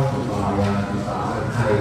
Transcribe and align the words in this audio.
con 0.00 0.12
thuộc 0.26 0.42
bài 0.42 0.66
thực 0.92 1.12
thầy 1.56 1.72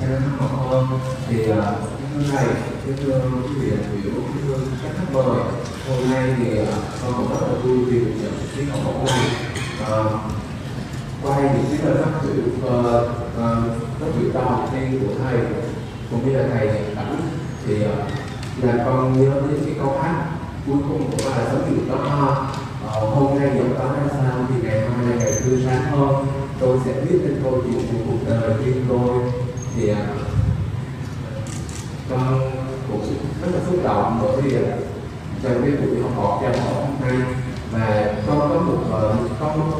cho 0.00 0.06
nên 0.08 0.22
học 0.38 0.50
hơn 0.70 0.86
thì 1.28 1.46
hôm 1.46 2.22
nay 2.34 2.46
cái 2.86 2.94
thưa 3.04 3.20
quý 3.48 3.54
vị 3.60 3.70
đại 3.70 3.80
biểu 3.92 4.12
thưa 4.46 4.58
các 4.82 4.92
khách 4.96 5.12
mời 5.12 5.40
hôm 5.88 6.10
nay 6.10 6.34
thì 6.38 6.58
con 7.02 7.12
cũng 7.16 7.28
rất 7.30 7.46
là 7.46 7.58
vui 7.64 7.84
vì 7.84 8.00
được 8.00 8.12
nhận 8.22 8.32
cái 8.56 8.64
học 8.64 8.80
bổng 8.84 9.06
này 9.06 9.28
qua 11.22 11.36
những 11.36 11.64
cái 11.70 11.78
lời 11.84 12.02
phát 12.04 12.20
biểu 12.22 12.70
phát 14.00 14.06
biểu 14.20 14.30
đầu 14.34 14.68
tiên 14.72 15.00
của 15.00 15.14
thầy 15.22 15.38
cũng 16.10 16.28
như 16.28 16.36
là 16.38 16.48
thầy 16.52 16.68
cảnh 16.94 17.20
thì 17.66 17.74
là 18.62 18.84
con 18.84 19.20
nhớ 19.20 19.34
đến 19.34 19.60
cái 19.64 19.74
câu 19.78 19.98
hát 20.02 20.24
cuối 20.66 20.76
cùng 20.88 21.10
của 21.10 21.30
bài 21.30 21.46
sống 21.52 21.74
được 21.76 21.82
đó 21.88 22.46
hôm 22.90 23.38
nay 23.38 23.50
giọng 23.58 23.74
đó 23.78 23.84
ra 23.84 24.08
sao 24.10 24.46
thì 24.48 24.68
ngày 24.68 24.80
mai 24.88 25.06
là 25.06 25.16
ngày 25.16 25.32
tươi 25.44 25.62
sáng 25.66 25.84
hơn 25.84 26.45
tôi 26.60 26.78
sẽ 26.84 26.92
viết 26.92 27.18
lên 27.22 27.40
câu 27.44 27.62
chuyện 27.64 27.86
của 27.92 27.98
cuộc 28.06 28.30
đời 28.30 28.50
riêng 28.64 28.84
tôi. 28.88 29.18
Thì 29.76 29.88
à, 29.88 30.06
con 32.10 32.50
cũng 32.92 33.02
rất 33.42 33.48
là 33.52 33.60
xúc 33.66 33.84
động 33.84 34.20
bởi 34.22 34.42
vì 34.42 34.56
à, 34.56 34.76
trong 35.42 35.62
cái 35.62 35.70
buổi 35.70 36.02
học 36.02 36.12
hỏi 36.16 36.38
cho 36.42 36.62
học 36.62 36.74
hôm 36.76 37.08
nay 37.08 37.28
và 37.72 38.14
con 38.26 38.38
có 38.38 38.60
một 38.60 38.78
con 39.40 39.70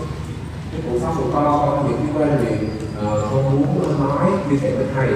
cái 0.73 0.80
cuộc 0.91 0.98
sống 1.01 1.15
của 1.16 1.30
con 1.32 1.45
có 1.45 1.84
những 1.88 2.06
cái 2.06 2.23
quan 2.23 2.45
niệm 2.45 2.70
ờ, 2.96 3.29
con 3.30 3.56
muốn 3.56 4.01
nói 4.01 4.30
chia 4.51 4.56
sẻ 4.56 4.74
với 4.77 4.87
thầy 4.95 5.09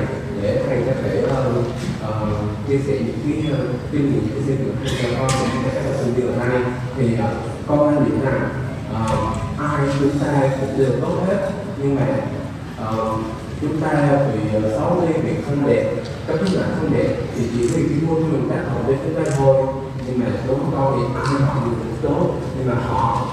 để 0.43 0.63
thầy 0.67 0.83
có 0.87 0.93
thể 1.03 1.23
uh, 1.23 1.57
uh, 2.03 2.69
chia 2.69 2.79
sẻ 2.87 2.99
những 2.99 3.43
cái 3.45 3.55
kinh 3.93 4.13
nghiệm 4.13 4.23
những 4.29 4.43
xây 4.47 4.57
dựng 4.57 4.77
cho 5.03 5.09
con 5.19 5.29
cũng 5.41 5.63
như 5.63 5.69
các 5.75 5.83
sinh 6.01 6.15
viên 6.15 6.33
thì 6.97 7.15
uh, 7.15 7.31
con 7.67 8.05
nghĩ 8.05 8.11
rằng 8.25 8.49
uh, 9.81 9.89
ai 9.89 9.97
chúng 10.01 10.19
ta 10.19 10.51
cũng 10.61 10.79
đều 10.79 10.91
tốt 11.01 11.15
hết. 11.27 11.51
Nhưng 11.79 11.95
mà 11.95 12.07
uh, 12.89 13.21
chúng 13.61 13.81
ta 13.81 14.19
bị 14.35 14.41
ờ, 14.55 14.71
xấu 14.77 15.01
đi 15.01 15.13
bị 15.23 15.31
không 15.47 15.67
đẹp. 15.67 15.95
Các 16.27 16.37
thứ 16.41 16.59
là 16.59 16.67
không 16.77 16.93
đẹp. 16.95 17.17
Thì 17.37 17.43
chỉ 17.55 17.67
vì 17.67 17.89
cái 17.89 17.99
môi 18.07 18.21
trường 18.21 18.49
tác 18.51 18.63
động 18.67 18.85
đến 18.89 18.99
chúng 19.05 19.25
ta 19.25 19.31
thôi. 19.37 19.67
Nhưng 20.07 20.21
mà 20.21 20.27
đúng 20.49 20.59
với 20.59 20.71
con 20.77 20.95
thì 20.97 21.21
ai 21.21 21.41
họ 21.41 21.55
được 21.65 21.77
cũng 21.79 21.97
tốt. 22.03 22.35
Nhưng 22.59 22.69
mà 22.69 22.75
họ 22.89 23.27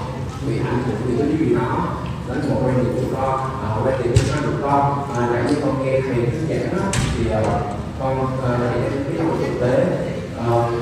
bị 0.46 0.58
ảnh 0.58 0.82
hưởng 0.86 0.96
vì 1.06 1.16
cái 1.18 1.48
gì 1.48 1.54
đó. 1.54 1.88
Đó 2.28 2.34
là 2.34 2.54
một 2.54 2.60
quan 2.64 2.76
điểm 2.76 2.94
của 2.94 3.16
con 3.16 3.40
à, 3.62 3.68
quan 3.84 4.02
điểm 4.02 4.12
của 4.46 4.68
con. 4.68 5.08
À, 5.16 5.28
nãy 5.32 5.42
như 5.48 5.56
con 5.62 5.84
nghe 5.84 6.00
thầy 6.00 6.14
thuyết 6.14 6.40
giảng 6.48 6.76
đó 6.76 6.82
thì 7.16 7.24
uh, 7.30 7.62
con 8.00 8.22
uh, 8.22 8.60
để 8.60 8.82
em 8.82 8.92
biết 9.12 9.22
một 9.22 9.34
thực 9.40 9.60
tế. 9.60 9.86
Uh, 10.40 10.72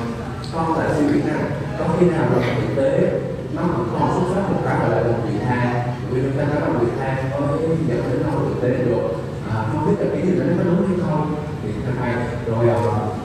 con 0.53 0.73
tại 0.77 0.87
suy 0.97 1.05
nghĩ 1.05 1.21
rằng 1.27 1.51
có 1.79 1.85
khi 1.99 2.05
nào 2.05 2.25
là 2.39 2.55
thực 2.61 2.81
tế? 2.81 3.11
Nó 3.57 3.63
cũng 3.77 3.87
còn 3.99 4.11
xuất 4.13 4.35
phát 4.35 4.51
một 4.51 4.61
cái 4.65 4.79
gọi 4.79 4.89
là 4.89 5.01
lòng 5.01 5.21
vị 5.27 5.39
tha 5.45 5.85
vì 6.09 6.21
chúng 6.21 6.37
ta 6.37 6.43
nói 6.43 6.61
lòng 6.61 6.79
vị 6.79 6.91
tha 6.99 7.23
có 7.31 7.39
dẫn 7.87 8.03
đến 8.11 8.21
lòng 8.25 8.49
thực 8.49 8.61
tế 8.61 8.83
được. 8.85 9.07
À, 9.49 9.65
không 9.71 9.85
biết 9.85 9.95
là 9.99 10.07
cái 10.13 10.21
gì 10.25 10.39
đó 10.39 10.45
nó 10.57 10.63
đúng 10.63 10.87
hay 10.87 10.97
không. 11.01 11.35
Thì 11.63 11.69
thưa 11.85 11.91
thầy 11.99 12.13
rồi 12.47 12.69
à, 12.69 12.75
uh, 12.75 13.17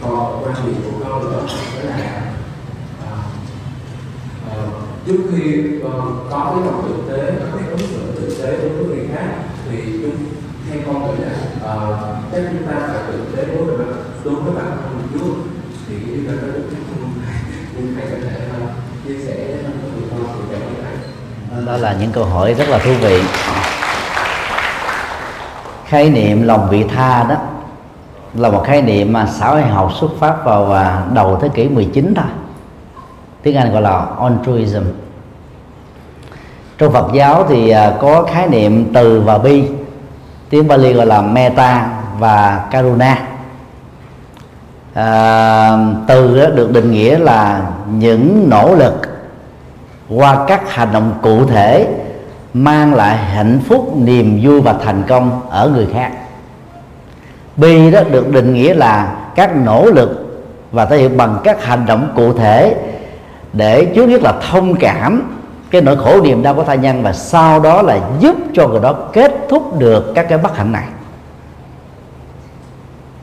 còn 0.00 0.44
quan 0.44 0.54
điểm 0.66 0.74
của 0.84 1.04
con 1.04 1.24
nữa 1.24 1.30
đó 1.32 1.82
là 1.88 1.96
à, 3.04 3.12
ờ, 4.50 4.68
trước 5.06 5.18
khi 5.30 5.76
uh, 5.78 5.92
có 6.30 6.54
cái 6.54 6.66
lòng 6.66 6.82
thực 6.88 7.12
tế 7.12 7.32
có 7.40 7.58
cái 7.58 7.68
ứng 7.68 7.78
xử 7.78 7.98
thực 8.20 8.42
tế 8.42 8.58
đối 8.62 8.68
với 8.68 8.84
người 8.84 9.08
khác 9.14 9.28
thì 9.70 9.78
chúng 10.02 10.16
theo 10.70 10.80
con 10.86 11.02
nghĩ 11.02 11.24
là 11.24 11.32
ờ, 11.62 12.06
chắc 12.32 12.42
chúng 12.52 12.66
ta 12.66 12.88
phải 12.88 13.02
thực 13.12 13.36
tế 13.36 13.54
đối 13.54 13.64
với 13.64 13.86
đối 14.24 14.34
với 14.34 14.54
bản 14.54 14.76
thân 14.82 15.08
trước 15.12 15.34
thì 15.88 15.94
cái 16.06 16.14
điều 16.14 16.26
đó 16.26 16.32
nó 16.42 16.78
cũng 16.88 17.12
nhưng 17.76 17.94
thầy 17.94 18.04
có 18.10 18.16
thể 18.22 18.48
uh, 18.64 18.70
chia 19.06 19.18
sẻ 19.26 19.56
với 19.64 20.02
con 20.10 20.48
về 20.50 20.58
cái 20.60 20.82
này 20.82 21.66
đó 21.66 21.77
là 21.88 21.94
những 22.00 22.12
câu 22.12 22.24
hỏi 22.24 22.54
rất 22.54 22.68
là 22.68 22.78
thú 22.78 22.90
vị. 23.00 23.22
Khái 25.86 26.10
niệm 26.10 26.42
lòng 26.42 26.68
vị 26.70 26.84
tha 26.84 27.24
đó 27.28 27.36
là 28.34 28.50
một 28.50 28.64
khái 28.66 28.82
niệm 28.82 29.12
mà 29.12 29.26
xã 29.26 29.48
hội 29.48 29.62
học 29.62 29.92
xuất 30.00 30.10
phát 30.18 30.44
vào 30.44 30.72
à, 30.72 31.02
đầu 31.14 31.38
thế 31.42 31.48
kỷ 31.48 31.68
19 31.68 32.14
thôi. 32.14 32.24
Tiếng 33.42 33.56
Anh 33.56 33.72
gọi 33.72 33.82
là 33.82 34.06
altruism. 34.20 34.82
Trong 36.78 36.92
Phật 36.92 37.12
giáo 37.14 37.46
thì 37.48 37.70
à, 37.70 37.92
có 38.00 38.22
khái 38.22 38.48
niệm 38.48 38.92
từ 38.94 39.20
và 39.20 39.38
bi 39.38 39.64
tiếng 40.50 40.68
Bali 40.68 40.92
gọi 40.92 41.06
là 41.06 41.22
meta 41.22 41.88
và 42.18 42.66
karuna. 42.70 43.18
À, 44.94 45.78
từ 46.08 46.50
được 46.54 46.72
định 46.72 46.90
nghĩa 46.90 47.18
là 47.18 47.62
những 47.90 48.46
nỗ 48.50 48.74
lực 48.74 49.17
qua 50.08 50.44
các 50.46 50.74
hành 50.74 50.92
động 50.92 51.14
cụ 51.22 51.44
thể 51.44 51.88
mang 52.54 52.94
lại 52.94 53.16
hạnh 53.16 53.60
phúc, 53.68 53.92
niềm 53.96 54.40
vui 54.42 54.60
và 54.60 54.74
thành 54.84 55.02
công 55.08 55.40
ở 55.50 55.68
người 55.68 55.86
khác. 55.94 56.10
Bi 57.56 57.90
đó 57.90 58.00
được 58.10 58.28
định 58.28 58.54
nghĩa 58.54 58.74
là 58.74 59.16
các 59.34 59.56
nỗ 59.56 59.86
lực 59.86 60.40
và 60.72 60.84
thể 60.84 60.98
hiện 60.98 61.16
bằng 61.16 61.38
các 61.44 61.64
hành 61.64 61.86
động 61.86 62.12
cụ 62.16 62.32
thể 62.32 62.76
để 63.52 63.84
trước 63.84 64.06
nhất 64.06 64.22
là 64.22 64.32
thông 64.50 64.74
cảm 64.74 65.38
cái 65.70 65.80
nỗi 65.80 65.96
khổ 65.96 66.20
niềm 66.22 66.42
đau 66.42 66.54
của 66.54 66.64
tha 66.64 66.74
nhân 66.74 67.02
và 67.02 67.12
sau 67.12 67.60
đó 67.60 67.82
là 67.82 67.98
giúp 68.18 68.36
cho 68.54 68.68
người 68.68 68.80
đó 68.80 68.92
kết 68.92 69.32
thúc 69.48 69.78
được 69.78 70.12
các 70.14 70.26
cái 70.28 70.38
bất 70.38 70.56
hạnh 70.56 70.72
này. 70.72 70.84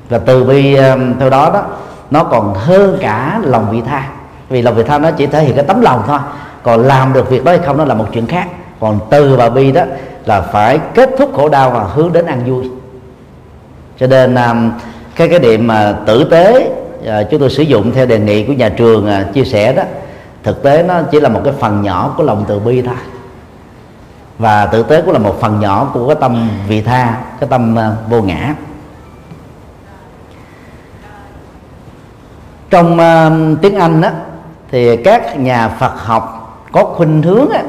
Và 0.10 0.18
từ 0.18 0.44
bi 0.44 0.76
um, 0.76 1.20
theo 1.20 1.30
đó 1.30 1.52
đó, 1.54 1.64
nó 2.12 2.24
còn 2.24 2.54
hơn 2.54 2.98
cả 3.02 3.40
lòng 3.44 3.68
vị 3.72 3.82
tha. 3.88 4.08
Vì 4.50 4.62
lòng 4.62 4.76
vị 4.76 4.84
tha 4.84 4.98
nó 4.98 5.12
chỉ 5.12 5.28
thể 5.28 5.44
hiện 5.44 5.56
cái 5.56 5.66
tấm 5.66 5.82
lòng 5.82 6.04
thôi 6.08 6.20
còn 6.66 6.82
làm 6.82 7.14
được 7.14 7.30
việc 7.30 7.44
đó 7.44 7.52
hay 7.52 7.60
không 7.66 7.78
đó 7.78 7.86
là 7.86 7.94
một 7.94 8.06
chuyện 8.14 8.28
khác. 8.28 8.48
Còn 8.80 9.00
từ 9.10 9.36
và 9.36 9.50
bi 9.50 9.72
đó 9.72 9.82
là 10.26 10.42
phải 10.42 10.80
kết 10.94 11.10
thúc 11.18 11.32
khổ 11.36 11.50
đau 11.50 11.72
và 11.72 11.84
hướng 11.84 12.14
đến 12.14 12.26
an 12.26 12.44
vui. 12.46 12.70
Cho 14.00 14.08
nên 14.08 14.36
um, 14.36 14.72
cái 15.16 15.28
cái 15.30 15.40
điểm 15.40 15.68
mà 15.68 15.96
tử 16.06 16.28
tế 16.32 16.72
à, 17.08 17.24
chúng 17.32 17.40
tôi 17.40 17.50
sử 17.50 17.64
dụng 17.64 17.92
theo 17.92 18.06
đề 18.06 18.20
nghị 18.20 18.46
của 18.46 18.54
nhà 18.54 18.70
trường 18.70 19.08
à, 19.08 19.26
chia 19.34 19.44
sẻ 19.44 19.74
đó 19.74 19.84
thực 20.44 20.64
tế 20.64 20.84
nó 20.84 21.02
chỉ 21.12 21.20
là 21.20 21.30
một 21.30 21.42
cái 21.44 21.54
phần 21.60 21.82
nhỏ 21.82 22.14
của 22.18 22.24
lòng 22.24 22.46
từ 22.48 22.60
bi 22.60 22.82
thôi. 22.82 22.96
Và 24.40 24.66
tử 24.66 24.84
tế 24.84 25.02
cũng 25.02 25.14
là 25.14 25.20
một 25.20 25.38
phần 25.42 25.60
nhỏ 25.60 25.92
của 25.94 26.08
cái 26.08 26.18
tâm 26.22 26.50
vị 26.68 26.82
tha 26.82 27.22
cái 27.40 27.50
tâm 27.50 27.80
à, 27.80 27.92
vô 28.10 28.22
ngã. 28.22 28.56
Trong 32.70 32.94
uh, 32.94 33.62
tiếng 33.62 33.76
Anh 33.76 34.02
đó 34.02 34.10
thì 34.72 34.98
các 34.98 35.40
nhà 35.40 35.68
Phật 35.68 35.94
học 35.98 36.45
có 36.76 36.84
khuynh 36.84 37.22
hướng 37.22 37.50
á, 37.50 37.64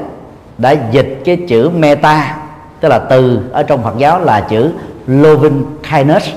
đã 0.57 0.75
dịch 0.91 1.21
cái 1.25 1.37
chữ 1.47 1.69
meta 1.69 2.37
tức 2.79 2.89
là 2.89 2.99
từ 2.99 3.39
ở 3.51 3.63
trong 3.63 3.83
Phật 3.83 3.97
giáo 3.97 4.19
là 4.19 4.41
chữ 4.41 4.71
loving 5.07 5.65
kindness 5.91 6.29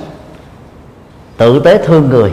tự 1.36 1.60
tế 1.60 1.78
thương 1.78 2.08
người. 2.08 2.30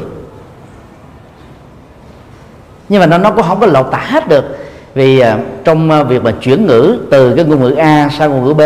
Nhưng 2.90 3.00
mà 3.00 3.06
nó 3.06 3.18
nó 3.18 3.32
cũng 3.32 3.44
không 3.44 3.60
có 3.60 3.68
lột 3.68 3.88
tả 3.92 3.98
hết 3.98 4.28
được 4.28 4.46
vì 4.94 5.20
à, 5.20 5.38
trong 5.64 5.92
à, 5.92 6.04
việc 6.04 6.24
mà 6.24 6.32
chuyển 6.42 6.66
ngữ 6.66 6.98
từ 7.12 7.36
cái 7.36 7.46
ngôn 7.46 7.60
ngữ 7.62 7.76
A 7.76 8.10
sang 8.18 8.32
ngôn 8.32 8.46
ngữ 8.46 8.54
B 8.54 8.62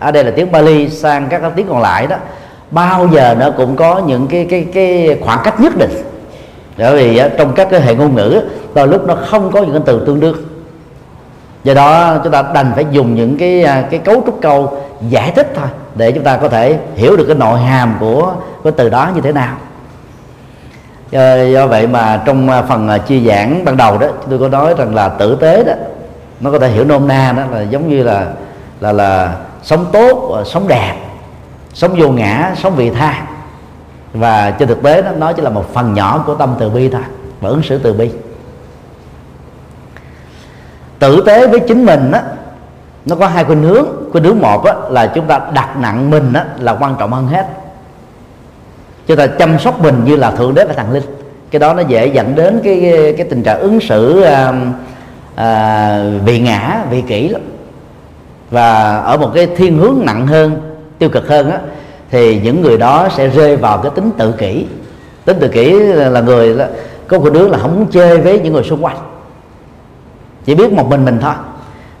ở 0.00 0.10
đây 0.10 0.24
là 0.24 0.30
tiếng 0.30 0.52
Bali 0.52 0.90
sang 0.90 1.28
các 1.30 1.42
tiếng 1.56 1.66
còn 1.68 1.82
lại 1.82 2.06
đó 2.06 2.16
bao 2.70 3.08
giờ 3.12 3.36
nó 3.40 3.50
cũng 3.50 3.76
có 3.76 4.02
những 4.06 4.26
cái 4.26 4.46
cái 4.50 4.66
cái 4.74 5.18
khoảng 5.20 5.40
cách 5.44 5.60
nhất 5.60 5.72
định. 5.78 5.92
Bởi 6.78 6.96
vì 6.96 7.16
à, 7.16 7.28
trong 7.38 7.52
các 7.54 7.68
cái 7.70 7.80
hệ 7.80 7.94
ngôn 7.94 8.14
ngữ 8.14 8.40
đôi 8.74 8.88
lúc 8.88 9.06
nó 9.06 9.14
không 9.14 9.50
có 9.52 9.62
những 9.62 9.72
cái 9.72 9.82
từ 9.86 10.02
tương 10.06 10.20
đương 10.20 10.36
do 11.64 11.74
đó 11.74 12.18
chúng 12.24 12.32
ta 12.32 12.42
đành 12.54 12.72
phải 12.74 12.86
dùng 12.90 13.14
những 13.14 13.38
cái 13.38 13.62
à, 13.62 13.84
cái 13.90 14.00
cấu 14.00 14.22
trúc 14.26 14.38
câu 14.42 14.78
giải 15.08 15.30
thích 15.30 15.52
thôi 15.56 15.68
để 15.94 16.12
chúng 16.12 16.24
ta 16.24 16.36
có 16.36 16.48
thể 16.48 16.78
hiểu 16.94 17.16
được 17.16 17.24
cái 17.24 17.36
nội 17.36 17.60
hàm 17.60 17.96
của 18.00 18.32
cái 18.64 18.72
từ 18.76 18.88
đó 18.88 19.10
như 19.14 19.20
thế 19.20 19.32
nào. 19.32 19.56
Ờ, 21.12 21.44
do, 21.44 21.66
vậy 21.66 21.86
mà 21.86 22.22
trong 22.26 22.50
à, 22.50 22.62
phần 22.62 22.88
à, 22.88 22.98
chia 22.98 23.20
giảng 23.20 23.64
ban 23.64 23.76
đầu 23.76 23.98
đó 23.98 24.06
tôi 24.30 24.38
có 24.38 24.48
nói 24.48 24.74
rằng 24.78 24.94
là 24.94 25.08
tử 25.08 25.36
tế 25.40 25.64
đó 25.64 25.72
nó 26.40 26.50
có 26.50 26.58
thể 26.58 26.68
hiểu 26.68 26.84
nôm 26.84 27.08
na 27.08 27.32
đó 27.36 27.42
là 27.50 27.62
giống 27.62 27.88
như 27.88 28.02
là 28.02 28.26
là 28.80 28.92
là 28.92 29.36
sống 29.62 29.86
tốt 29.92 30.42
sống 30.46 30.68
đẹp 30.68 30.94
sống 31.74 31.94
vô 31.98 32.08
ngã 32.08 32.54
sống 32.56 32.76
vị 32.76 32.90
tha. 32.90 33.26
Và 34.12 34.50
trên 34.50 34.68
thực 34.68 34.82
tế 34.82 35.02
đó 35.02 35.10
nó 35.18 35.32
chỉ 35.32 35.42
là 35.42 35.50
một 35.50 35.74
phần 35.74 35.94
nhỏ 35.94 36.22
của 36.26 36.34
tâm 36.34 36.54
từ 36.58 36.70
bi 36.70 36.88
thôi 36.88 37.02
và 37.40 37.48
ứng 37.48 37.62
xử 37.62 37.78
từ 37.78 37.92
bi 37.92 38.10
tử 41.04 41.22
tế 41.26 41.46
với 41.46 41.60
chính 41.60 41.86
mình 41.86 42.10
đó 42.10 42.18
nó 43.06 43.16
có 43.16 43.26
hai 43.26 43.44
khuynh 43.44 43.62
hướng. 43.62 43.86
Khuynh 44.12 44.24
hướng 44.24 44.38
một 44.38 44.64
á, 44.64 44.74
là 44.90 45.06
chúng 45.06 45.26
ta 45.26 45.40
đặt 45.54 45.76
nặng 45.80 46.10
mình 46.10 46.32
á, 46.32 46.44
là 46.60 46.76
quan 46.80 46.94
trọng 46.98 47.12
hơn 47.12 47.26
hết. 47.26 47.46
Chúng 49.06 49.16
ta 49.16 49.26
chăm 49.26 49.58
sóc 49.58 49.80
mình 49.80 50.02
như 50.04 50.16
là 50.16 50.30
thượng 50.30 50.54
đế 50.54 50.64
và 50.64 50.74
thần 50.74 50.92
linh. 50.92 51.02
Cái 51.50 51.60
đó 51.60 51.74
nó 51.74 51.82
dễ 51.82 52.06
dẫn 52.06 52.34
đến 52.34 52.60
cái 52.64 52.92
cái, 53.16 53.26
tình 53.30 53.42
trạng 53.42 53.60
ứng 53.60 53.80
xử 53.80 54.20
à, 54.22 54.52
à, 55.34 56.00
vị 56.24 56.40
ngã 56.40 56.84
vị 56.90 57.02
kỷ 57.08 57.28
lắm. 57.28 57.42
Và 58.50 58.96
ở 58.96 59.16
một 59.16 59.30
cái 59.34 59.46
thiên 59.56 59.78
hướng 59.78 60.00
nặng 60.04 60.26
hơn 60.26 60.60
tiêu 60.98 61.08
cực 61.08 61.28
hơn 61.28 61.50
á 61.50 61.58
thì 62.10 62.40
những 62.40 62.62
người 62.62 62.78
đó 62.78 63.08
sẽ 63.16 63.28
rơi 63.28 63.56
vào 63.56 63.78
cái 63.78 63.92
tính 63.94 64.10
tự 64.18 64.32
kỷ. 64.32 64.66
Tính 65.24 65.36
tự 65.40 65.48
kỷ 65.48 65.72
là 65.94 66.20
người 66.20 66.56
có 67.08 67.18
khuynh 67.18 67.34
hướng 67.34 67.50
là 67.50 67.58
không 67.58 67.76
muốn 67.76 67.86
chơi 67.86 68.18
với 68.18 68.40
những 68.40 68.52
người 68.52 68.64
xung 68.64 68.84
quanh 68.84 68.96
chỉ 70.44 70.54
biết 70.54 70.72
một 70.72 70.88
mình 70.88 71.04
mình 71.04 71.18
thôi. 71.20 71.34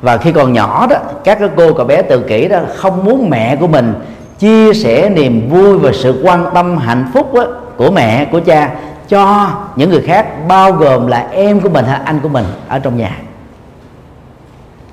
Và 0.02 0.16
khi 0.16 0.32
còn 0.32 0.52
nhỏ 0.52 0.86
đó 0.90 0.96
các 1.24 1.38
cái 1.38 1.48
cô 1.56 1.72
cậu 1.72 1.86
bé 1.86 2.02
tự 2.02 2.20
kỷ 2.20 2.48
đó 2.48 2.58
không 2.76 3.04
muốn 3.04 3.30
mẹ 3.30 3.56
của 3.56 3.66
mình 3.66 3.94
chia 4.38 4.74
sẻ 4.74 5.08
niềm 5.08 5.48
vui 5.48 5.78
và 5.78 5.90
sự 5.94 6.20
quan 6.24 6.46
tâm 6.54 6.78
hạnh 6.78 7.10
phúc 7.14 7.34
đó, 7.34 7.46
của 7.76 7.90
mẹ 7.90 8.24
của 8.24 8.40
cha 8.40 8.70
cho 9.08 9.50
những 9.76 9.90
người 9.90 10.02
khác 10.02 10.48
bao 10.48 10.72
gồm 10.72 11.06
là 11.06 11.26
em 11.32 11.60
của 11.60 11.68
mình 11.68 11.84
hay 11.84 12.00
anh 12.04 12.20
của 12.22 12.28
mình 12.28 12.44
ở 12.68 12.78
trong 12.78 12.96
nhà. 12.96 13.18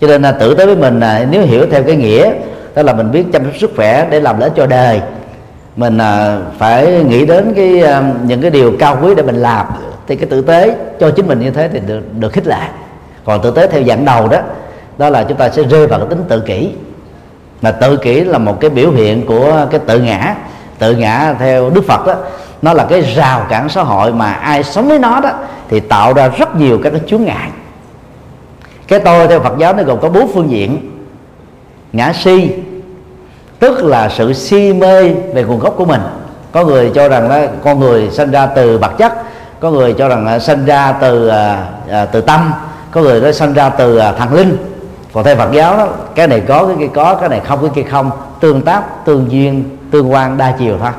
Cho 0.01 0.07
nên 0.07 0.21
là 0.21 0.31
tự 0.31 0.55
tới 0.55 0.65
với 0.65 0.75
mình 0.75 0.99
là 0.99 1.25
nếu 1.31 1.41
hiểu 1.41 1.65
theo 1.71 1.83
cái 1.83 1.95
nghĩa 1.95 2.33
đó 2.75 2.81
là 2.83 2.93
mình 2.93 3.11
biết 3.11 3.25
chăm 3.33 3.43
sóc 3.43 3.53
sức 3.59 3.71
khỏe 3.75 4.07
để 4.09 4.19
làm 4.19 4.39
lợi 4.39 4.49
cho 4.55 4.65
đời. 4.65 5.01
Mình 5.75 5.97
à, 5.97 6.37
phải 6.57 7.03
nghĩ 7.03 7.25
đến 7.25 7.53
cái 7.55 7.81
à, 7.81 8.03
những 8.23 8.41
cái 8.41 8.51
điều 8.51 8.73
cao 8.79 8.97
quý 9.01 9.15
để 9.15 9.23
mình 9.23 9.35
làm. 9.35 9.65
Thì 10.07 10.15
cái 10.15 10.29
tử 10.29 10.41
tế 10.41 10.75
cho 10.99 11.11
chính 11.11 11.27
mình 11.27 11.39
như 11.39 11.51
thế 11.51 11.69
thì 11.73 11.79
được 11.79 12.01
được 12.19 12.33
khích 12.33 12.47
lệ 12.47 12.67
còn 13.25 13.41
tử 13.41 13.51
tế 13.51 13.67
theo 13.67 13.83
dạng 13.83 14.05
đầu 14.05 14.27
đó 14.27 14.37
đó 14.97 15.09
là 15.09 15.23
chúng 15.23 15.37
ta 15.37 15.49
sẽ 15.49 15.63
rơi 15.63 15.87
vào 15.87 15.99
cái 15.99 16.09
tính 16.09 16.23
tự 16.29 16.39
kỷ. 16.39 16.69
Mà 17.61 17.71
tự 17.71 17.97
kỷ 17.97 18.21
là 18.21 18.37
một 18.37 18.59
cái 18.59 18.69
biểu 18.69 18.91
hiện 18.91 19.25
của 19.25 19.67
cái 19.71 19.79
tự 19.87 19.99
ngã. 19.99 20.35
Tự 20.79 20.95
ngã 20.95 21.35
theo 21.39 21.69
đức 21.69 21.83
phật 21.87 22.07
đó 22.07 22.15
nó 22.61 22.73
là 22.73 22.85
cái 22.89 23.01
rào 23.01 23.45
cản 23.49 23.69
xã 23.69 23.83
hội 23.83 24.13
mà 24.13 24.31
ai 24.31 24.63
sống 24.63 24.87
với 24.89 24.99
nó 24.99 25.19
đó 25.19 25.29
thì 25.69 25.79
tạo 25.79 26.13
ra 26.13 26.27
rất 26.27 26.55
nhiều 26.55 26.79
các 26.83 26.89
cái 26.89 27.01
chướng 27.07 27.23
ngại. 27.23 27.49
Cái 28.87 28.99
tôi 28.99 29.27
theo 29.27 29.39
phật 29.39 29.53
giáo 29.57 29.73
nó 29.73 29.83
gồm 29.83 29.99
có 29.99 30.09
bốn 30.09 30.31
phương 30.33 30.51
diện. 30.51 30.91
Ngã 31.93 32.13
si 32.13 32.51
tức 33.59 33.83
là 33.83 34.09
sự 34.09 34.33
si 34.33 34.73
mê 34.73 35.09
về 35.09 35.43
nguồn 35.43 35.59
gốc 35.59 35.73
của 35.77 35.85
mình. 35.85 36.01
Có 36.51 36.65
người 36.65 36.91
cho 36.95 37.09
rằng 37.09 37.29
đó 37.29 37.39
con 37.63 37.79
người 37.79 38.09
sinh 38.11 38.31
ra 38.31 38.45
từ 38.45 38.77
vật 38.77 38.91
chất 38.97 39.13
có 39.59 39.71
người 39.71 39.93
cho 39.93 40.07
rằng 40.07 40.39
sinh 40.39 40.65
ra 40.65 40.91
từ 40.91 41.27
à, 41.27 41.67
à 41.89 42.05
từ 42.05 42.21
tâm 42.21 42.51
có 42.91 43.01
người 43.01 43.21
nó 43.21 43.31
sinh 43.31 43.53
ra 43.53 43.69
từ 43.69 43.97
à, 43.97 44.11
thần 44.11 44.33
linh. 44.33 44.57
Còn 45.13 45.23
theo 45.23 45.35
Phật 45.35 45.51
giáo 45.51 45.77
đó, 45.77 45.87
cái 46.15 46.27
này 46.27 46.41
có, 46.47 46.65
cái 46.65 46.75
kia 46.79 46.89
có, 46.93 47.15
cái 47.15 47.29
này 47.29 47.39
không, 47.39 47.59
cái 47.61 47.69
kia 47.75 47.89
không. 47.91 48.11
Tương 48.39 48.61
tác, 48.61 49.05
tương 49.05 49.31
duyên, 49.31 49.77
tương 49.91 50.11
quan 50.11 50.37
đa 50.37 50.55
chiều 50.59 50.77
thôi. 50.79 50.91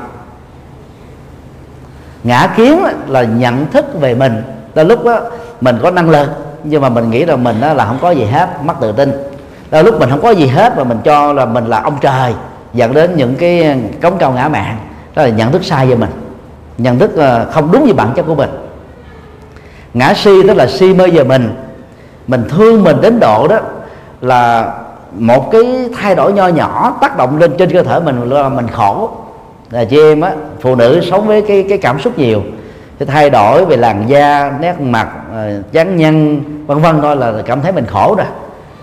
Ngã 2.23 2.53
kiến 2.57 2.79
là 3.07 3.23
nhận 3.23 3.65
thức 3.71 3.85
về 3.99 4.15
mình. 4.15 4.43
Đôi 4.75 4.85
lúc 4.85 5.05
đó 5.05 5.19
mình 5.61 5.79
có 5.83 5.91
năng 5.91 6.09
lực, 6.09 6.29
nhưng 6.63 6.81
mà 6.81 6.89
mình 6.89 7.09
nghĩ 7.09 7.25
rằng 7.25 7.43
mình 7.43 7.61
đó 7.61 7.73
là 7.73 7.85
không 7.85 7.97
có 8.01 8.11
gì 8.11 8.25
hết, 8.25 8.49
mất 8.63 8.73
tự 8.81 8.91
tin. 8.91 9.11
Đôi 9.71 9.83
lúc 9.83 9.99
mình 9.99 10.09
không 10.09 10.21
có 10.21 10.29
gì 10.29 10.47
hết 10.47 10.77
mà 10.77 10.83
mình 10.83 10.97
cho 11.03 11.33
là 11.33 11.45
mình 11.45 11.65
là 11.65 11.81
ông 11.81 11.97
trời, 12.01 12.33
dẫn 12.73 12.93
đến 12.93 13.15
những 13.15 13.35
cái 13.35 13.79
cống 14.01 14.17
cao 14.17 14.31
ngã 14.31 14.49
mạng 14.49 14.77
đó 15.15 15.23
là 15.23 15.29
nhận 15.29 15.51
thức 15.51 15.65
sai 15.65 15.87
về 15.87 15.95
mình. 15.95 16.09
Nhận 16.77 16.99
thức 16.99 17.17
à, 17.17 17.45
không 17.51 17.71
đúng 17.71 17.83
với 17.83 17.93
bản 17.93 18.13
chất 18.15 18.23
của 18.23 18.35
mình. 18.35 18.49
Ngã 19.93 20.13
si 20.13 20.31
tức 20.47 20.53
là 20.53 20.67
si 20.67 20.93
mê 20.93 21.07
về 21.07 21.23
mình 21.23 21.55
mình 22.27 22.43
thương 22.49 22.83
mình 22.83 23.01
đến 23.01 23.19
độ 23.19 23.47
đó 23.47 23.59
là 24.21 24.73
một 25.11 25.51
cái 25.51 25.89
thay 25.97 26.15
đổi 26.15 26.33
nho 26.33 26.47
nhỏ 26.47 26.97
tác 27.01 27.17
động 27.17 27.37
lên 27.37 27.51
trên 27.57 27.71
cơ 27.73 27.83
thể 27.83 27.99
mình 27.99 28.29
là 28.29 28.49
mình 28.49 28.67
khổ. 28.67 29.11
Là 29.69 29.85
chị 29.85 29.97
em 29.99 30.21
á 30.21 30.31
phụ 30.61 30.75
nữ 30.75 31.01
sống 31.11 31.27
với 31.27 31.41
cái 31.41 31.65
cái 31.69 31.77
cảm 31.77 31.99
xúc 31.99 32.19
nhiều 32.19 32.41
cái 32.99 33.07
thay 33.07 33.29
đổi 33.29 33.65
về 33.65 33.77
làn 33.77 34.09
da 34.09 34.53
nét 34.59 34.81
mặt 34.81 35.09
ờ, 35.33 35.61
chán 35.71 35.97
nhăn 35.97 36.41
vân 36.65 36.79
vân 36.79 37.01
thôi 37.01 37.15
là 37.15 37.33
cảm 37.45 37.61
thấy 37.61 37.71
mình 37.71 37.85
khổ 37.85 38.15
rồi. 38.17 38.27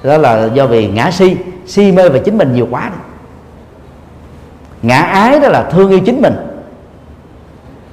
Đó 0.02 0.18
là 0.18 0.48
do 0.54 0.66
vì 0.66 0.88
ngã 0.88 1.10
si 1.10 1.36
si 1.66 1.92
mê 1.92 2.08
về 2.08 2.18
chính 2.18 2.38
mình 2.38 2.54
nhiều 2.54 2.68
quá 2.70 2.80
rồi. 2.80 3.00
ngã 4.82 4.98
ái 4.98 5.40
đó 5.40 5.48
là 5.48 5.62
thương 5.62 5.90
yêu 5.90 6.00
chính 6.00 6.22
mình. 6.22 6.36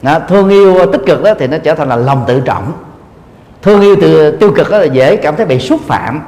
Đó, 0.02 0.20
thương 0.28 0.50
yêu 0.50 0.86
tích 0.92 1.02
cực 1.06 1.24
đó 1.24 1.34
thì 1.40 1.48
nó 1.48 1.58
trở 1.58 1.76
thành 1.76 1.90
là 1.90 1.96
lòng 1.96 2.24
tự 2.28 2.40
trọng 2.40 2.74
thương 3.68 3.82
yêu 3.82 3.96
từ 4.02 4.32
tiêu 4.32 4.52
cực 4.56 4.70
đó 4.70 4.78
là 4.78 4.86
dễ 4.86 5.16
cảm 5.16 5.36
thấy 5.36 5.46
bị 5.46 5.60
xúc 5.60 5.80
phạm. 5.88 6.22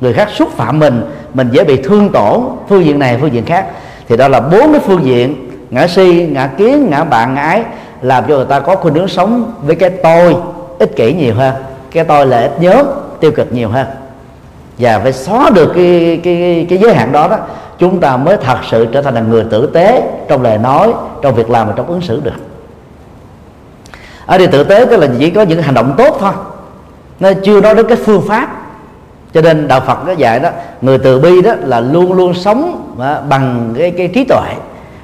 Người 0.00 0.12
khác 0.12 0.28
xúc 0.34 0.48
phạm 0.56 0.78
mình 0.78 1.02
mình 1.34 1.48
dễ 1.52 1.64
bị 1.64 1.82
thương 1.82 2.12
tổn. 2.12 2.40
Phương 2.68 2.84
diện 2.84 2.98
này, 2.98 3.18
phương 3.20 3.32
diện 3.32 3.44
khác. 3.44 3.66
Thì 4.08 4.16
đó 4.16 4.28
là 4.28 4.40
bốn 4.40 4.72
cái 4.72 4.80
phương 4.80 5.04
diện. 5.04 5.50
Ngã 5.70 5.86
si, 5.86 6.28
ngã 6.30 6.46
kiến, 6.46 6.90
ngã 6.90 7.04
bạn, 7.04 7.34
ngã 7.34 7.42
ái, 7.42 7.62
làm 8.02 8.24
cho 8.28 8.36
người 8.36 8.46
ta 8.46 8.60
có 8.60 8.76
khuynh 8.76 8.94
hướng 8.94 9.08
sống 9.08 9.52
với 9.62 9.76
cái 9.76 9.90
tôi 9.90 10.36
ích 10.78 10.96
kỷ 10.96 11.12
nhiều 11.12 11.34
hơn. 11.34 11.54
Cái 11.90 12.04
tôi 12.04 12.26
là 12.26 12.40
ít 12.40 12.60
nhớ 12.60 12.84
tiêu 13.20 13.32
cực 13.32 13.52
nhiều 13.52 13.68
hơn. 13.68 13.86
Và 14.78 14.98
phải 14.98 15.12
xóa 15.12 15.50
được 15.50 15.72
cái 15.74 16.20
cái 16.24 16.66
cái 16.70 16.78
giới 16.78 16.94
hạn 16.94 17.12
đó 17.12 17.28
đó, 17.28 17.36
chúng 17.78 18.00
ta 18.00 18.16
mới 18.16 18.36
thật 18.36 18.58
sự 18.70 18.86
trở 18.92 19.02
thành 19.02 19.14
là 19.14 19.20
người 19.20 19.44
tử 19.50 19.70
tế 19.74 20.02
trong 20.28 20.42
lời 20.42 20.58
nói, 20.58 20.92
trong 21.22 21.34
việc 21.34 21.50
làm 21.50 21.66
và 21.66 21.72
trong 21.76 21.86
ứng 21.86 22.00
xử 22.00 22.20
được. 22.24 22.34
Ở 24.26 24.38
đây 24.38 24.46
tử 24.46 24.64
tế 24.64 24.86
tức 24.90 24.96
là 24.96 25.08
chỉ 25.18 25.30
có 25.30 25.42
những 25.42 25.62
hành 25.62 25.74
động 25.74 25.94
tốt 25.96 26.16
thôi 26.20 26.32
nó 27.20 27.30
chưa 27.44 27.60
nói 27.60 27.74
đến 27.74 27.86
cái 27.88 27.96
phương 27.96 28.22
pháp. 28.28 28.48
Cho 29.34 29.40
nên 29.40 29.68
đạo 29.68 29.80
Phật 29.86 30.06
nó 30.06 30.12
dạy 30.12 30.40
đó 30.40 30.48
người 30.80 30.98
từ 30.98 31.20
bi 31.20 31.42
đó 31.42 31.52
là 31.64 31.80
luôn 31.80 32.12
luôn 32.12 32.34
sống 32.34 32.94
bằng 33.28 33.74
cái 33.78 33.90
cái 33.90 34.08
trí 34.08 34.24
tuệ. 34.24 34.54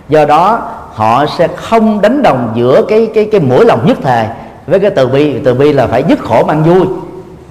Do 0.09 0.25
đó 0.25 0.63
họ 0.95 1.27
sẽ 1.39 1.49
không 1.57 2.01
đánh 2.01 2.23
đồng 2.23 2.53
giữa 2.57 2.83
cái 2.89 3.11
cái 3.15 3.29
cái 3.33 3.41
mũi 3.41 3.65
lòng 3.65 3.87
nhất 3.87 3.99
thề 4.03 4.27
với 4.67 4.81
cái 4.81 4.91
từ 4.91 5.07
bi. 5.07 5.39
Từ 5.45 5.55
bi 5.55 5.73
là 5.73 5.87
phải 5.87 6.05
dứt 6.09 6.19
khổ 6.19 6.45
mang 6.45 6.63
vui. 6.63 6.87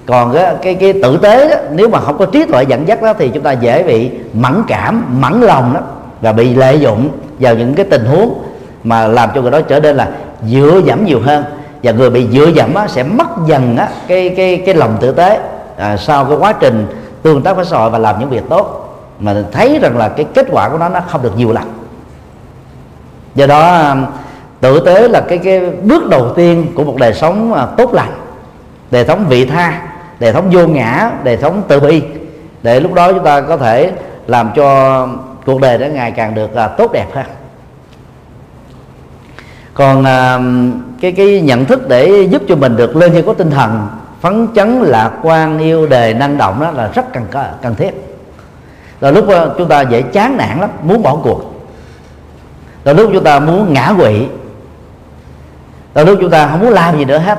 Còn 0.06 0.34
cái 0.34 0.54
cái, 0.62 0.74
cái 0.74 0.92
tử 0.92 1.18
tế 1.22 1.48
đó, 1.48 1.56
nếu 1.72 1.88
mà 1.88 2.00
không 2.00 2.18
có 2.18 2.26
trí 2.26 2.44
tuệ 2.44 2.62
dẫn 2.62 2.88
dắt 2.88 3.02
đó 3.02 3.12
thì 3.18 3.28
chúng 3.34 3.42
ta 3.42 3.52
dễ 3.52 3.82
bị 3.82 4.10
mẫn 4.32 4.62
cảm 4.68 5.04
mẫn 5.20 5.40
lòng 5.40 5.74
đó 5.74 5.80
và 6.20 6.32
bị 6.32 6.54
lợi 6.54 6.80
dụng 6.80 7.08
vào 7.38 7.54
những 7.54 7.74
cái 7.74 7.86
tình 7.90 8.04
huống 8.04 8.42
mà 8.84 9.06
làm 9.06 9.30
cho 9.34 9.42
người 9.42 9.50
đó 9.50 9.60
trở 9.60 9.80
nên 9.80 9.96
là 9.96 10.08
dựa 10.48 10.80
dẫm 10.84 11.04
nhiều 11.04 11.20
hơn 11.24 11.44
và 11.82 11.92
người 11.92 12.10
bị 12.10 12.28
dựa 12.32 12.46
dẫm 12.46 12.74
á, 12.74 12.88
sẽ 12.88 13.02
mất 13.02 13.28
dần 13.46 13.76
á, 13.76 13.88
cái 14.08 14.34
cái 14.36 14.62
cái 14.66 14.74
lòng 14.74 14.96
tử 15.00 15.12
tế. 15.12 15.40
À, 15.76 15.96
sau 15.96 16.24
cái 16.24 16.36
quá 16.36 16.52
trình 16.52 16.86
tương 17.22 17.42
tác 17.42 17.56
với 17.56 17.64
xã 17.64 17.78
hội 17.78 17.90
và 17.90 17.98
làm 17.98 18.20
những 18.20 18.28
việc 18.28 18.42
tốt 18.48 18.76
mà 19.20 19.34
thấy 19.52 19.78
rằng 19.82 19.96
là 19.96 20.08
cái 20.08 20.26
kết 20.34 20.46
quả 20.50 20.68
của 20.68 20.78
nó 20.78 20.88
nó 20.88 21.00
không 21.08 21.22
được 21.22 21.36
nhiều 21.36 21.52
lắm. 21.52 21.64
Do 23.34 23.46
đó 23.46 23.60
à, 23.60 23.96
tử 24.60 24.80
tế 24.86 25.08
là 25.08 25.20
cái 25.20 25.38
cái 25.38 25.60
bước 25.82 26.08
đầu 26.08 26.34
tiên 26.34 26.66
của 26.74 26.84
một 26.84 26.96
đời 26.96 27.14
sống 27.14 27.54
à, 27.54 27.66
tốt 27.66 27.94
lành. 27.94 28.12
Đời 28.90 29.04
sống 29.06 29.24
vị 29.28 29.44
tha 29.44 29.82
đời 30.20 30.32
sống 30.32 30.48
vô 30.50 30.66
ngã 30.66 31.10
đời 31.24 31.38
sống 31.42 31.62
từ 31.68 31.80
bi. 31.80 32.02
Để 32.62 32.80
lúc 32.80 32.94
đó 32.94 33.12
chúng 33.12 33.24
ta 33.24 33.40
có 33.40 33.56
thể 33.56 33.92
làm 34.26 34.50
cho 34.56 35.08
cuộc 35.46 35.60
đời 35.60 35.78
nó 35.78 35.86
ngày 35.86 36.10
càng 36.10 36.34
được 36.34 36.54
à, 36.54 36.68
tốt 36.68 36.92
đẹp 36.92 37.06
hơn 37.14 37.24
còn 39.80 40.04
à, 40.04 40.40
cái 41.00 41.12
cái 41.12 41.40
nhận 41.40 41.64
thức 41.64 41.88
để 41.88 42.28
giúp 42.30 42.42
cho 42.48 42.56
mình 42.56 42.76
được 42.76 42.96
lên 42.96 43.12
như 43.12 43.22
có 43.22 43.32
tinh 43.32 43.50
thần 43.50 43.88
phấn 44.20 44.48
chấn 44.54 44.80
lạc 44.80 45.10
quan 45.22 45.58
yêu 45.58 45.86
đề 45.86 46.14
năng 46.14 46.38
động 46.38 46.60
đó 46.60 46.70
là 46.70 46.90
rất 46.94 47.12
cần 47.12 47.24
cần 47.62 47.74
thiết. 47.74 47.90
Là 49.00 49.10
lúc 49.10 49.28
à, 49.28 49.46
chúng 49.58 49.68
ta 49.68 49.80
dễ 49.80 50.02
chán 50.02 50.36
nản 50.36 50.60
lắm 50.60 50.70
muốn 50.82 51.02
bỏ 51.02 51.16
cuộc. 51.16 51.42
Là 52.84 52.92
lúc 52.92 53.10
chúng 53.12 53.24
ta 53.24 53.40
muốn 53.40 53.72
ngã 53.72 53.94
quỵ. 53.98 54.26
Là 55.94 56.04
lúc 56.04 56.18
chúng 56.20 56.30
ta 56.30 56.48
không 56.48 56.60
muốn 56.60 56.70
làm 56.70 56.98
gì 56.98 57.04
nữa 57.04 57.18
hết. 57.18 57.38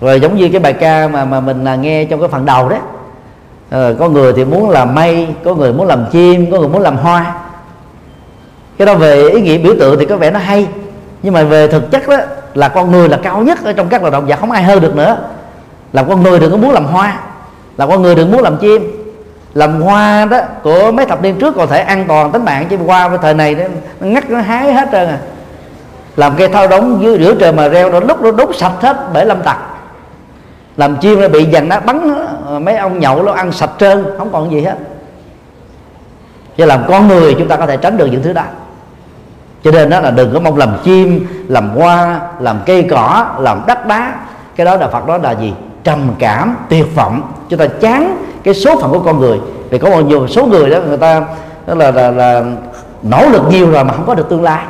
Rồi 0.00 0.20
giống 0.20 0.36
như 0.36 0.48
cái 0.48 0.60
bài 0.60 0.72
ca 0.72 1.08
mà 1.08 1.24
mà 1.24 1.40
mình 1.40 1.64
là 1.64 1.76
nghe 1.76 2.04
trong 2.04 2.20
cái 2.20 2.28
phần 2.28 2.44
đầu 2.44 2.68
đó 2.68 2.76
à, 2.76 2.80
ờ, 3.70 3.96
có 3.98 4.08
người 4.08 4.32
thì 4.32 4.44
muốn 4.44 4.70
làm 4.70 4.94
mây 4.94 5.28
có 5.44 5.54
người 5.54 5.72
muốn 5.72 5.86
làm 5.86 6.04
chim 6.12 6.50
có 6.50 6.58
người 6.58 6.68
muốn 6.68 6.82
làm 6.82 6.96
hoa 6.96 7.43
cái 8.78 8.86
đó 8.86 8.94
về 8.94 9.28
ý 9.28 9.40
nghĩa 9.40 9.58
biểu 9.58 9.74
tượng 9.80 9.98
thì 9.98 10.06
có 10.06 10.16
vẻ 10.16 10.30
nó 10.30 10.38
hay. 10.38 10.68
Nhưng 11.22 11.34
mà 11.34 11.42
về 11.42 11.68
thực 11.68 11.90
chất 11.90 12.08
đó, 12.08 12.16
là 12.54 12.68
con 12.68 12.90
người 12.92 13.08
là 13.08 13.16
cao 13.22 13.40
nhất 13.40 13.64
ở 13.64 13.72
trong 13.72 13.88
các 13.88 14.02
loài 14.02 14.12
động 14.12 14.26
vật, 14.26 14.38
không 14.40 14.50
ai 14.50 14.62
hơn 14.62 14.80
được 14.80 14.96
nữa. 14.96 15.16
Làm 15.92 16.08
con 16.08 16.22
người 16.22 16.40
đừng 16.40 16.50
có 16.50 16.56
muốn 16.56 16.70
làm 16.70 16.84
hoa 16.84 17.18
làm 17.76 17.88
con 17.88 18.02
người 18.02 18.14
đừng 18.14 18.32
muốn 18.32 18.42
làm 18.42 18.56
chim. 18.56 18.90
Làm 19.54 19.80
hoa 19.80 20.24
đó 20.24 20.38
của 20.62 20.92
mấy 20.92 21.06
thập 21.06 21.22
niên 21.22 21.38
trước 21.38 21.54
còn 21.56 21.68
thể 21.68 21.80
an 21.80 22.04
toàn 22.08 22.32
tính 22.32 22.44
mạng, 22.44 22.66
chứ 22.70 22.78
qua 22.86 23.08
với 23.08 23.18
thời 23.22 23.34
này 23.34 23.54
nó 24.00 24.06
ngắt, 24.06 24.30
nó 24.30 24.40
hái 24.40 24.72
hết 24.72 24.88
trơn 24.92 25.08
à. 25.08 25.18
Làm 26.16 26.34
cây 26.36 26.48
thao 26.48 26.68
đóng 26.68 26.98
dưới 27.02 27.18
rửa 27.18 27.34
trời 27.34 27.52
mà 27.52 27.68
reo 27.68 27.90
nó 27.90 28.00
lúc 28.00 28.22
nó 28.22 28.30
đốt 28.30 28.56
sạch 28.56 28.72
hết 28.80 28.96
bể 29.12 29.24
lâm 29.24 29.42
tặc. 29.42 29.58
Làm 30.76 30.96
chim 30.96 31.20
nó 31.20 31.28
bị 31.28 31.44
dằn 31.44 31.68
nó 31.68 31.80
bắn 31.80 32.14
mấy 32.64 32.76
ông 32.76 32.98
nhậu 32.98 33.22
nó 33.22 33.32
ăn 33.32 33.52
sạch 33.52 33.70
trơn, 33.78 34.04
không 34.18 34.32
còn 34.32 34.52
gì 34.52 34.60
hết. 34.60 34.76
Chứ 36.56 36.64
làm 36.64 36.84
con 36.88 37.08
người 37.08 37.34
chúng 37.38 37.48
ta 37.48 37.56
có 37.56 37.66
thể 37.66 37.76
tránh 37.76 37.96
được 37.96 38.06
những 38.06 38.22
thứ 38.22 38.32
đó 38.32 38.42
cho 39.64 39.70
nên 39.70 39.90
đó 39.90 40.00
là 40.00 40.10
đừng 40.10 40.34
có 40.34 40.40
mong 40.40 40.56
làm 40.56 40.68
chim 40.84 41.26
làm 41.48 41.70
hoa 41.70 42.20
làm 42.40 42.60
cây 42.66 42.86
cỏ 42.90 43.26
làm 43.38 43.62
đất 43.66 43.86
đá. 43.86 44.14
Cái 44.56 44.64
đó 44.64 44.76
là 44.76 44.88
phật 44.88 45.06
đó 45.06 45.18
là 45.18 45.32
gì? 45.32 45.54
Trầm 45.84 46.10
cảm 46.18 46.56
tuyệt 46.68 46.94
vọng. 46.94 47.22
Chúng 47.48 47.58
ta 47.58 47.66
chán 47.66 48.16
cái 48.42 48.54
số 48.54 48.80
phận 48.80 48.90
của 48.90 49.00
con 49.00 49.20
người. 49.20 49.40
Vì 49.70 49.78
có 49.78 49.90
một 49.90 50.00
nhiều 50.00 50.26
số 50.26 50.46
người 50.46 50.70
đó 50.70 50.78
người 50.88 50.96
ta 50.96 51.24
đó 51.66 51.74
là, 51.74 51.90
là, 51.90 52.10
là 52.10 52.42
nỗ 53.02 53.28
lực 53.32 53.42
nhiều 53.48 53.70
rồi 53.70 53.84
mà 53.84 53.92
không 53.92 54.06
có 54.06 54.14
được 54.14 54.28
tương 54.28 54.42
lai. 54.42 54.64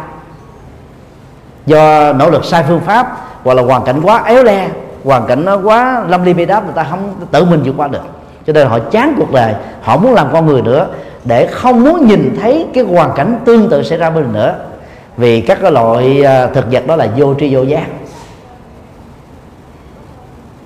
Do 1.66 2.12
nỗ 2.12 2.30
lực 2.30 2.44
sai 2.44 2.64
phương 2.68 2.80
pháp 2.80 3.16
hoặc 3.44 3.54
là 3.54 3.62
hoàn 3.62 3.84
cảnh 3.84 4.00
quá 4.02 4.22
éo 4.24 4.42
le 4.42 4.68
hoàn 5.04 5.26
cảnh 5.26 5.44
nó 5.44 5.58
quá 5.58 6.04
lâm 6.08 6.24
ly 6.24 6.34
bê 6.34 6.44
đáp 6.44 6.64
người 6.64 6.74
ta 6.74 6.86
không 6.90 7.14
tự 7.30 7.44
mình 7.44 7.62
vượt 7.64 7.74
qua 7.76 7.88
được. 7.88 8.02
Cho 8.46 8.52
nên 8.52 8.66
họ 8.66 8.78
chán 8.78 9.14
cuộc 9.16 9.32
đời 9.32 9.54
họ 9.82 9.96
muốn 9.96 10.14
làm 10.14 10.26
con 10.32 10.46
người 10.46 10.62
nữa 10.62 10.86
để 11.24 11.46
không 11.46 11.84
muốn 11.84 12.06
nhìn 12.06 12.36
thấy 12.42 12.66
cái 12.74 12.84
hoàn 12.84 13.12
cảnh 13.16 13.38
tương 13.44 13.70
tự 13.70 13.82
xảy 13.82 13.98
ra 13.98 14.10
bên 14.10 14.24
mình 14.24 14.32
nữa 14.32 14.54
vì 15.16 15.40
các 15.40 15.58
cái 15.62 15.72
loại 15.72 16.24
à, 16.24 16.46
thực 16.46 16.72
vật 16.72 16.86
đó 16.86 16.96
là 16.96 17.08
vô 17.16 17.34
tri 17.34 17.54
vô 17.54 17.62
giác. 17.62 17.86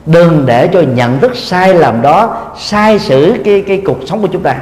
Đừng 0.06 0.46
để 0.46 0.68
cho 0.72 0.80
nhận 0.80 1.18
thức 1.18 1.36
sai 1.36 1.74
lầm 1.74 2.02
đó 2.02 2.36
sai 2.58 2.98
sử 2.98 3.42
cái 3.44 3.64
cái 3.68 3.82
cuộc 3.86 3.98
sống 4.06 4.22
của 4.22 4.28
chúng 4.32 4.42
ta. 4.42 4.56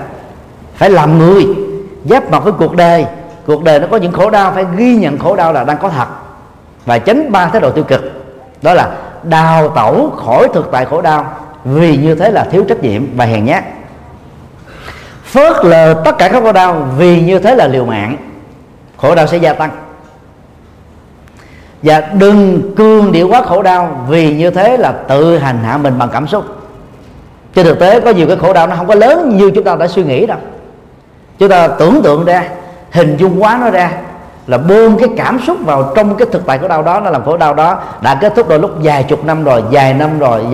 Phải 0.75 0.90
làm 0.90 1.19
người, 1.19 1.47
giáp 2.05 2.31
mặt 2.31 2.45
với 2.45 2.52
cuộc 2.52 2.76
đời. 2.76 3.07
Cuộc 3.47 3.64
đời 3.64 3.81
nó 3.81 3.87
có 3.90 3.97
những 3.97 4.12
khổ 4.12 4.31
đau, 4.31 4.52
phải 4.52 4.64
ghi 4.76 4.97
nhận 4.97 5.19
khổ 5.19 5.37
đau 5.37 5.52
là 5.52 5.64
đang 5.64 5.78
có 5.78 5.88
thật. 5.88 6.07
Và 6.85 6.99
tránh 6.99 7.33
ba 7.33 7.47
thái 7.47 7.61
độ 7.61 7.71
tiêu 7.71 7.85
cực, 7.85 8.02
đó 8.62 8.75
là 8.75 8.90
đào 9.23 9.69
tẩu 9.69 10.11
khỏi 10.11 10.49
thực 10.55 10.69
tại 10.73 10.85
khổ 10.85 11.02
đau, 11.02 11.33
vì 11.64 11.97
như 11.97 12.14
thế 12.14 12.31
là 12.31 12.45
thiếu 12.45 12.64
trách 12.69 12.83
nhiệm 12.83 13.02
và 13.16 13.25
hèn 13.25 13.45
nhát. 13.45 13.64
Phớt 15.25 15.64
lờ 15.64 16.02
tất 16.05 16.19
cả 16.19 16.28
các 16.28 16.43
khổ 16.43 16.52
đau, 16.52 16.88
vì 16.97 17.21
như 17.23 17.38
thế 17.38 17.55
là 17.55 17.66
liều 17.66 17.85
mạng 17.85 18.16
khổ 18.97 19.15
đau 19.15 19.26
sẽ 19.26 19.37
gia 19.37 19.53
tăng. 19.53 19.71
Và 21.83 22.00
đừng 22.00 22.73
cương 22.76 23.12
điệu 23.12 23.29
quá 23.29 23.43
khổ 23.43 23.62
đau, 23.62 24.05
vì 24.09 24.37
như 24.37 24.50
thế 24.50 24.76
là 24.76 24.93
tự 24.93 25.38
hành 25.38 25.59
hạ 25.65 25.76
mình 25.76 25.99
bằng 25.99 26.09
cảm 26.12 26.26
xúc. 26.26 26.45
Trên 27.55 27.67
thực 27.67 27.79
tế, 27.79 28.00
có 28.00 28.11
nhiều 28.11 28.26
cái 28.26 28.37
khổ 28.37 28.53
đau 28.53 28.67
nó 28.67 28.76
không 28.76 28.87
có 28.87 28.95
lớn 28.95 29.37
như 29.37 29.50
chúng 29.55 29.65
ta 29.65 29.76
đã 29.76 29.88
suy 29.88 30.05
nghĩ 30.05 30.26
đâu. 30.26 30.38
Chúng 31.38 31.49
ta 31.49 31.69
tưởng 31.69 32.00
tượng 32.03 32.25
ra, 32.25 32.45
hình 32.93 33.17
dung 33.17 33.43
quá 33.43 33.59
nó 33.61 33.71
ra, 33.71 33.93
là 34.47 34.59
bơm 34.59 34.99
cái 34.99 35.09
cảm 35.17 35.41
xúc 35.47 35.57
vào 35.65 35.93
trong 35.97 36.17
cái 36.17 36.29
thực 36.33 36.47
tại 36.47 36.59
khổ 36.59 36.69
đau 36.69 36.83
đó, 36.83 37.00
nó 37.00 37.11
làm 37.11 37.25
khổ 37.25 37.37
đau 37.37 37.55
đó, 37.55 37.83
đã 38.00 38.15
kết 38.15 38.33
thúc 38.37 38.49
đôi 38.49 38.59
lúc 38.59 38.71
vài 38.83 39.03
chục 39.03 39.25
năm 39.25 39.45
rồi, 39.45 39.62
vài 39.71 39.95
năm 39.95 40.19
rồi, 40.19 40.45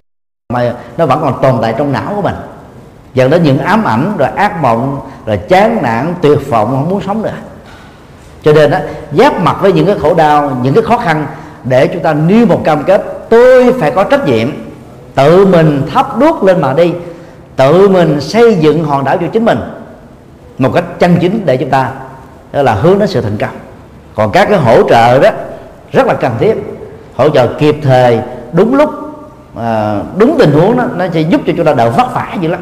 mà 0.53 0.73
nó 0.97 1.07
vẫn 1.07 1.21
còn 1.23 1.43
tồn 1.43 1.55
tại 1.63 1.75
trong 1.79 1.93
não 1.93 2.13
của 2.17 2.23
mình. 2.23 2.35
Dẫn 3.15 3.31
đến 3.31 3.43
những 3.43 3.59
ám 3.59 3.85
ảnh, 3.85 4.13
rồi 4.19 4.29
ác 4.37 4.63
mộng, 4.63 5.01
rồi 5.27 5.37
chán 5.37 5.79
nản, 5.83 6.15
tuyệt 6.23 6.39
vọng, 6.51 6.69
không 6.71 6.89
muốn 6.89 7.01
sống 7.07 7.23
nữa 7.23 7.33
cho 8.43 8.53
nên 8.53 8.71
đó 8.71 8.79
giáp 9.13 9.41
mặt 9.41 9.57
với 9.61 9.73
những 9.73 9.87
cái 9.87 9.97
khổ 9.99 10.15
đau 10.15 10.57
những 10.63 10.75
cái 10.75 10.83
khó 10.83 10.99
khăn 10.99 11.27
để 11.65 11.87
chúng 11.87 12.03
ta 12.03 12.13
nêu 12.13 12.47
một 12.47 12.61
cam 12.65 12.85
kết 12.85 13.03
tôi 13.31 13.73
phải 13.73 13.91
có 13.91 14.05
trách 14.05 14.27
nhiệm 14.27 14.49
tự 15.15 15.47
mình 15.47 15.83
thắp 15.93 16.19
đuốc 16.19 16.45
lên 16.45 16.61
mà 16.61 16.73
đi 16.73 16.93
tự 17.57 17.89
mình 17.89 18.21
xây 18.21 18.55
dựng 18.55 18.85
hòn 18.85 19.05
đảo 19.05 19.17
cho 19.21 19.27
chính 19.33 19.45
mình 19.45 19.59
một 20.59 20.71
cách 20.75 20.85
chân 20.99 21.17
chính 21.21 21.47
để 21.47 21.57
chúng 21.57 21.71
ta 21.71 21.91
đó 22.53 22.63
là 22.63 22.75
hướng 22.75 22.99
đến 22.99 23.09
sự 23.09 23.21
thành 23.21 23.37
công. 23.37 23.51
Còn 24.15 24.31
các 24.31 24.49
cái 24.49 24.59
hỗ 24.59 24.89
trợ 24.89 25.19
đó 25.19 25.31
rất 25.93 26.07
là 26.07 26.15
cần 26.15 26.33
thiết 26.39 26.55
hỗ 27.17 27.29
trợ 27.29 27.47
kịp 27.47 27.77
thời 27.83 28.21
đúng 28.53 28.75
lúc 28.75 28.91
à, 29.59 30.01
đúng 30.17 30.37
tình 30.39 30.53
huống 30.53 30.77
đó 30.77 30.85
nó 30.97 31.05
sẽ 31.15 31.21
giúp 31.21 31.41
cho 31.47 31.53
chúng 31.57 31.67
ta 31.67 31.75
đỡ 31.75 31.91
vất 31.91 32.15
vả 32.15 32.37
dữ 32.41 32.49
lắm. 32.49 32.61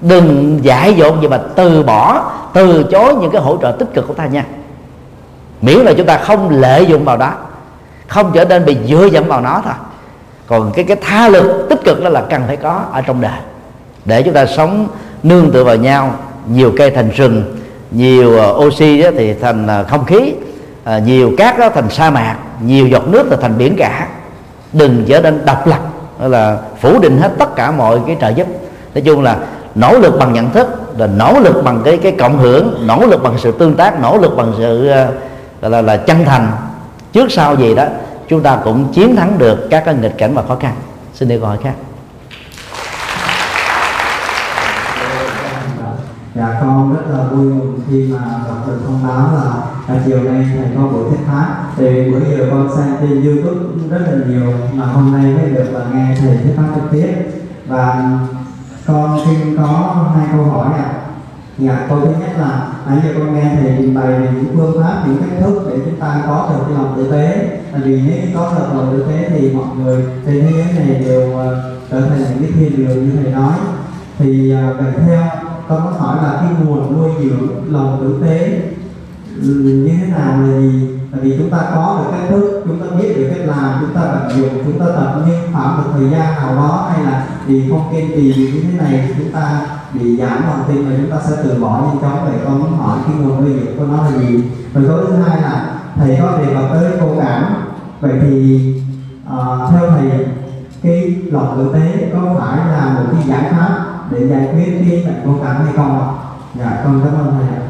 Đừng 0.00 0.58
dại 0.62 0.94
dột 0.94 1.20
gì 1.20 1.28
mà 1.28 1.40
từ 1.54 1.82
bỏ 1.82 2.30
từ 2.52 2.82
chối 2.82 3.14
những 3.14 3.30
cái 3.30 3.42
hỗ 3.42 3.56
trợ 3.62 3.72
tích 3.78 3.88
cực 3.94 4.08
của 4.08 4.14
ta 4.14 4.26
nha 4.26 4.44
miễn 5.62 5.78
là 5.78 5.92
chúng 5.96 6.06
ta 6.06 6.18
không 6.18 6.60
lợi 6.60 6.86
dụng 6.86 7.04
vào 7.04 7.16
đó, 7.16 7.32
không 8.08 8.30
trở 8.34 8.44
nên 8.44 8.64
bị 8.64 8.76
dựa 8.88 9.08
dẫm 9.12 9.24
vào 9.28 9.40
nó 9.40 9.60
thôi. 9.64 9.74
Còn 10.46 10.72
cái 10.74 10.84
cái 10.84 10.96
tha 11.00 11.28
lực 11.28 11.66
tích 11.70 11.84
cực 11.84 12.02
đó 12.02 12.08
là 12.08 12.22
cần 12.30 12.42
phải 12.46 12.56
có 12.56 12.82
ở 12.92 13.00
trong 13.00 13.20
đời. 13.20 13.38
Để 14.04 14.22
chúng 14.22 14.34
ta 14.34 14.46
sống 14.46 14.88
nương 15.22 15.50
tựa 15.50 15.64
vào 15.64 15.76
nhau, 15.76 16.14
nhiều 16.46 16.72
cây 16.76 16.90
thành 16.90 17.10
rừng 17.10 17.58
nhiều 17.92 18.38
ờ, 18.38 18.52
oxy 18.52 19.02
thì 19.16 19.34
thành 19.34 19.66
ờ, 19.66 19.84
không 19.88 20.04
khí 20.04 20.34
ờ, 20.84 20.98
nhiều 20.98 21.32
cát 21.38 21.58
đó 21.58 21.68
thành 21.68 21.90
sa 21.90 22.10
mạc, 22.10 22.36
nhiều 22.62 22.86
giọt 22.86 23.08
nước 23.08 23.30
là 23.30 23.36
thành 23.36 23.58
biển 23.58 23.76
cả. 23.78 24.08
Đừng 24.72 25.04
trở 25.08 25.20
nên 25.20 25.44
độc 25.44 25.66
lập 25.66 25.80
là 26.20 26.58
phủ 26.80 26.98
định 26.98 27.18
hết 27.18 27.30
tất 27.38 27.56
cả 27.56 27.70
mọi 27.70 28.00
cái 28.06 28.16
trợ 28.20 28.28
giúp. 28.28 28.46
Nói 28.94 29.02
chung 29.02 29.22
là 29.22 29.36
nỗ 29.74 29.98
lực 29.98 30.18
bằng 30.18 30.32
nhận 30.32 30.50
thức, 30.50 30.68
là 30.98 31.06
nỗ 31.06 31.40
lực 31.40 31.64
bằng 31.64 31.80
cái 31.84 31.96
cái 31.96 32.12
cộng 32.12 32.38
hưởng, 32.38 32.86
nỗ 32.86 33.06
lực 33.06 33.22
bằng 33.22 33.34
sự 33.38 33.52
tương 33.52 33.74
tác, 33.74 34.00
nỗ 34.00 34.18
lực 34.18 34.36
bằng 34.36 34.52
sự 34.58 34.90
là, 35.62 35.68
là, 35.68 35.82
là 35.82 35.96
chân 35.96 36.24
thành. 36.24 36.52
Trước 37.12 37.32
sau 37.32 37.56
gì 37.56 37.74
đó 37.74 37.84
chúng 38.28 38.42
ta 38.42 38.58
cũng 38.64 38.92
chiến 38.92 39.16
thắng 39.16 39.38
được 39.38 39.68
các 39.70 39.82
cái 39.84 39.94
nghịch 39.94 40.18
cảnh 40.18 40.34
và 40.34 40.42
khó 40.48 40.56
khăn. 40.56 40.74
Xin 41.14 41.28
đi 41.28 41.38
câu 41.38 41.46
hỏi 41.46 41.58
khác. 41.62 41.74
Dạ 46.34 46.58
con 46.60 46.94
rất 46.94 47.02
là 47.10 47.24
vui 47.24 47.44
mừng 47.44 47.80
khi 47.90 48.12
mà 48.12 48.18
đọc 48.48 48.56
được 48.66 48.78
thông 48.86 49.02
báo 49.02 49.30
là 49.34 49.50
à, 49.88 50.00
chiều 50.06 50.22
nay 50.22 50.46
thầy 50.56 50.66
có 50.76 50.82
buổi 50.82 51.04
thuyết 51.10 51.20
pháp. 51.26 51.46
Thì 51.76 52.10
bữa 52.10 52.36
giờ 52.36 52.46
con 52.50 52.68
xem 52.76 52.96
trên 53.00 53.22
youtube 53.24 53.60
rất 53.90 54.04
là 54.06 54.18
nhiều 54.28 54.52
mà 54.72 54.86
hôm 54.86 55.12
nay 55.12 55.24
mới 55.24 55.50
được 55.50 55.70
là 55.72 55.80
nghe 55.92 56.16
thầy 56.20 56.36
thuyết 56.42 56.52
pháp 56.56 56.66
trực 56.74 56.84
tiếp. 56.92 57.14
Và 57.66 58.02
con 58.86 59.20
xin 59.24 59.56
có 59.56 59.96
hai 60.16 60.26
câu 60.32 60.44
hỏi 60.44 60.72
ạ. 60.78 60.84
à 60.84 61.01
dạ 61.58 61.86
câu 61.88 62.00
thứ 62.00 62.10
nhất 62.20 62.30
là 62.38 62.72
nãy 62.86 62.98
giờ 63.04 63.10
con 63.18 63.34
nghe 63.34 63.56
thầy 63.60 63.74
trình 63.78 63.94
bày 63.94 64.06
về 64.06 64.28
những 64.34 64.56
phương 64.56 64.82
pháp, 64.82 65.04
những 65.06 65.16
cách 65.18 65.40
thức 65.40 65.66
để 65.70 65.76
chúng 65.84 66.00
ta 66.00 66.22
có 66.26 66.48
được 66.50 66.64
cái 66.66 66.74
lòng 66.74 66.94
tử 66.96 67.12
tế. 67.12 67.58
Tại 67.72 67.80
vì 67.84 68.00
nếu 68.06 68.18
có 68.34 68.54
được 68.58 68.66
lòng 68.74 68.88
tử 68.92 69.06
tế 69.08 69.30
thì 69.30 69.50
mọi 69.50 69.76
người 69.76 70.04
trên 70.26 70.40
thế 70.44 70.52
giới 70.52 70.86
này 70.86 71.04
đều 71.04 71.36
ờ, 71.36 71.74
trở 71.90 72.00
thành 72.00 72.18
những 72.18 72.42
cái 72.42 72.52
thiên 72.58 72.76
đường 72.76 73.04
như 73.04 73.12
thầy 73.22 73.32
nói. 73.32 73.52
Thì 74.18 74.50
ờ, 74.50 74.76
vậy 74.80 74.92
theo 75.06 75.22
con 75.68 75.80
có 75.84 75.90
hỏi 75.90 76.16
là 76.22 76.38
cái 76.40 76.66
nguồn 76.66 76.98
nuôi 76.98 77.10
dưỡng 77.22 77.72
lòng 77.72 77.98
tử 78.00 78.26
tế 78.26 78.60
ừ, 79.42 79.48
như 79.48 79.94
thế 80.00 80.06
nào 80.06 80.42
là 80.42 80.60
gì? 80.60 80.88
Tại 81.12 81.20
vì 81.20 81.38
chúng 81.38 81.50
ta 81.50 81.58
có 81.74 81.98
được 81.98 82.10
cách 82.12 82.28
thức, 82.30 82.62
chúng 82.64 82.80
ta 82.80 82.96
biết 82.96 83.14
được 83.16 83.30
cách 83.34 83.46
làm, 83.46 83.74
chúng 83.80 83.94
ta 83.94 84.00
vận 84.00 84.38
dụng, 84.38 84.64
chúng 84.64 84.78
ta 84.80 84.86
tập, 84.96 85.22
nhưng 85.26 85.52
khoảng 85.52 85.76
một 85.76 85.90
thời 85.92 86.10
gian 86.10 86.34
nào 86.34 86.54
đó 86.56 86.90
hay 86.92 87.04
là 87.04 87.26
vì 87.46 87.70
không 87.70 87.88
kiên 87.92 88.10
trì 88.16 88.50
như 88.52 88.62
thế 88.62 88.78
này 88.78 89.14
chúng 89.18 89.32
ta 89.32 89.66
bị 89.94 90.16
giảm 90.16 90.42
lòng 90.46 90.64
tin 90.68 90.88
và 90.88 90.96
chúng 90.96 91.10
ta 91.10 91.16
sẽ 91.28 91.36
từ 91.44 91.60
bỏ 91.60 91.80
nhanh 91.82 91.98
chóng 92.02 92.28
để 92.32 92.38
con 92.44 92.58
muốn 92.58 92.78
hỏi 92.78 92.98
cái 93.06 93.16
nguồn 93.16 93.44
nguy 93.44 93.52
hiểm 93.52 93.78
của 93.78 93.84
nó 93.84 94.02
là 94.02 94.10
gì 94.10 94.44
rồi 94.74 94.84
câu 94.88 95.06
thứ 95.06 95.12
hai 95.22 95.42
là 95.42 95.74
thầy 95.96 96.18
có 96.22 96.38
đề 96.38 96.54
cập 96.54 96.64
tới 96.72 96.92
cô 97.00 97.06
cảm 97.20 97.54
vậy 98.00 98.12
thì 98.22 98.74
uh, 99.26 99.70
theo 99.70 99.90
thầy 99.90 100.26
cái 100.82 101.16
lòng 101.30 101.54
tử 101.56 101.70
tế 101.74 102.08
có 102.12 102.34
phải 102.38 102.56
là 102.56 102.94
một 102.94 103.04
cái 103.12 103.22
giải 103.28 103.52
pháp 103.52 103.84
để 104.10 104.28
giải 104.28 104.48
quyết 104.54 104.78
cái 104.78 105.02
bệnh 105.06 105.22
vô 105.24 105.44
cảm 105.44 105.64
hay 105.64 105.74
không 105.76 106.14
dạ, 106.54 106.64
ạ? 106.64 106.70
Dạ, 106.70 106.82
con 106.84 107.00
cảm 107.04 107.14
ơn 107.14 107.34
thầy 107.38 107.48
ạ. 107.56 107.62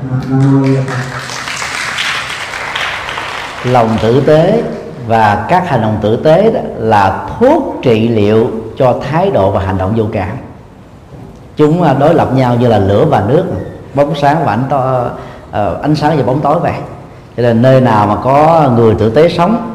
Lòng 3.65 3.99
tử 4.03 4.21
tế 4.27 4.63
và 5.07 5.47
các 5.49 5.69
hành 5.69 5.83
động 5.83 5.99
tử 6.03 6.17
tế 6.17 6.51
đó 6.53 6.61
là 6.77 7.27
thuốc 7.39 7.81
trị 7.83 8.09
liệu 8.09 8.51
cho 8.77 9.01
thái 9.11 9.31
độ 9.31 9.51
và 9.51 9.61
hành 9.61 9.79
động 9.79 9.93
vô 9.97 10.05
cảm 10.13 10.37
chúng 11.57 11.83
à, 11.83 11.95
đối 11.95 12.15
lập 12.15 12.29
nhau 12.35 12.57
như 12.57 12.69
là 12.69 12.79
lửa 12.79 13.05
và 13.05 13.25
nước 13.29 13.45
bóng 13.95 14.15
sáng 14.15 14.45
và 14.45 14.53
ánh 14.53 14.65
to 14.69 15.05
ờ, 15.51 15.79
ánh 15.83 15.95
sáng 15.95 16.17
và 16.17 16.23
bóng 16.23 16.41
tối 16.41 16.59
vậy. 16.59 16.75
Cho 17.37 17.43
nên 17.43 17.63
nơi 17.63 17.81
nào 17.81 18.07
mà 18.07 18.17
có 18.25 18.71
người 18.77 18.95
tử 18.95 19.11
tế 19.11 19.29
sống 19.29 19.75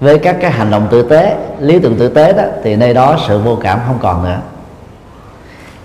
với 0.00 0.18
các 0.18 0.36
cái 0.40 0.50
hành 0.50 0.70
động 0.70 0.86
tử 0.90 1.02
tế 1.02 1.36
lý 1.60 1.78
tưởng 1.78 1.96
tử 1.96 2.08
tế 2.08 2.32
đó 2.32 2.42
thì 2.62 2.76
nơi 2.76 2.94
đó 2.94 3.16
sự 3.28 3.38
vô 3.38 3.58
cảm 3.62 3.80
không 3.86 3.98
còn 4.02 4.24
nữa. 4.24 4.38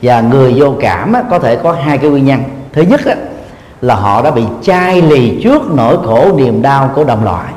Và 0.02 0.22
người 0.22 0.54
vô 0.58 0.74
cảm 0.80 1.14
á, 1.14 1.24
có 1.30 1.40
thể 1.40 1.56
có 1.56 1.72
hai 1.72 1.98
cái 1.98 2.10
nguyên 2.10 2.26
nhân. 2.26 2.44
Thứ 2.74 2.82
nhất 2.82 3.06
á, 3.06 3.16
là 3.82 3.96
họ 3.96 4.22
đã 4.22 4.32
bị 4.32 4.44
chai 4.62 5.02
lì 5.02 5.42
trước 5.44 5.62
nỗi 5.72 5.98
khổ 6.06 6.38
niềm 6.38 6.62
đau 6.62 6.92
của 6.96 7.04
đồng 7.04 7.24
loại. 7.24 7.54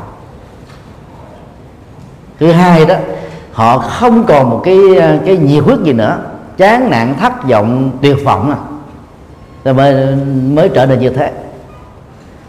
Thứ 2.41 2.53
hai 2.53 2.87
đó 2.87 2.95
họ 3.53 3.79
không 3.79 4.25
còn 4.25 4.51
một 4.51 4.61
cái 4.65 4.79
ờ, 5.01 5.19
cái 5.27 5.37
nhiệt 5.37 5.65
huyết 5.65 5.79
gì 5.79 5.93
nữa 5.93 6.17
chán 6.57 6.91
nản, 6.91 7.15
thất 7.21 7.45
vọng, 7.45 7.91
tuyệt 8.03 8.17
vọng 8.25 8.51
à. 8.51 8.59
Rồi 9.65 9.75
mới 9.75 10.17
mới 10.55 10.69
trở 10.75 10.87
nên 10.87 10.99
như 10.99 11.11
thế. 11.11 11.33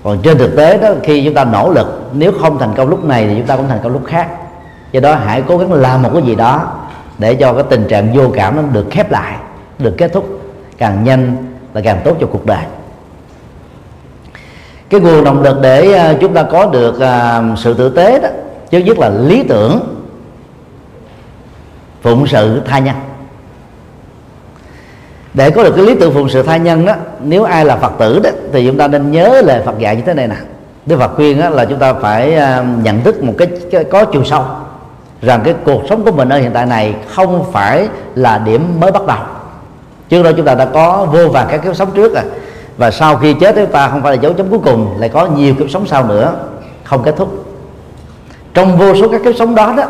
Còn 0.04 0.18
trên 0.24 0.38
thực 0.38 0.56
tế 0.56 0.78
đó, 0.78 0.90
khi 1.04 1.26
chúng 1.26 1.34
ta 1.34 1.44
nỗ 1.44 1.70
lực, 1.70 2.10
nếu 2.14 2.32
không 2.42 2.60
thành 2.60 2.74
công 2.76 2.90
lúc 2.90 3.06
này 3.06 3.28
thì 3.28 3.36
chúng 3.38 3.48
ta 3.48 3.56
cũng 3.56 3.68
thành 3.68 3.80
công 3.84 3.94
lúc 3.94 4.06
khác. 4.06 4.28
Do 4.92 5.00
đó 5.00 5.16
hãy 5.16 5.44
cố 5.48 5.58
gắng 5.58 5.74
làm 5.74 6.02
một 6.02 6.10
cái 6.14 6.22
gì 6.22 6.36
đó 6.36 6.74
để 7.18 7.36
cho 7.36 7.54
cái 7.54 7.64
tình 7.70 7.86
trạng 7.90 8.14
vô 8.14 8.30
cảm 8.36 8.56
nó 8.56 8.62
được 8.62 8.86
khép 8.92 9.12
lại, 9.12 9.38
được 9.80 9.96
kết 9.98 10.14
thúc 10.14 10.42
càng 10.78 11.04
nhanh 11.04 11.36
là 11.74 11.82
càng 11.82 12.02
tốt 12.04 12.18
cho 12.22 12.28
cuộc 12.32 12.46
đời. 12.46 12.64
Cái 14.90 15.02
nguồn 15.02 15.24
động 15.24 15.42
lực 15.42 15.58
để 15.62 15.94
à, 15.94 16.14
chúng 16.22 16.34
ta 16.34 16.44
có 16.44 16.66
được 16.66 17.00
à, 17.00 17.44
sự 17.58 17.74
tử 17.74 17.90
tế 17.90 18.20
đó, 18.20 18.30
trước 18.72 18.80
nhất 18.80 19.00
là 19.00 19.10
lý 19.10 19.44
tưởng, 19.44 19.80
phụng 22.02 22.28
sự 22.28 22.62
tha 22.66 22.80
nhân 22.80 22.96
để 25.36 25.52
có 25.52 25.64
được 25.64 25.74
cái 25.76 25.86
lý 25.86 25.96
tưởng 25.96 26.14
phụng 26.14 26.30
sự 26.30 26.44
tha 26.44 26.58
nhân 26.58 26.86
đó 26.86 26.94
nếu 27.24 27.44
ai 27.44 27.66
là 27.66 27.76
phật 27.76 27.92
tử 27.98 28.20
đó 28.20 28.30
thì 28.54 28.68
chúng 28.68 28.78
ta 28.78 28.88
nên 28.88 29.12
nhớ 29.12 29.42
lời 29.46 29.62
phật 29.66 29.80
dạy 29.80 29.96
như 29.96 30.02
thế 30.06 30.14
này 30.14 30.28
nè. 30.28 30.36
Đức 30.86 31.00
phật 31.00 31.16
khuyên 31.16 31.42
đó 31.42 31.50
là 31.50 31.66
chúng 31.66 31.80
ta 31.80 31.94
phải 31.94 32.36
à, 32.36 32.66
nhận 32.84 33.02
thức 33.04 33.24
một 33.24 33.34
cái, 33.38 33.48
cái 33.72 33.84
có 33.84 34.06
chiều 34.06 34.24
sâu 34.24 34.44
rằng 35.22 35.42
cái 35.44 35.54
cuộc 35.66 35.82
sống 35.90 36.06
của 36.06 36.12
mình 36.12 36.30
ở 36.30 36.38
hiện 36.38 36.52
tại 36.54 36.66
này 36.66 36.96
không 37.08 37.46
phải 37.52 37.88
là 38.16 38.38
điểm 38.38 38.80
mới 38.80 38.92
bắt 38.92 39.06
đầu. 39.08 39.18
Trước 40.10 40.24
đó 40.24 40.32
chúng 40.38 40.46
ta 40.46 40.56
đã 40.56 40.66
có 40.66 41.08
vô 41.12 41.28
vàng 41.28 41.48
các 41.52 41.58
kiếp 41.64 41.76
sống 41.76 41.90
trước 41.96 42.14
rồi 42.14 42.24
và 42.78 42.92
sau 42.92 43.18
khi 43.18 43.34
chết 43.34 43.56
chúng 43.56 43.72
ta 43.72 43.88
không 43.88 44.02
phải 44.04 44.16
là 44.16 44.22
dấu 44.22 44.34
chấm 44.34 44.50
cuối 44.50 44.60
cùng 44.64 44.96
lại 45.00 45.10
có 45.10 45.26
nhiều 45.26 45.54
kiếp 45.54 45.70
sống 45.70 45.88
sau 45.88 46.06
nữa 46.08 46.34
không 46.84 47.04
kết 47.04 47.16
thúc. 47.18 47.46
Trong 48.54 48.78
vô 48.78 48.96
số 48.96 49.10
các 49.10 49.22
kiếp 49.24 49.36
sống 49.36 49.56
đó 49.56 49.74
đó 49.78 49.84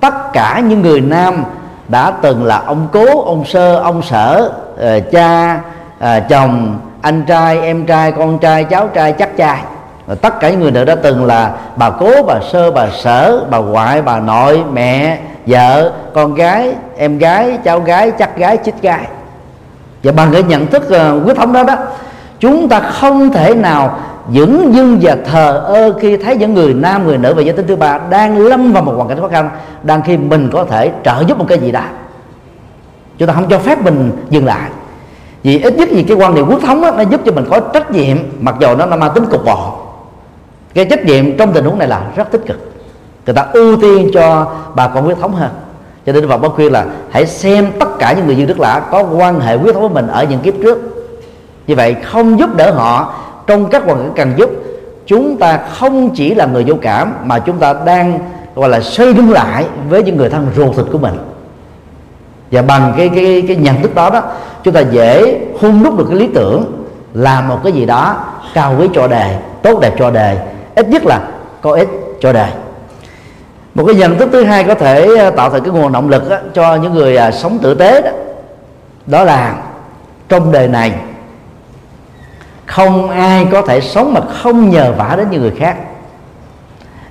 tất 0.00 0.14
cả 0.32 0.62
những 0.68 0.82
người 0.82 1.00
nam 1.00 1.44
đã 1.88 2.10
từng 2.10 2.44
là 2.44 2.62
ông 2.66 2.88
cố 2.92 3.22
ông 3.22 3.44
sơ 3.44 3.76
ông 3.76 4.02
sở 4.02 4.52
Ờ, 4.80 5.00
cha 5.00 5.60
ờ, 5.98 6.20
chồng 6.20 6.78
anh 7.02 7.22
trai 7.26 7.60
em 7.60 7.86
trai 7.86 8.12
con 8.12 8.38
trai 8.38 8.64
cháu 8.64 8.88
trai 8.88 9.12
chắc 9.12 9.36
trai 9.36 9.58
và 10.06 10.14
tất 10.14 10.40
cả 10.40 10.50
những 10.50 10.60
người 10.60 10.70
nữ 10.70 10.84
đã 10.84 10.94
từng 10.94 11.24
là 11.24 11.52
bà 11.76 11.90
cố 11.90 12.22
bà 12.26 12.34
sơ 12.52 12.70
bà 12.70 12.88
sở 12.90 13.44
bà 13.50 13.58
ngoại 13.58 14.02
bà 14.02 14.20
nội 14.20 14.64
mẹ 14.72 15.18
vợ 15.46 15.92
con 16.14 16.34
gái 16.34 16.74
em 16.96 17.18
gái 17.18 17.58
cháu 17.64 17.80
gái 17.80 18.10
chắc 18.10 18.36
gái 18.36 18.58
chích 18.64 18.82
gái. 18.82 19.06
Và 20.02 20.12
bằng 20.12 20.32
cái 20.32 20.42
nhận 20.42 20.66
thức 20.66 20.82
uh, 20.82 21.26
quyết 21.26 21.36
thống 21.36 21.52
đó 21.52 21.62
đó 21.62 21.74
chúng 22.40 22.68
ta 22.68 22.80
không 22.80 23.32
thể 23.32 23.54
nào 23.54 23.98
dững 24.34 24.74
dưng 24.74 24.98
và 25.02 25.16
thờ 25.30 25.62
ơ 25.66 25.92
khi 26.00 26.16
thấy 26.16 26.36
những 26.36 26.54
người 26.54 26.74
nam 26.74 27.06
người 27.06 27.18
nữ 27.18 27.34
và 27.34 27.42
giới 27.42 27.52
tính 27.52 27.66
thứ 27.66 27.76
ba 27.76 27.98
đang 28.10 28.38
lâm 28.38 28.72
vào 28.72 28.82
một 28.82 28.92
hoàn 28.96 29.08
cảnh 29.08 29.20
khó 29.20 29.28
khăn 29.28 29.50
đang 29.82 30.02
khi 30.02 30.16
mình 30.16 30.50
có 30.52 30.64
thể 30.64 30.90
trợ 31.04 31.24
giúp 31.26 31.38
một 31.38 31.46
cái 31.48 31.58
gì 31.58 31.72
đó 31.72 31.82
chúng 33.18 33.28
ta 33.28 33.34
không 33.34 33.48
cho 33.48 33.58
phép 33.58 33.82
mình 33.82 34.12
dừng 34.30 34.46
lại. 34.46 34.70
Vì 35.42 35.62
ít 35.62 35.74
nhất 35.76 35.90
gì 35.90 36.02
cái 36.02 36.16
quan 36.16 36.34
niệm 36.34 36.46
quốc 36.48 36.60
thống 36.62 36.80
đó, 36.80 36.90
nó 36.90 37.02
giúp 37.02 37.20
cho 37.24 37.32
mình 37.32 37.44
có 37.50 37.60
trách 37.60 37.90
nhiệm 37.90 38.16
mặc 38.40 38.54
dù 38.60 38.74
nó, 38.74 38.86
nó 38.86 38.96
mang 38.96 39.10
tính 39.14 39.24
cục 39.30 39.44
bộ. 39.44 39.72
Cái 40.74 40.84
trách 40.84 41.04
nhiệm 41.04 41.36
trong 41.36 41.52
tình 41.52 41.64
huống 41.64 41.78
này 41.78 41.88
là 41.88 42.02
rất 42.16 42.30
tích 42.30 42.46
cực. 42.46 42.56
Người 43.26 43.34
ta 43.34 43.46
ưu 43.52 43.76
tiên 43.76 44.10
cho 44.14 44.52
bà 44.74 44.88
con 44.88 45.04
huyết 45.04 45.18
thống 45.20 45.32
hơn. 45.32 45.50
Cho 46.06 46.12
nên 46.12 46.28
Phật 46.28 46.36
bác 46.36 46.48
khuyên 46.48 46.72
là 46.72 46.86
hãy 47.10 47.26
xem 47.26 47.66
tất 47.80 47.88
cả 47.98 48.12
những 48.12 48.26
người 48.26 48.36
dân 48.36 48.46
đức 48.46 48.60
lạ 48.60 48.82
có 48.90 49.02
quan 49.02 49.40
hệ 49.40 49.56
huyết 49.56 49.74
thống 49.74 49.82
với 49.82 50.02
mình 50.02 50.06
ở 50.12 50.24
những 50.24 50.40
kiếp 50.40 50.54
trước. 50.62 50.78
Như 51.66 51.74
vậy 51.74 51.96
không 52.04 52.38
giúp 52.38 52.56
đỡ 52.56 52.70
họ 52.70 53.14
trong 53.46 53.66
các 53.66 53.84
hoàn 53.84 53.98
cảnh 53.98 54.12
cần 54.16 54.32
giúp 54.36 54.50
chúng 55.06 55.36
ta 55.36 55.58
không 55.78 56.10
chỉ 56.14 56.34
là 56.34 56.46
người 56.46 56.64
vô 56.66 56.74
cảm 56.82 57.12
mà 57.24 57.38
chúng 57.38 57.58
ta 57.58 57.74
đang 57.86 58.18
gọi 58.54 58.68
là 58.68 58.80
xây 58.80 59.14
đứng 59.14 59.32
lại 59.32 59.66
với 59.88 60.02
những 60.02 60.16
người 60.16 60.30
thân 60.30 60.46
ruột 60.56 60.76
thịt 60.76 60.86
của 60.92 60.98
mình 60.98 61.14
và 62.50 62.62
bằng 62.62 62.94
cái 62.96 63.10
cái 63.14 63.44
cái 63.48 63.56
nhận 63.56 63.82
thức 63.82 63.94
đó 63.94 64.10
đó 64.10 64.22
chúng 64.62 64.74
ta 64.74 64.80
dễ 64.80 65.40
hung 65.60 65.84
đúc 65.84 65.98
được 65.98 66.06
cái 66.08 66.18
lý 66.18 66.28
tưởng 66.34 66.86
làm 67.14 67.48
một 67.48 67.60
cái 67.64 67.72
gì 67.72 67.86
đó 67.86 68.24
cao 68.54 68.74
quý 68.78 68.88
cho 68.94 69.08
đời 69.08 69.36
tốt 69.62 69.80
đẹp 69.80 69.94
cho 69.98 70.10
đời 70.10 70.36
ít 70.74 70.88
nhất 70.88 71.06
là 71.06 71.20
có 71.60 71.72
ích 71.72 71.88
cho 72.20 72.32
đời. 72.32 72.50
Một 73.74 73.84
cái 73.86 73.94
nhận 73.94 74.18
thức 74.18 74.28
thứ 74.32 74.44
hai 74.44 74.64
có 74.64 74.74
thể 74.74 75.16
ờ, 75.18 75.30
tạo 75.30 75.50
thành 75.50 75.62
cái 75.62 75.72
nguồn 75.72 75.92
động 75.92 76.08
lực 76.08 76.30
đó, 76.30 76.36
cho 76.54 76.76
những 76.76 76.94
người 76.94 77.16
à, 77.16 77.30
sống 77.30 77.58
tử 77.58 77.74
tế 77.74 78.02
đó. 78.02 78.10
Đó 79.06 79.24
là 79.24 79.56
trong 80.28 80.52
đời 80.52 80.68
này 80.68 80.92
không 82.66 83.10
ai 83.10 83.46
có 83.52 83.62
thể 83.62 83.80
sống 83.80 84.14
mà 84.14 84.20
không 84.42 84.70
nhờ 84.70 84.92
vả 84.98 85.14
đến 85.16 85.26
những 85.30 85.42
người 85.42 85.52
khác. 85.58 85.76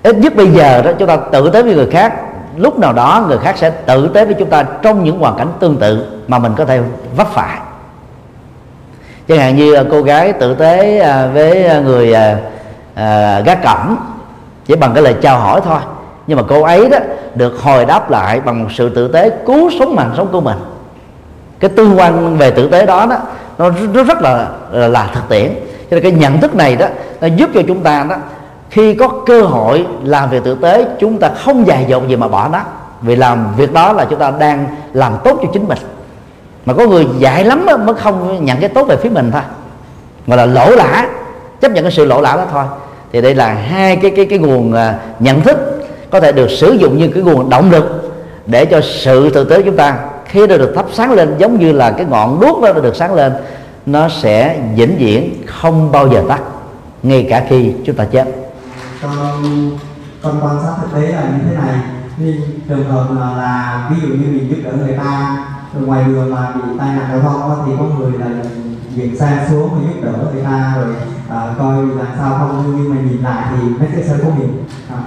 Ít 0.04 0.16
nhất 0.16 0.36
bây 0.36 0.48
giờ 0.48 0.82
đó 0.82 0.92
chúng 1.00 1.08
ta 1.08 1.18
tự 1.32 1.50
tế 1.50 1.64
với 1.64 1.76
người 1.76 1.90
khác 1.92 2.14
lúc 2.58 2.80
nào 2.80 2.94
đó 2.94 3.26
người 3.28 3.38
khác 3.38 3.58
sẽ 3.58 3.70
tự 3.70 4.08
tế 4.08 4.26
với 4.26 4.34
chúng 4.34 4.50
ta 4.50 4.64
trong 4.82 5.04
những 5.04 5.20
hoàn 5.20 5.38
cảnh 5.38 5.48
tương 5.60 5.78
tự 5.78 6.06
mà 6.28 6.40
mình 6.40 6.54
có 6.58 6.66
thể 6.66 6.82
vấp 7.16 7.28
phải. 7.28 7.60
Chẳng 9.28 9.38
hạn 9.38 9.56
như 9.56 9.74
à, 9.74 9.84
cô 9.92 10.02
gái 10.02 10.34
tự 10.34 10.56
tế 10.56 11.00
à, 11.00 11.28
với 11.34 11.68
à, 11.68 11.80
người 11.80 12.16
gác 13.46 13.64
cổng 13.64 13.96
chỉ 14.66 14.76
bằng 14.76 14.94
cái 14.94 15.04
lời 15.04 15.16
chào 15.22 15.40
hỏi 15.40 15.62
thôi. 15.66 15.80
Nhưng 16.28 16.38
mà 16.38 16.44
cô 16.48 16.64
ấy 16.64 16.90
đó 16.90 16.98
được 17.36 17.62
hồi 17.62 17.86
đáp 17.86 18.12
lại 18.12 18.40
bằng 18.40 18.64
một 18.64 18.70
sự 18.72 18.90
tử 18.90 19.08
tế 19.08 19.30
cứu 19.46 19.70
sống 19.80 19.96
mạng 19.96 20.14
sống 20.18 20.28
của 20.32 20.42
mình. 20.42 20.58
Cái 21.60 21.70
tương 21.70 22.00
quan 22.00 22.38
về 22.38 22.52
tử 22.52 22.70
tế 22.70 22.86
đó 22.86 23.06
đó 23.10 23.18
nó 23.58 23.70
rất, 23.94 24.06
rất 24.08 24.22
là, 24.22 24.48
là 24.72 24.88
là 24.88 25.10
thực 25.14 25.30
tiễn. 25.30 25.54
Cho 25.90 25.96
nên 25.96 26.04
cái 26.04 26.12
nhận 26.12 26.42
thức 26.42 26.56
này 26.56 26.76
đó 26.76 26.86
nó 27.22 27.28
giúp 27.28 27.50
cho 27.54 27.62
chúng 27.68 27.84
ta 27.84 28.06
đó 28.10 28.16
khi 28.70 28.94
có 28.94 29.08
cơ 29.08 29.42
hội 29.42 29.86
làm 30.04 30.30
việc 30.30 30.44
tử 30.44 30.58
tế, 30.62 30.86
chúng 31.00 31.18
ta 31.18 31.30
không 31.30 31.68
dài 31.68 31.86
dột 31.88 32.08
gì 32.08 32.16
mà 32.16 32.28
bỏ 32.28 32.48
nó. 32.48 32.60
Vì 33.02 33.16
làm 33.16 33.56
việc 33.58 33.74
đó 33.74 33.94
là 33.94 34.06
chúng 34.10 34.20
ta 34.20 34.32
đang 34.40 34.68
làm 34.94 35.18
tốt 35.24 35.40
cho 35.42 35.48
chính 35.54 35.68
mình. 35.68 35.78
Mà 36.66 36.74
có 36.74 36.88
người 36.88 37.08
dạy 37.20 37.44
lắm 37.44 37.66
mới 37.86 37.96
không 37.96 38.46
nhận 38.46 38.60
cái 38.60 38.70
tốt 38.70 38.84
về 38.84 38.98
phía 38.98 39.10
mình 39.10 39.32
thôi. 39.32 39.42
Gọi 40.28 40.38
là 40.38 40.46
lỗ 40.46 40.70
lã. 40.70 41.08
Chấp 41.62 41.72
nhận 41.72 41.84
cái 41.84 41.92
sự 41.92 42.06
lỗ 42.06 42.22
lã 42.22 42.36
đó 42.36 42.46
thôi. 42.52 42.64
Thì 43.12 43.22
đây 43.22 43.36
là 43.36 43.54
hai 43.54 43.96
cái 43.96 44.12
cái 44.12 44.26
cái 44.26 44.40
nguồn 44.40 44.74
à, 44.74 45.00
nhận 45.20 45.42
thức 45.42 45.58
có 46.10 46.20
thể 46.20 46.32
được 46.32 46.48
sử 46.50 46.72
dụng 46.72 46.98
như 46.98 47.08
cái 47.08 47.24
nguồn 47.24 47.50
động 47.50 47.72
lực 47.72 48.14
để 48.46 48.66
cho 48.66 48.82
sự 48.82 49.30
thực 49.30 49.50
tế 49.50 49.62
chúng 49.62 49.76
ta 49.76 49.98
khi 50.26 50.48
nó 50.48 50.58
được 50.58 50.74
thắp 50.76 50.86
sáng 50.94 51.12
lên, 51.12 51.36
giống 51.38 51.60
như 51.60 51.72
là 51.72 51.92
cái 51.92 52.06
ngọn 52.10 52.40
đuốc 52.40 52.62
đó 52.62 52.72
được 52.72 52.96
sáng 52.96 53.14
lên, 53.14 53.34
nó 53.86 54.10
sẽ 54.10 54.60
vĩnh 54.76 54.96
viễn 54.98 55.34
không 55.46 55.92
bao 55.92 56.08
giờ 56.08 56.24
tắt, 56.28 56.42
ngay 57.04 57.28
cả 57.30 57.46
khi 57.50 57.74
chúng 57.86 57.96
ta 57.96 58.06
chết 58.12 58.26
con 59.02 59.44
con 60.22 60.40
quan 60.42 60.60
sát 60.64 60.74
thực 60.82 60.94
tế 60.94 61.12
là 61.12 61.22
như 61.22 61.44
thế 61.50 61.56
này. 61.56 61.80
Như 62.18 62.42
trường 62.70 62.92
hợp 62.92 63.08
là, 63.20 63.32
là 63.38 63.90
ví 63.92 64.02
dụ 64.02 64.08
như 64.08 64.28
mình 64.28 64.50
giúp 64.50 64.58
đỡ 64.64 64.72
người 64.78 64.98
ta 64.98 65.38
ngoài 65.74 66.04
đường 66.04 66.36
mà 66.36 66.52
bị 66.52 66.62
tai 66.80 66.96
nạn 66.96 67.10
giao 67.12 67.22
thông 67.22 67.64
thì 67.66 67.72
có 67.78 67.84
người 67.84 68.12
là 68.20 68.28
dừng 68.96 69.18
xe 69.20 69.48
xuống 69.50 69.70
và 69.74 69.82
giúp 69.82 70.02
đỡ 70.02 70.32
người 70.34 70.44
ta 70.44 70.74
rồi 70.78 70.96
à, 71.30 71.56
coi 71.58 71.86
làm 71.86 72.08
sao 72.18 72.38
không 72.40 72.74
nhưng 72.78 72.96
mà 72.96 73.02
nhìn 73.02 73.22
lại 73.24 73.46
thì 73.52 73.70
mấy 73.70 73.90
cái 73.94 74.04
xe 74.04 74.18
của 74.24 74.32
mình. 74.38 74.64
À, 74.90 74.98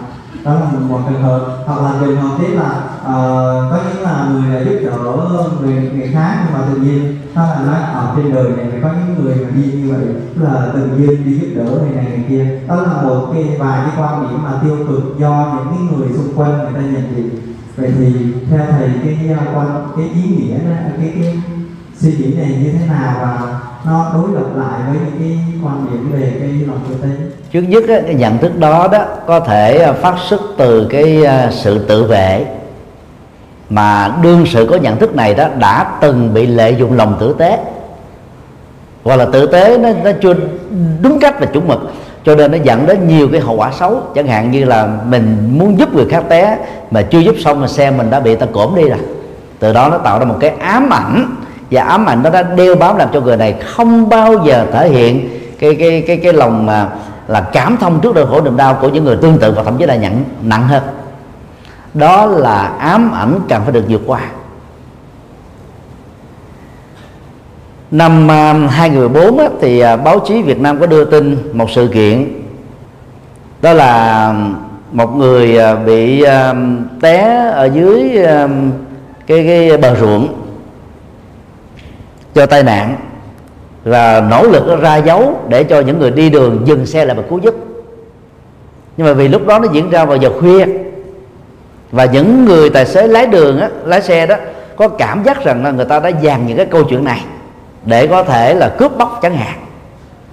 đó 0.45 0.55
là 0.55 0.71
một 0.89 1.01
trường 1.09 1.23
hợp. 1.23 1.41
Hoặc 1.67 1.83
là 1.83 1.95
trường 2.01 2.17
hợp 2.17 2.37
tiếp 2.41 2.57
là 2.57 2.71
uh, 3.01 3.71
có 3.71 3.79
những 3.85 4.03
là 4.03 4.29
người 4.33 4.55
là 4.55 4.71
giúp 4.71 4.79
đỡ 4.83 5.41
người 5.61 5.91
người 5.95 6.11
khác 6.13 6.45
nhưng 6.45 6.53
mà 6.55 6.67
tự 6.69 6.81
nhiên 6.81 7.17
nó 7.35 7.43
là 7.43 7.61
nói 7.67 7.81
ở 7.95 8.15
trên 8.17 8.35
đời 8.35 8.51
này 8.51 8.81
có 8.83 8.89
những 8.93 9.25
người 9.25 9.35
mà 9.35 9.51
đi 9.51 9.73
như 9.73 9.93
vậy 9.93 10.05
tức 10.35 10.43
là 10.43 10.69
tự 10.75 10.87
nhiên 10.87 11.25
đi 11.25 11.39
giúp 11.39 11.49
đỡ 11.57 11.65
người 11.65 11.91
này 11.91 12.05
người 12.05 12.25
kia. 12.29 12.61
Đó 12.69 12.77
là 12.77 13.03
một 13.03 13.31
cái 13.35 13.57
vài 13.59 13.81
cái 13.87 14.03
quan 14.03 14.29
điểm 14.29 14.43
mà 14.43 14.53
tiêu 14.63 14.77
cực 14.89 15.19
do 15.19 15.53
những 15.57 15.75
cái 15.75 15.99
người 15.99 16.09
xung 16.17 16.35
quanh 16.37 16.59
người 16.59 16.73
ta 16.75 16.81
nhận 16.81 17.17
định. 17.17 17.31
Vậy 17.77 17.93
thì 17.99 18.15
theo 18.51 18.67
thầy 18.71 18.91
cái 19.05 19.37
ờ, 19.39 19.45
quan 19.55 19.89
cái 19.97 20.09
ý 20.09 20.23
nghĩa 20.23 20.59
đó, 20.59 20.77
cái 20.99 21.13
cái 21.23 21.43
suy 21.97 22.13
nghĩ 22.13 22.35
này 22.35 22.57
như 22.65 22.73
thế 22.73 22.87
nào 22.87 23.15
và 23.21 23.61
nó 23.87 24.11
đối 24.15 24.31
lập 24.35 24.47
lại 24.57 24.81
với 24.89 24.99
những 25.01 25.19
cái 25.19 25.39
quan 25.65 25.87
điểm 25.91 26.13
về 26.13 26.33
cái 26.41 26.51
lòng 26.67 26.79
tự 26.89 26.95
tế 27.03 27.09
trước 27.53 27.63
nhất 27.63 27.85
á, 27.89 28.01
cái 28.07 28.15
nhận 28.15 28.39
thức 28.39 28.59
đó 28.59 28.89
đó 28.93 29.05
có 29.27 29.41
thể 29.41 29.79
à, 29.79 29.93
phát 29.93 30.15
xuất 30.29 30.41
từ 30.59 30.87
cái 30.91 31.25
à, 31.25 31.51
sự 31.51 31.79
tự 31.79 32.05
vệ. 32.05 32.47
Mà 33.71 34.15
đương 34.23 34.45
sự 34.47 34.67
có 34.71 34.77
nhận 34.77 34.97
thức 34.97 35.17
này 35.17 35.35
đó 35.35 35.49
đã 35.59 35.99
từng 36.01 36.35
bị 36.35 36.47
lợi 36.47 36.77
dụng 36.79 36.97
lòng 36.97 37.17
tử 37.21 37.35
tế. 37.39 37.59
Hoặc 39.05 39.17
là 39.17 39.25
tử 39.25 39.47
tế 39.47 39.79
nó, 39.79 39.89
nó 40.05 40.11
chưa 40.23 40.35
đúng 41.03 41.19
cách 41.21 41.41
và 41.41 41.47
chuẩn 41.47 41.69
mực 41.69 41.93
cho 42.25 42.35
nên 42.35 42.51
nó 42.51 42.59
dẫn 42.63 42.87
đến 42.87 43.09
nhiều 43.09 43.29
cái 43.33 43.41
hậu 43.41 43.57
quả 43.57 43.73
xấu. 43.73 44.03
Chẳng 44.15 44.27
hạn 44.27 44.51
như 44.51 44.65
là 44.65 44.89
mình 45.07 45.49
muốn 45.59 45.79
giúp 45.79 45.95
người 45.95 46.07
khác 46.11 46.25
té 46.29 46.59
mà 46.91 47.03
chưa 47.03 47.19
giúp 47.19 47.35
xong 47.45 47.61
mà 47.61 47.69
xe 47.69 47.91
mình 47.91 48.11
đã 48.11 48.21
bị 48.21 48.37
ta 48.37 48.47
cổm 48.53 48.75
đi 48.75 48.89
rồi. 48.89 48.99
Từ 49.59 49.73
đó 49.73 49.89
nó 49.91 49.99
tạo 49.99 50.19
ra 50.19 50.25
một 50.25 50.37
cái 50.41 50.51
ám 50.51 50.91
ảnh 50.93 51.37
và 51.71 51.83
ám 51.83 52.07
ảnh 52.07 52.23
đó 52.23 52.31
đã 52.31 52.43
đeo 52.43 52.75
bám 52.75 52.97
làm 52.97 53.09
cho 53.13 53.21
người 53.21 53.37
này 53.37 53.53
không 53.53 54.09
bao 54.09 54.45
giờ 54.47 54.67
thể 54.73 54.89
hiện 54.89 55.29
cái 55.59 55.75
cái 55.75 56.05
cái 56.07 56.17
cái 56.17 56.33
lòng 56.33 56.67
mà 56.67 56.89
là 57.29 57.41
cảm 57.41 57.77
thông 57.77 58.01
trước 58.01 58.15
nỗi 58.15 58.27
khổ 58.27 58.41
niềm 58.41 58.57
đau 58.57 58.79
của 58.81 58.89
những 58.89 59.05
người 59.05 59.17
tương 59.17 59.39
tự 59.39 59.53
và 59.53 59.63
thậm 59.63 59.79
chí 59.79 59.87
là 59.87 59.97
nhận 59.97 60.25
nặng 60.43 60.69
hơn. 60.69 60.83
Đó 61.95 62.27
là 62.27 62.63
ám 62.79 63.13
ảnh 63.13 63.41
cần 63.49 63.63
phải 63.63 63.73
được 63.73 63.85
vượt 63.89 64.01
qua. 64.07 64.21
Năm 67.91 68.31
à, 68.31 68.53
2014 68.53 69.39
á, 69.39 69.49
thì 69.61 69.81
à, 69.81 69.97
báo 69.97 70.19
chí 70.19 70.43
Việt 70.43 70.61
Nam 70.61 70.81
có 70.81 70.87
đưa 70.87 71.05
tin 71.05 71.37
một 71.53 71.71
sự 71.71 71.89
kiện. 71.95 72.43
Đó 73.63 73.73
là 73.73 74.35
một 74.93 75.17
người 75.17 75.59
à, 75.59 75.75
bị 75.75 76.25
té 77.01 77.51
ở 77.55 77.65
dưới 77.65 78.19
cái 79.27 79.45
cái 79.47 79.77
bờ 79.77 79.95
ruộng 79.95 80.40
do 82.35 82.47
tai 82.47 82.63
nạn 82.63 82.97
là 83.85 84.21
nỗ 84.21 84.43
lực 84.43 84.81
ra 84.81 84.97
dấu 84.97 85.41
để 85.49 85.65
cho 85.65 85.81
những 85.81 85.99
người 85.99 86.11
đi 86.11 86.31
đường 86.31 86.63
dừng 86.65 86.87
xe 86.87 87.05
lại 87.05 87.17
và 87.17 87.23
cứu 87.31 87.39
giúp. 87.39 87.55
Nhưng 88.97 89.07
mà 89.07 89.13
vì 89.13 89.29
lúc 89.29 89.47
đó 89.47 89.59
nó 89.59 89.69
diễn 89.73 89.91
ra 89.91 90.05
vào 90.05 90.17
giờ 90.17 90.31
khuya 90.41 90.67
và 91.93 92.05
những 92.05 92.45
người 92.45 92.71
tài 92.71 92.87
xế 92.87 93.07
lái 93.07 93.27
đường 93.27 93.61
á, 93.61 93.69
lái 93.85 94.03
xe 94.03 94.27
đó 94.27 94.37
có 94.77 94.89
cảm 94.89 95.23
giác 95.23 95.45
rằng 95.45 95.65
là 95.65 95.71
người 95.71 95.85
ta 95.85 96.01
đã 96.01 96.11
dàn 96.23 96.47
những 96.47 96.57
cái 96.57 96.67
câu 96.67 96.85
chuyện 96.85 97.05
này 97.05 97.25
để 97.85 98.07
có 98.07 98.25
thể 98.25 98.55
là 98.55 98.69
cướp 98.69 98.99
bóc 98.99 99.19
chẳng 99.23 99.37
hạn. 99.37 99.59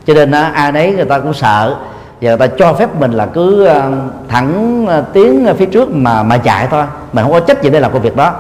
Cho 0.06 0.14
nên 0.14 0.32
á, 0.32 0.52
ai 0.54 0.72
nấy 0.72 0.92
người 0.92 1.06
ta 1.06 1.20
cũng 1.20 1.34
sợ 1.34 1.76
và 2.22 2.30
người 2.30 2.38
ta 2.38 2.48
cho 2.48 2.74
phép 2.74 2.96
mình 3.00 3.12
là 3.12 3.26
cứ 3.26 3.66
ờ, 3.66 3.92
thẳng 4.28 4.86
ờ, 4.88 5.04
tiến 5.14 5.48
phía 5.58 5.66
trước 5.66 5.90
mà 5.92 6.24
mà 6.24 6.38
chạy 6.38 6.68
thôi 6.72 6.84
mình 7.14 7.24
không 7.24 7.32
có 7.32 7.40
trách 7.40 7.64
gì 7.64 7.70
để 7.70 7.80
làm 7.80 7.94
công 7.94 8.02
việc 8.02 8.16
đó. 8.16 8.36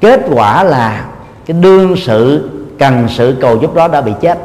Kết 0.00 0.20
quả 0.30 0.64
là 0.64 1.04
cái 1.46 1.56
đương 1.60 1.96
sự 1.96 2.50
cần 2.78 3.06
sự 3.08 3.36
cầu 3.40 3.58
giúp 3.62 3.74
đó 3.74 3.88
đã 3.88 4.00
bị 4.00 4.12
chết. 4.20 4.38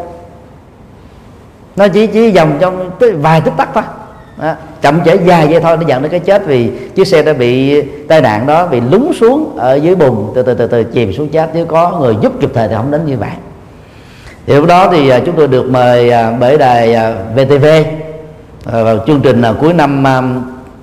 Nó 1.75 1.87
chỉ 1.87 2.07
chỉ 2.07 2.31
dòng 2.31 2.57
trong 2.59 2.89
vài 3.21 3.41
tích 3.41 3.53
tắc 3.57 3.69
thôi. 3.73 3.83
Đó. 4.41 4.53
chậm 4.81 4.99
trễ 5.05 5.17
dài 5.25 5.47
vậy 5.47 5.59
thôi, 5.61 5.77
nó 5.77 5.83
dẫn 5.87 6.01
đến 6.01 6.11
cái 6.11 6.19
chết 6.19 6.45
vì 6.45 6.71
chiếc 6.95 7.07
xe 7.07 7.23
đã 7.23 7.33
bị 7.33 7.81
tai 8.07 8.21
nạn 8.21 8.47
đó, 8.47 8.67
bị 8.67 8.81
lún 8.91 9.11
xuống 9.19 9.57
ở 9.57 9.75
dưới 9.75 9.95
bùn, 9.95 10.31
từ 10.35 10.43
từ 10.43 10.53
từ 10.53 10.67
từ 10.67 10.83
chìm 10.83 11.13
xuống 11.13 11.29
chết. 11.29 11.49
Nếu 11.53 11.65
có 11.65 11.97
người 11.99 12.15
giúp 12.21 12.33
kịp 12.41 12.49
thời 12.53 12.67
thì 12.67 12.75
không 12.75 12.91
đến 12.91 13.05
như 13.05 13.17
vậy. 13.17 13.31
Thì 14.45 14.53
lúc 14.53 14.65
đó 14.65 14.89
thì 14.91 15.09
à, 15.09 15.19
chúng 15.25 15.35
tôi 15.35 15.47
được 15.47 15.69
mời 15.69 16.09
à, 16.09 16.33
bởi 16.39 16.57
đài 16.57 16.93
à, 16.93 17.13
VTV 17.35 17.65
vào 18.65 18.99
chương 19.07 19.21
trình 19.21 19.43
cuối 19.61 19.73
năm 19.73 20.05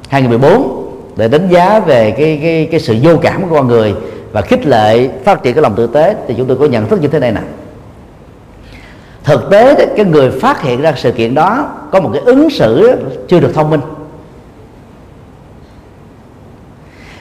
2014 0.08 0.78
để 1.16 1.28
đánh 1.28 1.48
giá 1.50 1.80
về 1.80 2.10
cái 2.10 2.38
cái 2.42 2.68
cái 2.70 2.80
sự 2.80 2.96
vô 3.02 3.16
cảm 3.22 3.42
của 3.48 3.56
con 3.56 3.68
người 3.68 3.94
và 4.32 4.42
khích 4.42 4.66
lệ 4.66 5.08
phát 5.24 5.42
triển 5.42 5.54
cái 5.54 5.62
lòng 5.62 5.74
tử 5.76 5.86
tế 5.86 6.16
thì 6.28 6.34
chúng 6.38 6.46
tôi 6.46 6.56
có 6.56 6.66
nhận 6.66 6.88
thức 6.88 7.02
như 7.02 7.08
thế 7.08 7.18
này 7.18 7.32
nè. 7.32 7.40
Thực 9.24 9.50
tế 9.50 9.74
đó, 9.74 9.84
cái 9.96 10.06
người 10.06 10.30
phát 10.30 10.62
hiện 10.62 10.80
ra 10.80 10.92
sự 10.96 11.12
kiện 11.12 11.34
đó 11.34 11.68
có 11.92 12.00
một 12.00 12.10
cái 12.12 12.22
ứng 12.24 12.50
xử 12.50 12.96
chưa 13.28 13.40
được 13.40 13.50
thông 13.54 13.70
minh. 13.70 13.80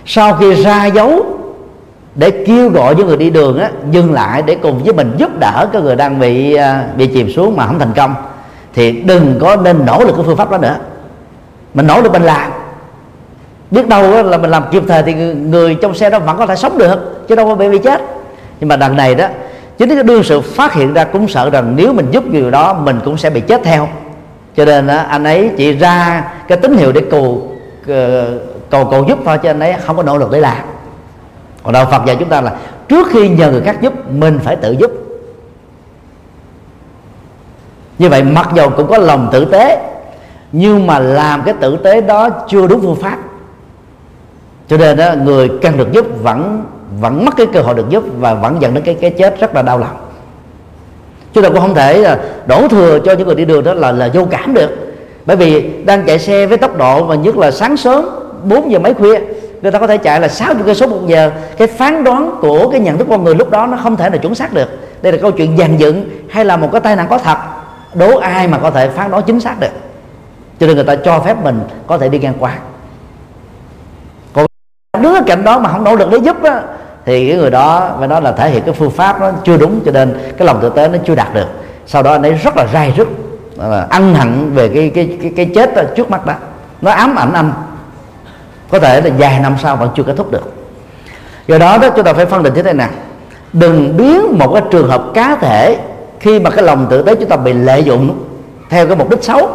Sau 0.06 0.34
khi 0.34 0.54
ra 0.54 0.86
dấu 0.86 1.26
để 2.16 2.46
kêu 2.48 2.70
gọi 2.70 2.96
những 2.96 3.08
người 3.08 3.18
đi 3.18 3.30
đường 3.30 3.60
á, 3.60 3.72
dừng 3.92 4.14
lại 4.14 4.42
để 4.42 4.56
cùng 4.56 4.84
với 4.84 4.94
mình 4.94 5.14
giúp 5.18 5.40
đỡ 5.40 5.70
cái 5.74 5.82
người 5.82 5.96
đang 5.96 6.20
bị 6.20 6.54
à, 6.54 6.88
bị 6.98 7.08
chìm 7.08 7.32
xuống 7.32 7.56
mà 7.56 7.68
không 7.68 7.80
thành 7.80 7.94
công 7.96 8.16
thì 8.74 8.92
đừng 8.92 9.38
có 9.42 9.56
nên 9.56 9.86
nỗ 9.86 10.04
lực 10.04 10.16
cái 10.16 10.26
phương 10.26 10.38
pháp 10.38 10.52
đó 10.52 10.58
nữa. 10.58 10.76
Mình 11.74 11.88
nỗ 11.88 12.02
lực 12.02 12.12
mình 12.12 12.24
làm 12.24 12.52
biết 13.72 13.88
đâu 13.88 14.24
là 14.24 14.38
mình 14.38 14.52
làm 14.52 14.64
kịp 14.72 14.84
thời 14.88 15.04
thì 15.04 15.14
người 15.14 15.76
trong 15.76 15.96
xe 15.96 16.10
đó 16.10 16.20
vẫn 16.20 16.38
có 16.38 16.46
thể 16.46 16.56
sống 16.56 16.78
được 16.78 17.28
chứ 17.28 17.36
đâu 17.36 17.48
có 17.48 17.56
bị 17.56 17.70
bị 17.70 17.78
chết. 17.78 18.02
Nhưng 18.60 18.70
mà 18.70 18.76
đằng 18.76 18.96
này 18.96 19.16
đó 19.16 19.28
chính 19.78 19.90
cái 19.90 20.04
đương 20.04 20.24
sự 20.24 20.42
phát 20.42 20.74
hiện 20.74 20.94
ra 20.94 21.04
cũng 21.04 21.28
sợ 21.28 21.50
rằng 21.50 21.74
nếu 21.76 21.94
mình 21.94 22.08
giúp 22.12 22.28
người 22.28 22.52
đó 22.52 22.74
mình 22.74 23.00
cũng 23.06 23.18
sẽ 23.18 23.30
bị 23.30 23.42
chết 23.42 23.62
theo. 23.64 23.88
Cho 24.56 24.66
nên 24.66 24.88
đó, 24.88 24.98
anh 25.10 25.24
ấy 25.24 25.52
chỉ 25.58 25.72
ra 25.72 26.24
cái 26.48 26.58
tín 26.58 26.78
hiệu 26.78 26.92
để 26.92 27.02
cầu 27.12 27.52
ờ, 27.88 28.40
cầu 28.70 28.86
cầu 28.86 29.06
giúp 29.08 29.20
thôi 29.26 29.38
cho 29.44 29.50
anh 29.50 29.60
ấy 29.60 29.76
không 29.86 29.98
có 29.98 30.04
nỗ 30.04 30.18
lực 30.18 30.32
để 30.32 30.40
làm. 30.40 30.58
Còn 31.64 31.74
đạo 31.74 31.88
Phật 31.92 32.06
dạy 32.06 32.16
chúng 32.20 32.30
ta 32.30 32.42
là 32.42 32.56
trước 32.88 33.08
khi 33.12 33.30
nhờ 33.30 33.52
người 33.52 33.62
khác 33.62 33.82
giúp 33.82 33.94
mình 34.12 34.40
phải 34.44 34.56
tự 34.56 34.72
giúp. 34.72 34.92
Như 38.00 38.10
vậy 38.10 38.24
mặc 38.24 38.50
dầu 38.56 38.70
cũng 38.70 38.88
có 38.88 38.98
lòng 38.98 39.30
tử 39.32 39.46
tế 39.46 39.82
nhưng 40.52 40.88
mà 40.88 41.00
làm 41.00 41.42
cái 41.44 41.54
tử 41.60 41.78
tế 41.84 42.02
đó 42.02 42.30
chưa 42.48 42.68
đúng 42.68 42.82
phương 42.82 43.02
pháp 43.02 43.18
cho 44.68 44.78
nên 44.78 44.98
đó, 44.98 45.14
người 45.24 45.50
cần 45.62 45.78
được 45.78 45.92
giúp 45.92 46.06
vẫn 46.24 46.64
vẫn 47.00 47.26
mất 47.26 47.38
cái 47.38 47.48
cơ 47.54 47.62
hội 47.62 47.76
được 47.76 47.90
giúp 47.90 48.04
và 48.20 48.34
vẫn 48.34 48.58
dẫn 48.60 48.74
đến 48.74 48.84
cái 48.84 48.96
cái 49.02 49.12
chết 49.12 49.40
rất 49.40 49.56
là 49.56 49.62
đau 49.62 49.80
lòng. 49.80 49.98
Chúng 51.34 51.44
ta 51.44 51.50
cũng 51.50 51.62
không 51.62 51.76
thể 51.76 51.98
là 51.98 52.20
đổ 52.48 52.68
thừa 52.68 53.00
cho 53.06 53.14
những 53.14 53.28
người 53.28 53.36
đi 53.36 53.46
đường 53.46 53.64
đó 53.64 53.74
là 53.74 53.92
là 53.92 54.10
vô 54.14 54.28
cảm 54.32 54.54
được. 54.54 54.70
Bởi 55.26 55.38
vì 55.38 55.70
đang 55.86 56.06
chạy 56.06 56.20
xe 56.20 56.48
với 56.48 56.58
tốc 56.58 56.78
độ 56.78 57.04
và 57.04 57.16
nhất 57.16 57.38
là 57.38 57.52
sáng 57.52 57.78
sớm 57.78 58.06
4 58.44 58.72
giờ 58.72 58.80
mấy 58.80 58.94
khuya 58.94 59.20
người 59.62 59.72
ta 59.72 59.80
có 59.80 59.88
thể 59.88 59.98
chạy 59.98 60.20
là 60.20 60.28
60 60.28 60.64
cây 60.66 60.76
số 60.76 60.88
một 60.88 61.08
giờ. 61.08 61.32
Cái 61.58 61.68
phán 61.68 62.04
đoán 62.04 62.36
của 62.42 62.70
cái 62.70 62.80
nhận 62.80 62.98
thức 62.98 63.08
con 63.10 63.24
người 63.24 63.36
lúc 63.36 63.50
đó 63.50 63.68
nó 63.68 63.78
không 63.84 63.96
thể 63.96 64.10
là 64.10 64.18
chuẩn 64.18 64.36
xác 64.36 64.54
được. 64.54 64.68
Đây 65.02 65.14
là 65.14 65.18
câu 65.22 65.32
chuyện 65.32 65.58
dàn 65.58 65.78
dựng 65.78 66.10
hay 66.30 66.46
là 66.46 66.58
một 66.58 66.70
cái 66.72 66.82
tai 66.82 66.96
nạn 66.96 67.08
có 67.10 67.18
thật? 67.18 67.38
Đố 67.94 68.18
ai 68.18 68.48
mà 68.48 68.58
có 68.58 68.72
thể 68.72 68.90
phán 68.90 69.12
đoán 69.12 69.24
chính 69.28 69.40
xác 69.40 69.60
được? 69.60 69.72
Cho 70.60 70.68
nên 70.68 70.76
người 70.76 70.86
ta 70.86 70.96
cho 70.96 71.20
phép 71.20 71.44
mình 71.44 71.60
có 71.88 71.98
thể 71.98 72.10
đi 72.10 72.20
ngang 72.20 72.34
qua 72.40 72.58
đứng 75.02 75.16
ở 75.16 75.22
cạnh 75.28 75.44
đó 75.44 75.60
mà 75.60 75.70
không 75.70 75.84
nỗ 75.84 75.96
lực 75.96 76.10
để 76.12 76.18
giúp 76.18 76.44
á, 76.44 76.62
thì 77.06 77.30
cái 77.30 77.38
người 77.38 77.52
đó 77.52 77.90
phải 78.00 78.08
nói 78.08 78.22
là 78.22 78.32
thể 78.32 78.50
hiện 78.50 78.64
cái 78.66 78.74
phương 78.74 78.92
pháp 78.92 79.20
nó 79.20 79.32
chưa 79.44 79.58
đúng 79.58 79.80
cho 79.86 79.92
nên 79.92 80.34
cái 80.38 80.46
lòng 80.46 80.60
tự 80.62 80.70
tế 80.70 80.88
nó 80.88 80.98
chưa 81.06 81.16
đạt 81.16 81.34
được. 81.34 81.48
Sau 81.88 82.04
đó 82.04 82.12
anh 82.12 82.22
ấy 82.22 82.34
rất 82.34 82.58
là 82.58 82.68
rai 82.74 82.94
rứt 82.98 83.08
là 83.58 83.88
ân 83.90 84.16
hận 84.16 84.54
về 84.54 84.70
cái 84.70 84.92
cái 84.96 85.18
cái, 85.22 85.32
cái 85.36 85.50
chết 85.56 85.76
đó, 85.76 85.82
trước 85.96 86.12
mắt 86.12 86.26
đó. 86.26 86.34
Nó 86.82 86.92
ám 86.92 87.16
ảnh 87.16 87.34
anh. 87.34 87.52
Có 88.72 88.80
thể 88.80 89.02
là 89.02 89.10
vài 89.18 89.40
năm 89.40 89.56
sau 89.64 89.76
vẫn 89.76 89.90
chưa 89.96 90.04
kết 90.04 90.14
thúc 90.18 90.32
được. 90.32 90.54
Do 91.48 91.58
đó 91.58 91.78
đó 91.78 91.90
chúng 91.96 92.06
ta 92.06 92.14
phải 92.14 92.26
phân 92.26 92.44
định 92.44 92.54
thế 92.56 92.64
này 92.64 92.74
nè. 92.74 92.88
Đừng 93.54 93.98
biến 93.98 94.40
một 94.40 94.52
cái 94.54 94.62
trường 94.72 94.90
hợp 94.90 95.04
cá 95.14 95.36
thể 95.42 95.78
khi 96.20 96.40
mà 96.40 96.50
cái 96.50 96.64
lòng 96.64 96.88
tự 96.90 97.04
tế 97.04 97.16
chúng 97.16 97.30
ta 97.30 97.36
bị 97.36 97.54
lợi 97.54 97.84
dụng 97.84 98.24
theo 98.70 98.88
cái 98.88 98.96
mục 98.96 99.10
đích 99.10 99.24
xấu 99.24 99.50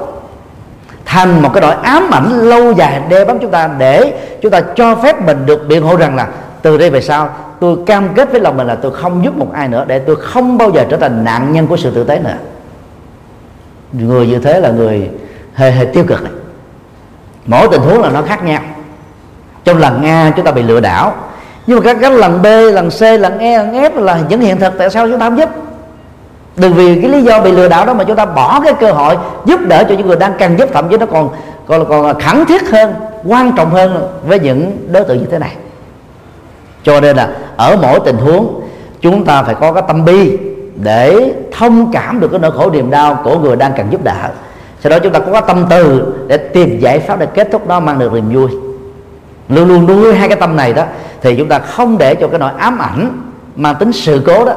thành 1.04 1.42
một 1.42 1.50
cái 1.54 1.60
nỗi 1.60 1.74
ám 1.82 2.10
ảnh 2.10 2.30
lâu 2.30 2.72
dài 2.72 3.02
đe 3.08 3.24
bám 3.24 3.38
chúng 3.38 3.50
ta 3.50 3.70
để 3.78 4.12
chúng 4.42 4.52
ta 4.52 4.60
cho 4.74 4.94
phép 4.94 5.26
mình 5.26 5.46
được 5.46 5.68
biện 5.68 5.82
hộ 5.82 5.96
rằng 5.96 6.16
là 6.16 6.28
từ 6.62 6.78
đây 6.78 6.90
về 6.90 7.00
sau 7.00 7.30
tôi 7.60 7.76
cam 7.86 8.08
kết 8.14 8.32
với 8.32 8.40
lòng 8.40 8.56
mình 8.56 8.66
là 8.66 8.74
tôi 8.74 8.92
không 8.92 9.24
giúp 9.24 9.36
một 9.36 9.52
ai 9.52 9.68
nữa 9.68 9.84
để 9.88 9.98
tôi 9.98 10.16
không 10.16 10.58
bao 10.58 10.70
giờ 10.70 10.84
trở 10.90 10.96
thành 10.96 11.24
nạn 11.24 11.52
nhân 11.52 11.66
của 11.66 11.76
sự 11.76 11.90
tự 11.90 12.04
tế 12.04 12.18
nữa. 12.18 12.36
Người 13.92 14.26
như 14.26 14.38
thế 14.38 14.60
là 14.60 14.70
người 14.70 15.10
hơi 15.54 15.72
hề 15.72 15.84
tiêu 15.84 16.04
cực 16.08 16.22
này. 16.22 16.32
mỗi 17.46 17.68
tình 17.70 17.80
huống 17.80 18.02
là 18.02 18.10
nó 18.10 18.22
khác 18.22 18.44
nhau. 18.44 18.62
Trong 19.64 19.78
lần 19.78 20.04
A 20.04 20.32
chúng 20.36 20.44
ta 20.44 20.52
bị 20.52 20.62
lừa 20.62 20.80
đảo 20.80 21.14
nhưng 21.66 21.78
mà 21.78 21.84
các, 21.84 21.96
các 22.00 22.12
lần 22.12 22.42
B 22.42 22.46
lần 22.46 22.90
C 22.90 23.02
lần 23.02 23.38
E 23.38 23.58
lần 23.58 23.72
F 23.72 24.00
là 24.00 24.20
những 24.28 24.40
hiện 24.40 24.60
thực 24.60 24.72
tại 24.78 24.90
sao 24.90 25.08
chúng 25.08 25.20
ta 25.20 25.28
không 25.28 25.38
giúp? 25.38 25.48
Đừng 26.56 26.74
vì 26.74 27.00
cái 27.00 27.10
lý 27.10 27.22
do 27.22 27.40
bị 27.40 27.52
lừa 27.52 27.68
đảo 27.68 27.86
đó 27.86 27.94
mà 27.94 28.04
chúng 28.04 28.16
ta 28.16 28.24
bỏ 28.24 28.60
cái 28.64 28.74
cơ 28.74 28.92
hội 28.92 29.16
giúp 29.44 29.60
đỡ 29.68 29.84
cho 29.88 29.94
những 29.94 30.06
người 30.06 30.16
đang 30.16 30.32
cần 30.38 30.58
giúp 30.58 30.68
thậm 30.72 30.88
chí 30.88 30.96
nó 30.96 31.06
còn 31.06 31.28
còn 31.66 31.88
còn 31.88 32.20
khẳng 32.20 32.44
thiết 32.46 32.70
hơn, 32.70 32.94
quan 33.24 33.52
trọng 33.56 33.70
hơn 33.70 34.08
với 34.26 34.38
những 34.38 34.88
đối 34.92 35.04
tượng 35.04 35.18
như 35.18 35.26
thế 35.30 35.38
này. 35.38 35.56
Cho 36.82 37.00
nên 37.00 37.16
là 37.16 37.28
ở 37.56 37.76
mỗi 37.82 38.00
tình 38.04 38.16
huống, 38.16 38.60
chúng 39.00 39.24
ta 39.24 39.42
phải 39.42 39.54
có 39.54 39.72
cái 39.72 39.82
tâm 39.88 40.04
bi 40.04 40.38
để 40.76 41.32
thông 41.52 41.92
cảm 41.92 42.20
được 42.20 42.28
cái 42.30 42.40
nỗi 42.40 42.50
khổ 42.50 42.70
niềm 42.70 42.90
đau 42.90 43.20
của 43.24 43.38
người 43.38 43.56
đang 43.56 43.72
cần 43.76 43.86
giúp 43.90 44.04
đỡ. 44.04 44.28
Sau 44.80 44.90
đó 44.90 44.98
chúng 44.98 45.12
ta 45.12 45.18
có 45.18 45.32
cái 45.32 45.42
tâm 45.46 45.66
từ 45.70 46.14
để 46.26 46.36
tìm 46.36 46.78
giải 46.78 46.98
pháp 46.98 47.18
để 47.18 47.26
kết 47.26 47.48
thúc 47.52 47.68
nó, 47.68 47.80
mang 47.80 47.98
được 47.98 48.12
niềm 48.12 48.32
vui. 48.32 48.48
Luôn 49.48 49.68
luôn 49.68 49.86
nuôi 49.86 50.14
hai 50.14 50.28
cái 50.28 50.36
tâm 50.40 50.56
này 50.56 50.72
đó, 50.72 50.84
thì 51.22 51.36
chúng 51.36 51.48
ta 51.48 51.58
không 51.58 51.98
để 51.98 52.14
cho 52.14 52.28
cái 52.28 52.38
nỗi 52.38 52.50
ám 52.58 52.78
ảnh 52.78 53.22
mang 53.56 53.74
tính 53.74 53.92
sự 53.92 54.22
cố 54.26 54.44
đó 54.44 54.52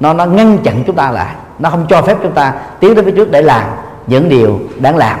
nó 0.00 0.12
nó 0.12 0.24
ngăn 0.24 0.58
chặn 0.58 0.82
chúng 0.86 0.96
ta 0.96 1.10
lại. 1.10 1.34
Nó 1.58 1.70
không 1.70 1.86
cho 1.88 2.02
phép 2.02 2.16
chúng 2.22 2.32
ta 2.32 2.54
tiến 2.80 2.94
đến 2.94 3.04
phía 3.04 3.10
trước 3.10 3.30
để 3.30 3.42
làm 3.42 3.64
những 4.06 4.28
điều 4.28 4.60
đáng 4.76 4.96
làm. 4.96 5.18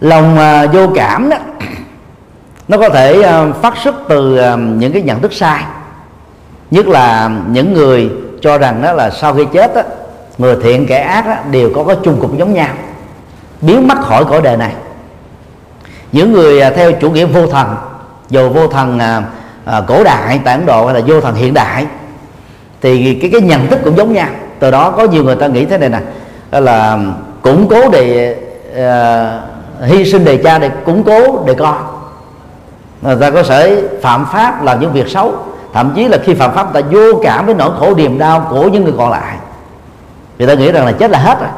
Lòng 0.00 0.38
uh, 0.64 0.74
vô 0.74 0.88
cảm 0.94 1.30
đó 1.30 1.36
nó 2.68 2.78
có 2.78 2.88
thể 2.88 3.18
uh, 3.18 3.56
phát 3.56 3.76
xuất 3.76 3.94
từ 4.08 4.40
uh, 4.54 4.58
những 4.58 4.92
cái 4.92 5.02
nhận 5.02 5.20
thức 5.20 5.32
sai. 5.32 5.64
Nhất 6.70 6.86
là 6.86 7.30
những 7.48 7.72
người 7.72 8.10
cho 8.40 8.58
rằng 8.58 8.82
đó 8.82 8.92
là 8.92 9.10
sau 9.10 9.34
khi 9.34 9.44
chết 9.52 9.74
đó, 9.74 9.82
người 10.38 10.56
thiện 10.62 10.86
kẻ 10.86 10.98
ác 10.98 11.26
đó, 11.26 11.36
đều 11.50 11.70
có 11.74 11.84
cái 11.84 11.96
chung 12.02 12.20
cục 12.20 12.38
giống 12.38 12.54
nhau 12.54 12.74
biến 13.60 13.88
mất 13.88 13.98
khỏi 14.00 14.24
cõi 14.24 14.42
đời 14.42 14.56
này. 14.56 14.72
Những 16.12 16.32
người 16.32 16.68
uh, 16.68 16.76
theo 16.76 16.92
chủ 16.92 17.10
nghĩa 17.10 17.24
vô 17.24 17.46
thần 17.46 17.76
dù 18.30 18.48
vô 18.48 18.68
thần 18.68 18.98
à, 19.68 19.82
cổ 19.86 20.04
đại 20.04 20.40
tại 20.44 20.54
ấn 20.54 20.66
độ 20.66 20.86
hay 20.86 20.94
là 20.94 21.00
vô 21.06 21.20
thần 21.20 21.34
hiện 21.34 21.54
đại 21.54 21.86
thì 22.80 23.14
cái 23.14 23.30
cái 23.30 23.40
nhận 23.40 23.66
thức 23.66 23.80
cũng 23.84 23.96
giống 23.96 24.12
nhau. 24.12 24.28
Từ 24.58 24.70
đó 24.70 24.90
có 24.90 25.04
nhiều 25.04 25.24
người 25.24 25.36
ta 25.36 25.46
nghĩ 25.46 25.64
thế 25.64 25.78
này 25.78 25.88
nè 25.88 26.00
là 26.60 26.98
củng 27.42 27.68
cố 27.68 27.90
để 27.90 28.36
uh, 28.70 29.88
hy 29.90 30.04
sinh 30.04 30.24
đề 30.24 30.36
cha 30.36 30.58
để 30.58 30.68
củng 30.68 31.04
cố 31.04 31.44
đề 31.46 31.54
con. 31.54 31.76
Người 33.02 33.16
ta 33.16 33.30
có 33.30 33.42
thể 33.42 33.82
phạm 34.02 34.26
pháp 34.32 34.64
làm 34.64 34.80
những 34.80 34.92
việc 34.92 35.08
xấu 35.08 35.34
thậm 35.72 35.92
chí 35.96 36.08
là 36.08 36.18
khi 36.24 36.34
phạm 36.34 36.54
pháp 36.54 36.72
người 36.72 36.82
ta 36.82 36.88
vô 36.92 37.20
cảm 37.22 37.46
với 37.46 37.54
nỗi 37.54 37.70
khổ 37.78 37.94
niềm 37.94 38.18
đau 38.18 38.46
của 38.50 38.68
những 38.68 38.84
người 38.84 38.94
còn 38.98 39.10
lại. 39.10 39.36
Người 40.38 40.48
ta 40.48 40.54
nghĩ 40.54 40.72
rằng 40.72 40.86
là 40.86 40.92
chết 40.92 41.10
là 41.10 41.18
hết 41.18 41.40
rồi. 41.40 41.50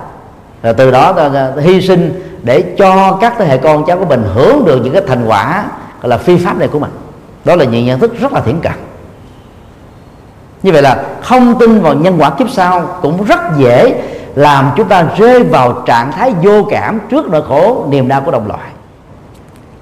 Rồi 0.63 0.75
từ 0.75 0.91
đó 0.91 1.13
ta 1.13 1.53
hy 1.61 1.81
sinh 1.81 2.23
để 2.43 2.65
cho 2.79 3.19
các 3.21 3.35
thế 3.39 3.45
hệ 3.47 3.59
con 3.59 3.85
cháu 3.85 3.99
của 3.99 4.05
mình 4.05 4.25
hưởng 4.35 4.65
được 4.65 4.81
những 4.85 4.93
cái 4.93 5.03
thành 5.09 5.25
quả 5.27 5.65
gọi 6.03 6.11
là 6.11 6.19
phi 6.19 6.37
pháp 6.37 6.59
này 6.59 6.69
của 6.69 6.79
mình 6.79 6.91
đó 7.45 7.57
là 7.57 7.65
những 7.65 7.85
nhận 7.85 7.99
thức 7.99 8.21
rất 8.21 8.33
là 8.33 8.41
thiển 8.41 8.61
cận. 8.61 8.73
Như 10.63 10.73
vậy 10.73 10.83
là 10.83 11.05
không 11.23 11.59
tin 11.59 11.81
vào 11.81 11.95
nhân 11.95 12.17
quả 12.19 12.31
kiếp 12.31 12.51
sau 12.51 12.99
cũng 13.03 13.25
rất 13.25 13.41
dễ 13.57 14.03
làm 14.35 14.71
chúng 14.77 14.89
ta 14.89 15.07
rơi 15.19 15.43
vào 15.43 15.83
trạng 15.87 16.13
thái 16.13 16.35
vô 16.43 16.65
cảm 16.71 17.01
trước 17.11 17.29
nỗi 17.31 17.43
khổ, 17.49 17.87
niềm 17.91 18.09
đau 18.09 18.21
của 18.21 18.31
đồng 18.31 18.47
loại. 18.47 18.71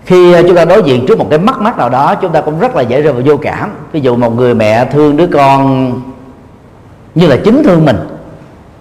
Khi 0.05 0.33
ờ, 0.33 0.43
chúng 0.43 0.57
ta 0.57 0.65
đối 0.65 0.83
diện 0.83 1.05
trước 1.09 1.19
một 1.19 1.27
cái 1.31 1.39
mắc 1.39 1.61
mắc 1.61 1.79
nào 1.79 1.89
đó, 1.89 2.15
chúng 2.15 2.33
ta 2.33 2.41
cũng 2.41 2.59
rất 2.59 2.77
là 2.77 2.83
dễ 2.83 3.03
rơi 3.03 3.13
vào 3.13 3.23
vô 3.25 3.37
cảm. 3.37 3.71
Ví 3.93 4.01
dụ 4.01 4.17
một 4.17 4.37
người 4.37 4.55
mẹ 4.55 4.85
thương 4.85 5.17
đứa 5.17 5.27
con 5.27 5.93
như 7.15 7.27
là 7.27 7.37
chính 7.45 7.63
thương 7.63 7.85
mình 7.85 7.97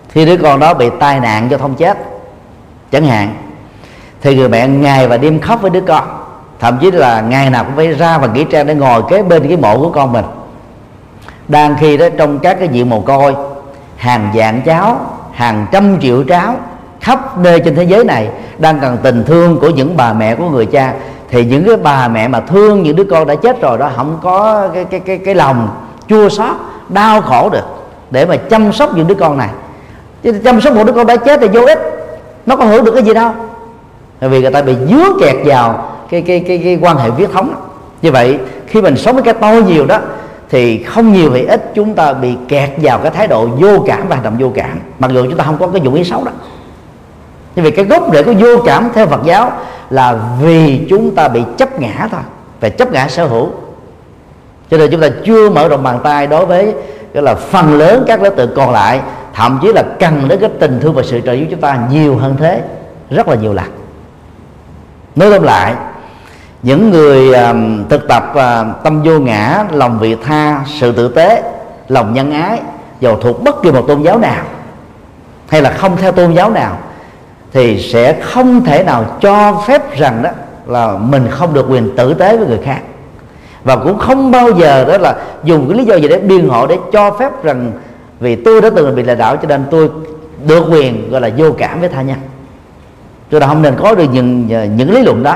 khi 0.10 0.26
đứa 0.26 0.38
con 0.38 0.60
đó 0.60 0.74
bị 0.74 0.90
tai 1.00 1.20
nạn 1.20 1.48
giao 1.50 1.60
thông 1.60 1.76
chết, 1.76 1.98
chẳng 2.92 3.06
hạn. 3.06 3.36
Thì 4.22 4.36
người 4.36 4.50
mẹ 4.50 4.68
ngày 4.68 5.08
và 5.08 5.18
đêm 5.18 5.40
khóc 5.40 5.62
với 5.62 5.70
đứa 5.70 5.82
con 5.82 6.17
thậm 6.60 6.78
chí 6.82 6.92
là 6.92 7.22
ngày 7.22 7.50
nào 7.50 7.64
cũng 7.64 7.76
phải 7.76 7.94
ra 7.94 8.18
và 8.18 8.28
nghỉ 8.28 8.44
trang 8.44 8.68
để 8.68 8.76
ngồi 8.76 9.02
kế 9.10 9.24
bên 9.24 9.48
cái 9.48 9.58
mộ 9.58 9.78
của 9.80 9.90
con 9.90 10.12
mình. 10.12 10.26
Đang 11.48 11.76
khi 11.80 11.98
đó 11.98 12.06
trong 12.18 12.40
các 12.40 12.60
cái 12.60 12.68
diện 12.68 12.90
mồ 12.90 13.02
côi, 13.02 13.36
hàng 13.96 14.32
vạn 14.34 14.62
cháu, 14.66 15.00
hàng 15.34 15.66
trăm 15.72 16.00
triệu 16.02 16.24
cháu 16.28 16.56
khắp 17.02 17.38
nơi 17.38 17.60
trên 17.60 17.76
thế 17.76 17.84
giới 17.84 18.04
này 18.04 18.30
đang 18.58 18.80
cần 18.80 18.98
tình 19.04 19.24
thương 19.24 19.60
của 19.60 19.70
những 19.70 19.98
bà 19.98 20.14
mẹ 20.14 20.36
của 20.36 20.50
người 20.50 20.66
cha, 20.66 20.94
thì 21.30 21.46
những 21.46 21.66
cái 21.66 21.76
bà 21.76 22.08
mẹ 22.08 22.28
mà 22.28 22.40
thương 22.40 22.84
những 22.84 22.96
đứa 22.96 23.04
con 23.04 23.28
đã 23.28 23.36
chết 23.36 23.62
rồi 23.62 23.78
đó 23.78 23.90
không 23.96 24.18
có 24.22 24.68
cái 24.74 24.86
cái 24.86 25.00
cái 25.00 25.18
cái 25.18 25.36
lòng 25.36 25.70
chua 26.08 26.30
xót, 26.30 26.56
đau 26.90 27.22
khổ 27.22 27.50
được 27.50 27.66
để 28.12 28.26
mà 28.26 28.38
chăm 28.38 28.74
sóc 28.74 28.96
những 28.96 29.08
đứa 29.08 29.16
con 29.16 29.38
này. 29.38 29.50
Chứ 30.24 30.42
chăm 30.44 30.62
sóc 30.62 30.74
một 30.74 30.84
đứa 30.86 30.94
con 30.94 31.08
đã 31.08 31.16
chết 31.16 31.40
thì 31.42 31.48
vô 31.48 31.62
ích, 31.66 31.80
nó 32.46 32.56
có 32.56 32.66
hưởng 32.66 32.86
được 32.86 32.92
cái 32.92 33.04
gì 33.04 33.14
đâu. 33.14 33.32
Vì 34.22 34.42
người 34.42 34.52
ta 34.52 34.62
bị 34.62 34.76
dứa 34.90 35.06
kẹt 35.20 35.36
vào 35.46 35.92
cái 36.10 36.22
cái 36.22 36.40
cái, 36.48 36.58
cái 36.64 36.80
quan 36.82 36.98
hệ 36.98 37.10
huyết 37.10 37.30
thống. 37.34 37.56
Như 38.02 38.12
vậy 38.12 38.40
khi 38.68 38.82
mình 38.82 38.98
sống 38.98 39.16
với 39.16 39.24
cái 39.24 39.34
tôi 39.34 39.64
nhiều 39.64 39.86
đó 39.86 40.00
thì 40.50 40.84
không 40.84 41.14
nhiều 41.14 41.32
thì 41.34 41.46
ít 41.46 41.72
chúng 41.76 41.94
ta 41.94 42.14
bị 42.14 42.36
kẹt 42.48 42.70
vào 42.78 43.00
cái 43.00 43.12
thái 43.12 43.28
độ 43.28 43.48
vô 43.48 43.84
cảm 43.88 44.08
và 44.08 44.16
hành 44.16 44.24
động 44.24 44.36
vô 44.40 44.52
cảm. 44.56 44.80
Mặc 45.00 45.12
dù 45.12 45.24
chúng 45.24 45.38
ta 45.38 45.44
không 45.44 45.58
có 45.58 45.68
cái 45.68 45.82
dụng 45.82 45.94
ý 45.94 46.04
xấu 46.04 46.24
đó. 46.24 46.32
Như 47.56 47.64
vậy 47.64 47.72
cái 47.72 47.86
gốc 47.86 48.04
rễ 48.14 48.24
của 48.24 48.34
vô 48.34 48.62
cảm 48.66 48.90
theo 48.94 49.08
Phật 49.08 49.24
giáo 49.24 49.52
là 49.90 50.20
vì 50.42 50.86
chúng 50.90 51.16
ta 51.16 51.28
bị 51.28 51.42
chấp 51.58 51.80
ngã 51.80 52.08
thôi 52.12 52.22
về 52.60 52.70
chấp 52.70 52.92
ngã 52.92 53.08
sở 53.08 53.28
hữu. 53.28 53.50
Cho 54.72 54.78
nên 54.78 54.92
chúng 54.92 55.02
ta 55.02 55.08
chưa 55.26 55.50
mở 55.50 55.68
rộng 55.68 55.84
bàn 55.84 56.00
tay 56.04 56.28
đối 56.28 56.46
với 56.46 56.74
cái 57.14 57.24
là 57.24 57.36
phần 57.36 57.78
lớn 57.78 58.04
các 58.08 58.22
đối 58.22 58.32
tượng 58.32 58.52
còn 58.56 58.72
lại 58.72 59.02
thậm 59.34 59.60
chí 59.62 59.74
là 59.74 59.84
cần 60.00 60.28
đến 60.28 60.40
cái 60.40 60.50
tình 60.60 60.80
thương 60.82 60.94
và 60.94 61.04
sự 61.04 61.22
trợ 61.26 61.34
giúp 61.34 61.46
chúng 61.52 61.62
ta 61.62 61.80
nhiều 61.92 62.18
hơn 62.18 62.36
thế 62.40 62.62
rất 63.10 63.28
là 63.28 63.36
nhiều 63.36 63.54
lần. 63.54 63.66
Nói 65.16 65.32
tóm 65.32 65.44
lại 65.44 65.74
những 66.68 66.92
người 66.92 67.34
à, 67.34 67.54
thực 67.90 68.08
tập 68.08 68.24
uh, 68.32 68.84
tâm 68.84 69.04
vô 69.04 69.20
ngã 69.20 69.66
lòng 69.72 70.00
vị 70.00 70.16
tha 70.24 70.62
sự 70.80 70.92
tử 70.92 71.08
tế 71.08 71.44
lòng 71.88 72.14
nhân 72.14 72.32
ái 72.32 72.60
dầu 73.00 73.18
thuộc 73.22 73.44
bất 73.44 73.64
kỳ 73.64 73.72
một 73.72 73.86
tôn 73.88 74.02
giáo 74.02 74.20
nào 74.20 74.44
hay 75.48 75.62
là 75.62 75.72
không 75.72 75.98
theo 75.98 76.12
tôn 76.12 76.34
giáo 76.34 76.50
nào 76.50 76.78
thì 77.54 77.80
sẽ 77.80 78.22
không 78.22 78.66
thể 78.66 78.84
nào 78.84 79.06
cho 79.22 79.64
phép 79.68 79.98
rằng 79.98 80.24
đó 80.24 80.30
là 80.66 80.98
mình 80.98 81.28
không 81.30 81.54
được 81.54 81.66
quyền 81.70 81.96
tử 81.96 82.14
tế 82.14 82.38
với 82.38 82.48
người 82.48 82.60
khác. 82.64 82.80
Và 83.64 83.76
cũng 83.76 84.00
không 84.00 84.32
bao 84.32 84.52
giờ 84.52 84.86
đó 84.86 84.98
là 84.98 85.16
dùng 85.44 85.70
cái 85.70 85.78
lý 85.78 85.86
do 85.86 85.96
gì 85.96 86.08
để 86.08 86.18
biên 86.18 86.50
hộ 86.50 86.68
để 86.68 86.78
cho 86.92 87.12
phép 87.12 87.44
rằng 87.44 87.72
vì 88.20 88.36
tôi 88.36 88.62
đã 88.62 88.70
từng 88.76 88.96
bị 88.96 89.04
lừa 89.04 89.16
đảo 89.16 89.38
cho 89.38 89.48
nên 89.48 89.66
tôi 89.72 89.90
được 90.48 90.66
quyền 90.72 91.12
gọi 91.12 91.22
là 91.22 91.30
vô 91.38 91.52
cảm 91.58 91.80
với 91.80 91.90
tha 91.90 92.02
nhân. 92.02 92.18
Chúng 93.32 93.40
ta 93.40 93.48
không 93.48 93.62
nên 93.62 93.76
có 93.78 93.96
được 93.96 94.08
những 94.12 94.50
à, 94.54 94.66
những 94.66 94.92
lý 94.92 95.02
luận 95.02 95.24
đó 95.24 95.36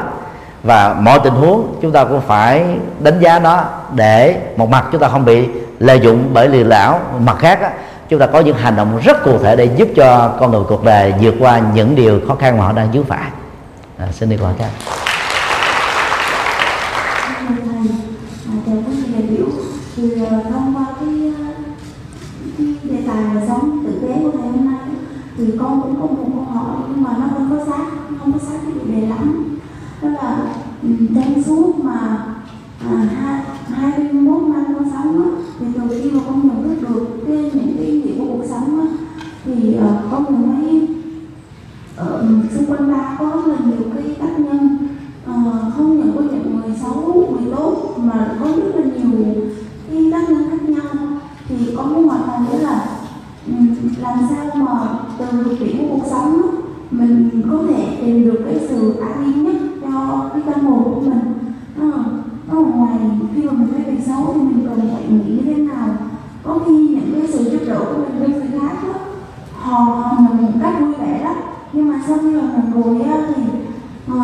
và 0.64 0.96
mọi 1.02 1.20
tình 1.24 1.34
huống 1.34 1.76
chúng 1.82 1.92
ta 1.92 2.04
cũng 2.04 2.22
phải 2.28 2.66
đánh 3.00 3.20
giá 3.20 3.40
nó 3.40 3.64
để 3.96 4.42
một 4.58 4.70
mặt 4.70 4.86
chúng 4.92 5.02
ta 5.02 5.08
không 5.10 5.26
bị 5.26 5.48
lợi 5.80 6.00
dụng 6.00 6.30
bởi 6.34 6.48
lừa 6.48 6.64
đảo. 6.64 7.00
Mặt 7.20 7.36
khác 7.40 7.62
á, 7.62 7.72
chúng 8.10 8.20
ta 8.20 8.26
có 8.26 8.40
những 8.40 8.58
hành 8.58 8.76
động 8.76 9.00
rất 9.04 9.24
cụ 9.24 9.38
thể 9.44 9.56
để 9.56 9.66
giúp 9.66 9.88
cho 9.96 10.36
con 10.40 10.52
người 10.52 10.64
cuộc 10.68 10.84
đời 10.84 11.14
vượt 11.22 11.36
qua 11.40 11.62
những 11.74 11.96
điều 11.96 12.20
khó 12.28 12.36
khăn 12.36 12.58
mà 12.58 12.66
họ 12.66 12.72
đang 12.72 12.92
vướng 12.92 13.04
phải. 13.04 13.30
À, 13.98 14.08
xin 14.12 14.30
đi 14.30 14.38
câu 14.38 14.46
hỏi 14.46 14.56
khác 14.60 14.70
chào 18.66 18.84
quý 18.88 18.94
vị 18.94 19.14
đại 19.14 19.22
biểu 19.22 19.46
thì 19.96 20.12
thông 20.50 20.76
qua 20.76 20.86
cái, 21.00 21.34
cái 22.58 22.76
đề 22.84 22.98
tài 23.08 23.48
sống 23.48 23.86
tử 23.86 24.00
tế 24.02 24.14
của 24.24 24.38
ngày 24.38 24.48
hôm 24.52 24.66
nay 24.66 24.80
thì 25.38 25.44
con 25.60 25.82
cũng 25.82 26.02
có 26.02 26.08
một 26.08 26.32
câu 26.36 26.44
hỏi 26.54 26.76
nhưng 26.88 27.04
mà 27.04 27.10
nó 27.20 27.26
không 27.34 27.58
có 27.58 27.66
sát 27.66 27.86
không 28.20 28.34
có 28.34 28.40
sát 28.40 28.58
cái 28.64 28.72
chủ 28.74 28.92
đề 28.92 29.08
lắm 29.08 29.58
đó 30.02 30.10
là 30.10 30.38
trong 30.82 31.44
suốt 31.46 31.80
mà 31.84 32.26
à, 32.90 33.44
21 33.68 34.42
năm 34.44 34.64
con 34.74 34.92
sống 34.94 35.24
á, 35.24 35.30
thì 35.60 35.66
từ 35.76 35.82
khi 36.04 36.12
mà 36.12 36.20
con 36.28 36.48
nhận 36.48 36.64
thức 36.64 36.90
được 36.90 37.08
cái 37.28 37.38
những 37.38 37.76
cái 37.78 37.86
ý 37.86 38.02
nghĩa 38.02 38.18
của 38.18 38.26
cuộc 38.26 38.44
sống 38.50 38.80
á, 38.80 38.88
thì 39.46 39.78
uh, 39.78 40.12
con 40.12 40.26
nhận 40.30 40.56
thấy 40.56 40.88
uh, 42.02 42.52
xung 42.56 42.66
quanh 42.66 42.94
ta 42.94 43.18
có 43.20 43.26
rất 43.26 43.48
là 43.48 43.58
nhiều 43.66 43.88
cái 43.96 44.16
tác 44.20 44.40
nhân 44.40 44.78
uh, 45.30 45.74
không 45.76 45.98
những 45.98 46.12
có 46.16 46.22
những 46.22 46.62
người 46.62 46.76
xấu 46.82 47.28
người 47.32 47.54
tốt 47.56 47.96
mà 48.04 48.38
có 48.40 48.46
rất 48.46 48.76
là 48.76 48.84
nhiều 48.84 49.26
cái 49.92 50.12
tác 50.12 50.30
nhân 50.30 50.44
khác 50.52 50.70
nhau 50.70 51.20
thì 51.48 51.56
con 51.78 51.94
muốn 51.94 52.10
hỏi 52.10 52.20
thầy 52.50 52.60
là 52.60 52.86
làm 54.02 54.20
sao 54.30 54.46
mà 54.56 55.00
từ 55.18 55.26
thực 55.44 55.60
tiễn 55.60 55.78
của 55.78 55.96
cuộc 55.96 56.08
sống 56.10 56.42
á, 56.42 56.50
mình 56.92 57.30
có 57.52 57.60
thể 57.68 57.98
tìm 58.06 58.26
được 58.26 58.42
cái 58.46 58.68
sự 58.70 58.96
an 59.00 59.26
yên 59.26 59.44
nhất 59.44 59.56
cho 59.82 60.30
cái 60.34 60.42
tâm 60.46 60.66
hồn 60.66 60.84
của 60.84 61.02
mình 61.02 61.34
uh, 61.90 62.06
ở 62.50 62.60
ngoài 62.60 63.00
khi 63.36 63.42
mà 63.44 63.52
mình 63.52 63.68
thấy 63.74 63.84
việc 63.84 64.04
xấu 64.06 64.34
thì 64.36 64.42
mình 64.42 64.68
cần 64.70 64.80
phải 64.94 65.08
nghĩ 65.10 65.36
như 65.36 65.42
thế 65.46 65.62
nào 65.62 65.88
có 66.44 66.60
khi 66.66 66.88
những 66.88 67.14
cái 67.16 67.28
sự 67.28 67.50
giúp 67.52 67.60
đỡ 67.68 67.80
của 67.80 68.02
mình 68.02 68.20
với 68.20 68.30
người 68.30 68.60
khác 68.60 68.78
đó, 68.84 68.94
họ 69.62 70.12
mình 70.20 70.42
một 70.42 70.52
cách 70.62 70.74
vui 70.80 70.94
vẻ 70.94 71.22
lắm 71.24 71.36
nhưng 71.74 71.90
mà 71.90 72.02
sau 72.08 72.18
khi 72.22 72.30
mà 72.30 72.42
mình 72.42 72.84
rồi 72.84 73.02
á 73.02 73.18
thì 73.36 73.44
uh, 74.14 74.22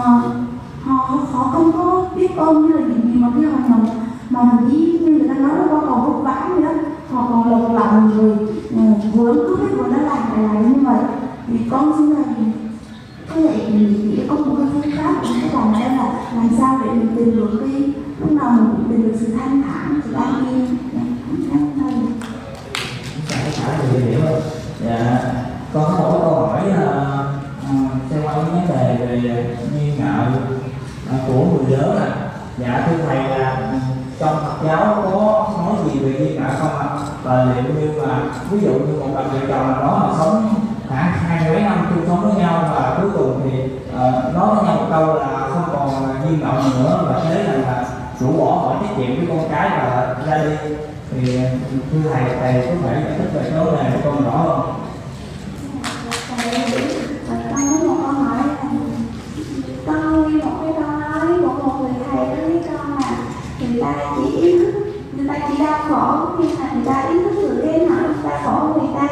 họ 0.83 1.17
họ 1.31 1.49
không 1.53 1.71
có 1.71 2.05
biết 2.15 2.37
ơn 2.37 2.61
như 2.61 2.73
là 2.73 2.81
những 2.81 3.13
gì 3.13 3.19
mà 3.19 3.31
khi 3.35 3.45
mà 3.45 3.57
mình 3.67 3.85
mà 4.29 4.43
mình 4.43 4.69
chỉ 4.71 4.99
như 5.01 5.11
người 5.11 5.27
ta 5.27 5.33
nói 5.33 5.51
nó 5.57 5.65
có 5.69 5.81
còn 5.89 6.05
vất 6.05 6.23
vả 6.23 6.49
vậy 6.53 6.63
đó 6.63 6.71
họ 7.11 7.27
còn 7.29 7.51
lột 7.51 7.71
lòng 7.71 8.11
rồi 8.17 8.37
uh, 8.75 9.15
vừa 9.15 9.33
cứ 9.33 9.55
hết 9.55 9.67
vừa 9.77 9.87
nó 9.87 9.97
làm 9.97 10.43
lại 10.43 10.43
lại 10.43 10.63
như 10.63 10.83
vậy 10.83 10.99
thì 11.47 11.57
con 11.71 11.93
xin 11.97 12.09
là 12.09 12.23
có 13.35 13.41
thể 13.41 13.65
chỉ 13.69 14.21
có 14.29 14.35
một 14.35 14.55
cái 14.57 14.67
phương 14.73 14.91
pháp 14.97 15.15
cũng 15.21 15.31
cái 15.41 15.49
làm 15.53 15.73
đó 15.73 15.79
là 15.79 16.13
làm 16.35 16.49
sao 16.57 16.79
để 16.83 16.91
mình 16.91 17.15
tìm 17.15 17.35
được 17.35 17.61
cái 17.61 17.93
lúc 18.19 18.31
nào 18.31 18.51
mình 18.51 18.69
cũng 18.71 18.91
tìm 18.91 19.03
được 19.03 19.17
sự 19.19 19.27
thanh 19.39 19.63
thản 19.63 20.01
sự 20.05 20.13
an 20.13 20.45
yên 20.49 20.77
dạ 24.85 25.19
con 25.73 25.83
có 25.83 26.09
một 26.09 26.19
câu 26.21 26.35
hỏi 26.35 26.69
là 26.69 27.07
xoay 28.09 28.21
quanh 28.23 28.45
cái 28.51 28.65
vấn 28.67 28.77
đề 28.77 29.05
về 29.05 29.57
nghi 29.73 29.91
ngạo 29.97 30.25
của 31.27 31.33
người 31.33 31.77
lớn 31.77 31.97
à 31.97 32.09
dạ 32.57 32.87
thưa 32.87 32.97
thầy 33.07 33.17
là 33.17 33.71
trong 34.19 34.35
Phật 34.35 34.67
giáo 34.67 35.03
có 35.11 35.49
nói 35.57 35.75
gì 35.85 35.99
về 35.99 36.19
nghi 36.19 36.35
ngạo 36.35 36.51
không 36.59 36.79
ạ 36.79 36.87
và 37.23 37.45
liệu 37.45 37.73
như 37.75 38.01
mà 38.01 38.19
ví 38.51 38.59
dụ 38.59 38.73
như 38.73 38.99
một 38.99 39.07
cặp 39.15 39.31
vợ 39.31 39.39
chồng 39.39 39.71
nào 39.71 39.81
đó 39.81 40.07
mà 40.07 40.17
sống 40.17 40.49
khoảng 40.89 41.11
hai 41.11 41.49
mấy 41.49 41.61
năm 41.61 41.87
chung 41.95 42.05
sống 42.07 42.21
với 42.21 42.43
nhau 42.43 42.69
và 42.75 42.97
cuối 43.01 43.11
cùng 43.17 43.41
thì 43.43 43.63
uh, 43.89 44.35
nói 44.35 44.55
với 44.55 44.65
nhau 44.65 44.75
một 44.75 44.87
câu 44.89 45.15
là 45.15 45.49
không 45.53 45.63
còn 45.73 46.15
nghi 46.21 46.37
ngạo 46.41 46.53
nữa 46.53 47.05
và 47.09 47.21
thế 47.23 47.43
là, 47.43 47.53
là 47.53 47.85
rũ 48.19 48.27
bỏ 48.27 48.45
mọi 48.45 48.75
trách 48.81 48.97
nhiệm 48.97 49.17
với 49.17 49.25
con 49.29 49.49
cái 49.51 49.69
và 49.69 50.15
ra 50.27 50.43
đi 50.43 50.75
thì 51.11 51.39
thưa 51.91 52.09
thầy 52.13 52.23
thầy 52.39 52.53
có 52.67 52.73
thể 52.83 53.01
giải 53.03 53.13
thích 53.17 53.29
về 53.33 53.41
cái 53.51 53.65
vấn 53.65 53.75
đề 53.75 53.91
của 53.91 54.09
con 54.11 54.23
rõ 54.25 54.31
không 54.31 54.67
con 59.85 60.39
một 60.39 60.57
cái 60.61 60.73
câu 60.75 60.99
nói 60.99 61.27
của 61.41 61.53
một 61.63 61.79
người 61.81 61.91
thầy 62.11 62.27
nói 62.27 62.35
với 62.35 62.61
con 62.69 62.97
là 62.97 63.17
người 63.59 63.81
ta 63.81 63.93
chỉ 64.15 64.37
ý 64.37 64.59
thức 64.59 64.73
người 65.13 65.27
ta 65.27 65.33
chỉ 65.47 65.63
đau 65.63 65.79
khổ 65.89 66.35
nhưng 66.39 66.59
mà 66.59 66.71
người 66.73 66.85
ta 66.85 67.01
ý 67.01 67.19
thức 67.19 67.35
được 67.41 67.61
cái 67.63 67.79
nỗi 67.79 68.13
đau 68.23 68.39
khổ 68.45 68.73
của 68.73 68.81
người 68.81 68.95
ta 68.95 69.07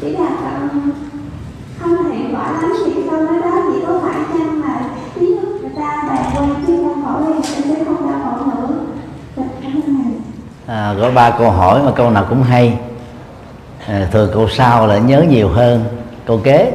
chỉ 0.00 0.10
là 0.10 0.28
um, 0.28 0.92
không 1.78 2.10
hiệu 2.10 2.28
quả 2.32 2.52
lắm 2.52 2.72
thì 2.86 2.92
sau 2.94 3.02
câu 3.10 3.20
nói 3.20 3.40
đó 3.42 3.62
chỉ 3.72 3.80
có 3.86 4.00
phải 4.02 4.20
chăng 4.34 4.62
là 4.62 4.80
ý 5.20 5.26
thức 5.36 5.58
người 5.60 5.70
ta 5.76 6.04
bạc 6.08 6.30
quan 6.34 6.54
chứ 6.66 6.76
không 6.84 7.04
khổ 7.04 7.32
thì 7.34 7.42
sẽ 7.42 7.84
không 7.84 8.10
đau 8.10 8.20
khổ 8.24 8.44
nữa. 8.46 8.78
À, 10.66 10.94
có 11.00 11.10
ba 11.10 11.30
câu 11.30 11.50
hỏi 11.50 11.82
mà 11.82 11.92
câu 11.96 12.10
nào 12.10 12.26
cũng 12.28 12.42
hay. 12.42 12.78
À, 13.86 14.08
thường 14.12 14.30
câu 14.34 14.48
sau 14.48 14.86
là 14.86 14.98
nhớ 14.98 15.24
nhiều 15.28 15.48
hơn. 15.48 15.84
Câu 16.26 16.40
kế 16.44 16.72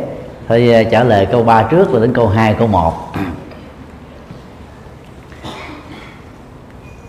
thôi 0.48 0.74
à, 0.74 0.84
trả 0.92 1.04
lời 1.04 1.28
câu 1.32 1.44
ba 1.44 1.64
trước 1.64 1.92
rồi 1.92 2.02
đến 2.02 2.14
câu 2.14 2.28
2, 2.28 2.56
câu 2.60 2.68
1 2.68 2.94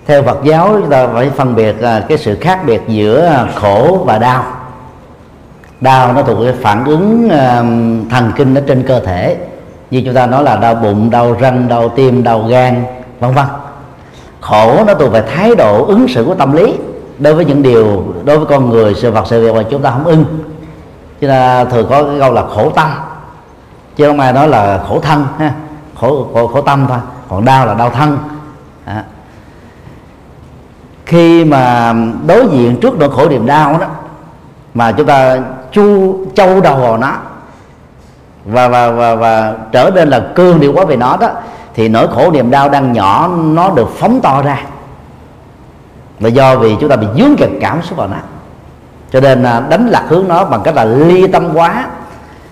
theo 0.07 0.23
Phật 0.23 0.45
giáo 0.45 0.69
chúng 0.81 0.91
ta 0.91 1.07
phải 1.07 1.31
phân 1.31 1.55
biệt 1.55 1.83
à, 1.83 2.05
cái 2.09 2.19
sự 2.19 2.39
khác 2.41 2.61
biệt 2.67 2.81
giữa 2.89 3.47
khổ 3.55 4.03
và 4.07 4.19
đau 4.19 4.45
đau 5.85 6.13
nó 6.13 6.23
thuộc 6.23 6.39
cái 6.45 6.55
phản 6.63 6.85
ứng 6.85 7.29
thần 8.11 8.33
kinh 8.37 8.55
ở 8.55 8.63
trên 8.67 8.83
cơ 8.83 9.01
thể. 9.01 9.37
Như 9.91 10.03
chúng 10.05 10.15
ta 10.15 10.27
nói 10.27 10.45
là 10.45 10.57
đau 10.57 10.75
bụng 10.75 11.11
đau 11.11 11.33
răng 11.33 11.69
đau 11.69 11.89
tim 11.89 12.23
đau 12.23 12.43
gan 12.43 12.85
vân 13.21 13.35
vân. 13.35 13.45
Khổ 14.41 14.85
nó 14.87 14.95
thuộc 14.95 15.13
về 15.13 15.23
thái 15.35 15.55
độ 15.55 15.85
ứng 15.85 16.09
xử 16.09 16.25
của 16.25 16.35
tâm 16.35 16.53
lý. 16.53 16.75
Đối 17.19 17.35
với 17.35 17.45
những 17.45 17.63
điều 17.63 18.05
đối 18.25 18.39
với 18.39 18.47
con 18.47 18.71
người 18.71 18.95
sự 18.95 19.11
vật 19.11 19.25
sự 19.27 19.45
việc 19.45 19.55
mà 19.55 19.63
chúng 19.71 19.83
ta 19.83 19.91
không 19.91 20.05
ưng. 20.05 20.25
Chúng 21.21 21.31
ta 21.31 21.65
thường 21.65 21.87
có 21.91 22.03
cái 22.05 22.17
câu 22.21 22.33
là 22.33 22.45
khổ 22.55 22.71
tâm. 22.71 22.91
Chứ 23.97 24.07
không 24.07 24.21
ai 24.21 24.33
nói 24.33 24.49
là 24.49 24.81
khổ 24.89 25.01
thân 25.01 25.27
ha. 25.39 25.55
Khổ 26.01 26.29
khổ, 26.35 26.47
khổ 26.47 26.61
tâm 26.61 26.87
thôi. 26.89 26.99
Còn 27.29 27.45
đau 27.45 27.67
là 27.67 27.75
đau 27.75 27.91
thân. 27.91 28.19
À. 28.85 29.05
khi 31.07 31.45
mà 31.45 31.95
đối 32.27 32.47
diện 32.47 32.77
trước 32.81 32.99
nỗi 32.99 33.11
khổ 33.11 33.29
niềm 33.29 33.47
đau 33.47 33.79
đó 33.79 33.87
mà 34.75 34.93
chúng 34.93 35.07
ta 35.07 35.39
chu 35.75 36.19
châu 36.35 36.61
đầu 36.61 36.77
vào 36.77 36.97
nó 36.97 37.13
và 38.45 38.69
và 38.69 38.91
và 38.91 39.15
và 39.15 39.55
trở 39.73 39.91
nên 39.95 40.09
là 40.09 40.21
cương 40.35 40.61
điệu 40.61 40.73
quá 40.73 40.85
về 40.85 40.97
nó 40.97 41.17
đó 41.17 41.29
thì 41.75 41.89
nỗi 41.89 42.09
khổ 42.09 42.31
niềm 42.31 42.51
đau 42.51 42.69
đang 42.69 42.93
nhỏ 42.93 43.31
nó 43.37 43.71
được 43.71 43.89
phóng 43.99 44.21
to 44.21 44.43
ra. 44.43 44.61
Là 46.21 46.29
do 46.29 46.57
vì 46.57 46.77
chúng 46.81 46.89
ta 46.89 46.97
bị 46.97 47.07
dướng 47.19 47.37
kẹt 47.37 47.51
cảm 47.61 47.83
xúc 47.83 47.99
vào 47.99 48.09
nó. 48.09 48.17
Cho 49.13 49.21
nên 49.21 49.43
à, 49.43 49.63
đánh 49.69 49.89
lạc 49.89 50.05
hướng 50.09 50.29
nó 50.29 50.45
bằng 50.45 50.61
cách 50.65 50.75
là 50.75 50.85
ly 50.85 51.27
tâm 51.27 51.51
quá. 51.55 51.87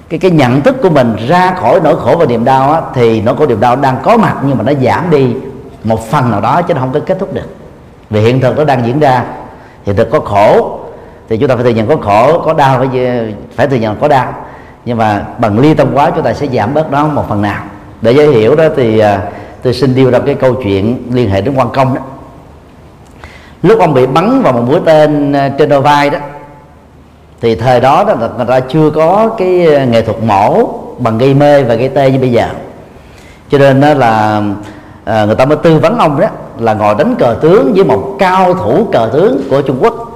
Cái 0.08 0.18
cái 0.18 0.30
nhận 0.30 0.60
thức 0.60 0.76
của 0.82 0.90
mình 0.90 1.16
ra 1.28 1.54
khỏi 1.60 1.80
nỗi 1.84 1.96
khổ 2.00 2.16
và 2.16 2.26
niềm 2.26 2.44
đau 2.44 2.72
á, 2.72 2.80
thì 2.94 3.20
nỗi 3.20 3.36
khổ 3.36 3.46
niềm 3.46 3.60
đau 3.60 3.76
đang 3.76 3.96
có 4.02 4.16
mặt 4.16 4.36
nhưng 4.42 4.58
mà 4.58 4.64
nó 4.64 4.72
giảm 4.82 5.10
đi 5.10 5.34
một 5.84 6.10
phần 6.10 6.30
nào 6.30 6.40
đó 6.40 6.62
chứ 6.62 6.74
nó 6.74 6.80
không 6.80 6.92
có 6.92 7.00
kết 7.06 7.18
thúc 7.20 7.34
được. 7.34 7.56
Vì 8.10 8.20
hiện 8.20 8.40
thực 8.40 8.56
nó 8.56 8.64
đang 8.64 8.86
diễn 8.86 9.00
ra 9.00 9.24
hiện 9.84 9.96
thực 9.96 10.10
có 10.10 10.20
khổ 10.20 10.78
thì 11.28 11.36
chúng 11.36 11.48
ta 11.48 11.54
phải 11.54 11.64
thừa 11.64 11.70
nhận 11.70 11.86
có 11.86 11.96
khổ 11.96 12.42
có 12.44 12.52
đau 12.52 12.78
phải 12.78 12.88
phải 13.56 13.66
thừa 13.66 13.76
nhận 13.76 13.96
có 13.96 14.08
đau. 14.08 14.34
Nhưng 14.84 14.98
mà 14.98 15.26
bằng 15.38 15.58
ly 15.58 15.74
tâm 15.74 15.88
quá 15.94 16.10
chúng 16.10 16.24
ta 16.24 16.32
sẽ 16.32 16.46
giảm 16.46 16.74
bớt 16.74 16.90
nó 16.90 17.06
một 17.06 17.28
phần 17.28 17.42
nào. 17.42 17.64
Để 18.02 18.12
dễ 18.12 18.26
hiểu 18.26 18.56
đó 18.56 18.64
thì 18.76 18.98
à, 18.98 19.22
tôi 19.62 19.74
xin 19.74 19.94
đưa 19.94 20.10
ra 20.10 20.18
cái 20.18 20.34
câu 20.34 20.54
chuyện 20.54 21.02
liên 21.12 21.30
hệ 21.30 21.40
đến 21.40 21.54
quan 21.56 21.70
công 21.70 21.94
đó. 21.94 22.00
Lúc 23.62 23.80
ông 23.80 23.94
bị 23.94 24.06
bắn 24.06 24.42
vào 24.42 24.52
một 24.52 24.62
mũi 24.66 24.80
tên 24.84 25.32
à, 25.32 25.48
trên 25.58 25.68
đôi 25.68 25.80
vai 25.80 26.10
đó 26.10 26.18
thì 27.40 27.54
thời 27.54 27.80
đó 27.80 28.04
đó 28.04 28.14
người 28.36 28.46
ta 28.46 28.60
chưa 28.60 28.90
có 28.90 29.30
cái 29.38 29.74
à, 29.74 29.84
nghệ 29.84 30.02
thuật 30.02 30.22
mổ 30.22 30.68
bằng 30.98 31.18
gây 31.18 31.34
mê 31.34 31.62
và 31.62 31.74
gây 31.74 31.88
tê 31.88 32.10
như 32.10 32.18
bây 32.18 32.30
giờ. 32.30 32.48
Cho 33.50 33.58
nên 33.58 33.80
đó 33.80 33.94
là 33.94 34.42
à, 35.04 35.24
người 35.24 35.34
ta 35.34 35.44
mới 35.44 35.56
tư 35.56 35.78
vấn 35.78 35.98
ông 35.98 36.20
đó 36.20 36.26
là 36.58 36.74
ngồi 36.74 36.94
đánh 36.94 37.14
cờ 37.18 37.36
tướng 37.40 37.72
với 37.74 37.84
một 37.84 38.16
cao 38.18 38.54
thủ 38.54 38.86
cờ 38.92 39.10
tướng 39.12 39.42
của 39.50 39.62
Trung 39.62 39.78
Quốc 39.80 40.11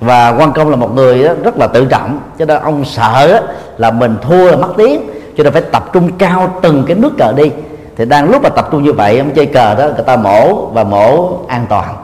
và 0.00 0.34
quan 0.38 0.52
công 0.52 0.70
là 0.70 0.76
một 0.76 0.94
người 0.94 1.22
rất 1.22 1.58
là 1.58 1.66
tự 1.66 1.84
trọng. 1.84 2.20
Cho 2.38 2.44
nên 2.44 2.62
ông 2.62 2.84
sợ 2.84 3.42
là 3.78 3.90
mình 3.90 4.16
thua 4.22 4.50
là 4.50 4.56
mất 4.56 4.72
tiếng. 4.76 5.00
Cho 5.36 5.44
nên 5.44 5.52
phải 5.52 5.62
tập 5.62 5.92
trung 5.92 6.10
cao 6.18 6.54
từng 6.62 6.84
cái 6.86 6.96
nước 6.96 7.12
cờ 7.18 7.32
đi. 7.32 7.50
Thì 7.96 8.04
đang 8.04 8.30
lúc 8.30 8.42
mà 8.42 8.48
tập 8.48 8.68
trung 8.72 8.82
như 8.82 8.92
vậy 8.92 9.18
ông 9.18 9.30
chơi 9.30 9.46
cờ 9.46 9.74
đó 9.74 9.84
người 9.84 10.04
ta 10.06 10.16
mổ 10.16 10.66
và 10.66 10.84
mổ 10.84 11.38
an 11.48 11.66
toàn. 11.68 11.94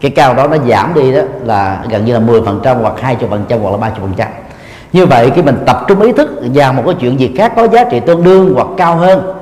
Cái 0.00 0.10
cao 0.10 0.34
đó 0.34 0.46
nó 0.46 0.56
giảm 0.68 0.94
đi 0.94 1.12
đó 1.12 1.20
là 1.44 1.84
gần 1.88 2.04
như 2.04 2.14
là 2.14 2.20
10% 2.20 2.80
hoặc 2.82 2.94
20% 3.00 3.58
hoặc 3.62 3.80
là 3.80 3.90
30% 4.16 4.26
như 4.92 5.06
vậy 5.06 5.30
khi 5.34 5.42
mình 5.42 5.58
tập 5.66 5.84
trung 5.88 6.00
ý 6.00 6.12
thức 6.12 6.30
vào 6.54 6.72
một 6.72 6.82
cái 6.86 6.94
chuyện 7.00 7.20
gì 7.20 7.34
khác 7.38 7.52
có 7.56 7.68
giá 7.68 7.84
trị 7.84 8.00
tương 8.00 8.24
đương 8.24 8.54
hoặc 8.54 8.66
cao 8.76 8.96
hơn 8.96 9.32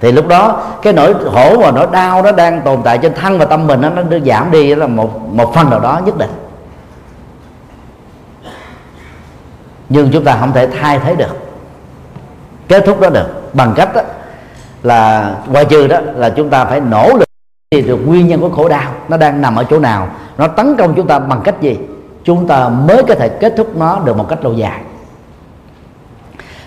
thì 0.00 0.12
lúc 0.12 0.28
đó 0.28 0.62
cái 0.82 0.92
nỗi 0.92 1.14
khổ 1.14 1.56
và 1.58 1.70
nỗi 1.70 1.86
đau 1.92 2.22
nó 2.22 2.32
đang 2.32 2.60
tồn 2.60 2.82
tại 2.84 2.98
trên 2.98 3.14
thân 3.14 3.38
và 3.38 3.44
tâm 3.44 3.66
mình 3.66 3.80
nó, 3.80 3.88
nó 3.88 4.18
giảm 4.26 4.50
đi 4.50 4.74
là 4.74 4.86
một 4.86 5.20
một 5.32 5.54
phần 5.54 5.70
nào 5.70 5.80
đó 5.80 6.00
nhất 6.06 6.18
định. 6.18 6.30
Nhưng 9.92 10.10
chúng 10.12 10.24
ta 10.24 10.36
không 10.40 10.52
thể 10.52 10.66
thay 10.66 10.98
thế 10.98 11.14
được 11.14 11.36
kết 12.68 12.82
thúc 12.86 13.00
đó 13.00 13.10
được. 13.10 13.54
Bằng 13.54 13.72
cách 13.76 13.94
đó, 13.94 14.00
là 14.82 15.34
ngoại 15.46 15.64
trừ 15.64 15.86
đó 15.86 16.00
là 16.14 16.30
chúng 16.30 16.50
ta 16.50 16.64
phải 16.64 16.80
nỗ 16.80 17.08
lực 17.18 17.28
tìm 17.70 17.86
được 17.86 17.96
nguyên 18.06 18.28
nhân 18.28 18.40
của 18.40 18.48
khổ 18.48 18.68
đau. 18.68 18.92
Nó 19.08 19.16
đang 19.16 19.40
nằm 19.40 19.56
ở 19.56 19.64
chỗ 19.64 19.78
nào? 19.78 20.08
Nó 20.38 20.46
tấn 20.48 20.76
công 20.76 20.94
chúng 20.94 21.06
ta 21.06 21.18
bằng 21.18 21.40
cách 21.44 21.60
gì? 21.60 21.78
Chúng 22.24 22.46
ta 22.46 22.68
mới 22.68 23.02
có 23.08 23.14
thể 23.14 23.28
kết 23.28 23.54
thúc 23.56 23.76
nó 23.76 24.00
được 24.04 24.16
một 24.16 24.28
cách 24.28 24.44
lâu 24.44 24.52
dài. 24.52 24.80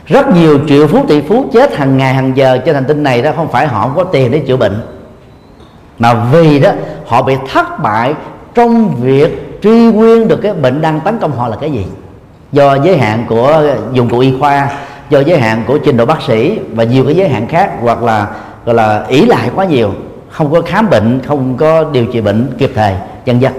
Rất 0.05 0.27
nhiều 0.27 0.59
triệu 0.67 0.87
phú 0.87 1.05
tỷ 1.07 1.21
phú 1.21 1.45
chết 1.53 1.75
hàng 1.77 1.97
ngày 1.97 2.13
hàng 2.13 2.37
giờ 2.37 2.57
trên 2.57 2.75
hành 2.75 2.85
tinh 2.85 3.03
này 3.03 3.21
đó 3.21 3.31
không 3.35 3.51
phải 3.51 3.67
họ 3.67 3.81
không 3.81 3.95
có 3.95 4.03
tiền 4.03 4.31
để 4.31 4.39
chữa 4.39 4.57
bệnh 4.57 4.81
mà 5.99 6.13
vì 6.13 6.59
đó 6.59 6.71
họ 7.07 7.21
bị 7.21 7.35
thất 7.53 7.79
bại 7.83 8.13
trong 8.53 8.95
việc 8.95 9.59
truy 9.61 9.91
nguyên 9.91 10.27
được 10.27 10.39
cái 10.43 10.53
bệnh 10.53 10.81
đang 10.81 10.99
tấn 10.99 11.19
công 11.19 11.31
họ 11.31 11.47
là 11.47 11.55
cái 11.61 11.71
gì? 11.71 11.85
Do 12.55 12.75
giới 12.83 12.97
hạn 12.97 13.25
của 13.29 13.63
dụng 13.93 14.09
cụ 14.09 14.19
y 14.19 14.33
khoa 14.39 14.69
do 15.09 15.19
giới 15.19 15.39
hạn 15.39 15.63
của 15.67 15.77
trình 15.77 15.97
độ 15.97 16.05
bác 16.05 16.21
sĩ 16.21 16.59
và 16.71 16.83
nhiều 16.83 17.05
cái 17.05 17.15
giới 17.15 17.29
hạn 17.29 17.47
khác 17.47 17.71
hoặc 17.81 18.03
là 18.03 18.27
gọi 18.65 18.75
là 18.75 19.05
ỷ 19.07 19.25
lại 19.25 19.51
quá 19.55 19.65
nhiều 19.65 19.91
không 20.29 20.51
có 20.51 20.61
khám 20.61 20.89
bệnh 20.89 21.19
không 21.27 21.57
có 21.57 21.83
điều 21.83 22.05
trị 22.05 22.21
bệnh 22.21 22.47
kịp 22.57 22.71
thời 22.75 22.93
dân 23.25 23.41
dân 23.41 23.53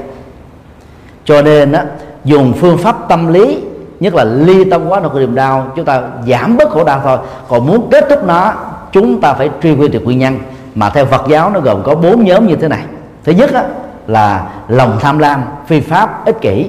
cho 1.25 1.43
nên 1.43 1.73
á, 1.73 1.85
dùng 2.25 2.53
phương 2.53 2.79
pháp 2.79 3.09
tâm 3.09 3.33
lý 3.33 3.59
nhất 4.01 4.15
là 4.15 4.25
ly 4.25 4.65
tâm 4.71 4.89
quá 4.89 5.01
nỗi 5.01 5.11
khổ 5.11 5.19
niềm 5.19 5.35
đau 5.35 5.73
chúng 5.77 5.85
ta 5.85 6.03
giảm 6.27 6.57
bớt 6.57 6.71
khổ 6.71 6.85
đau 6.85 7.01
thôi. 7.05 7.19
Còn 7.49 7.67
muốn 7.67 7.89
kết 7.91 8.07
thúc 8.11 8.25
nó 8.25 8.55
chúng 8.93 9.21
ta 9.21 9.33
phải 9.33 9.51
truy 9.63 9.75
nguyên 9.75 9.91
được 9.91 10.05
nguyên 10.05 10.19
nhân. 10.19 10.39
Mà 10.75 10.91
theo 10.91 11.05
Phật 11.05 11.29
giáo 11.29 11.51
nó 11.51 11.61
gồm 11.61 11.83
có 11.83 11.95
bốn 11.95 12.25
nhóm 12.25 12.47
như 12.47 12.57
thế 12.57 12.69
này. 12.69 12.83
Thứ 13.25 13.33
nhất 13.33 13.53
á, 13.55 13.65
là 14.07 14.47
lòng 14.69 14.99
tham 15.01 15.19
lam 15.19 15.43
phi 15.67 15.81
pháp 15.81 16.25
ích 16.25 16.41
kỷ 16.41 16.67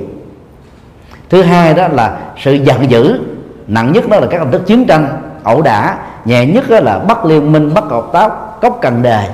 thứ 1.30 1.42
hai 1.42 1.74
đó 1.74 1.88
là 1.88 2.18
sự 2.44 2.54
giận 2.54 2.92
dữ. 2.92 3.20
Nặng 3.68 3.92
nhất 3.92 4.10
đó 4.10 4.20
là 4.20 4.28
các 4.28 4.40
hình 4.40 4.52
thức 4.52 4.66
chiến 4.66 4.86
tranh 4.88 5.08
ẩu 5.44 5.62
đả. 5.62 5.98
Nhẹ 6.26 6.46
nhất 6.46 6.70
đó 6.70 6.80
là 6.80 7.00
bắt 7.00 7.26
liên 7.26 7.52
minh 7.52 7.74
bắt 7.74 7.84
hợp 7.84 8.06
tác 8.14 8.32
cốc 8.62 8.80
cần 8.82 9.02
đề. 9.02 9.30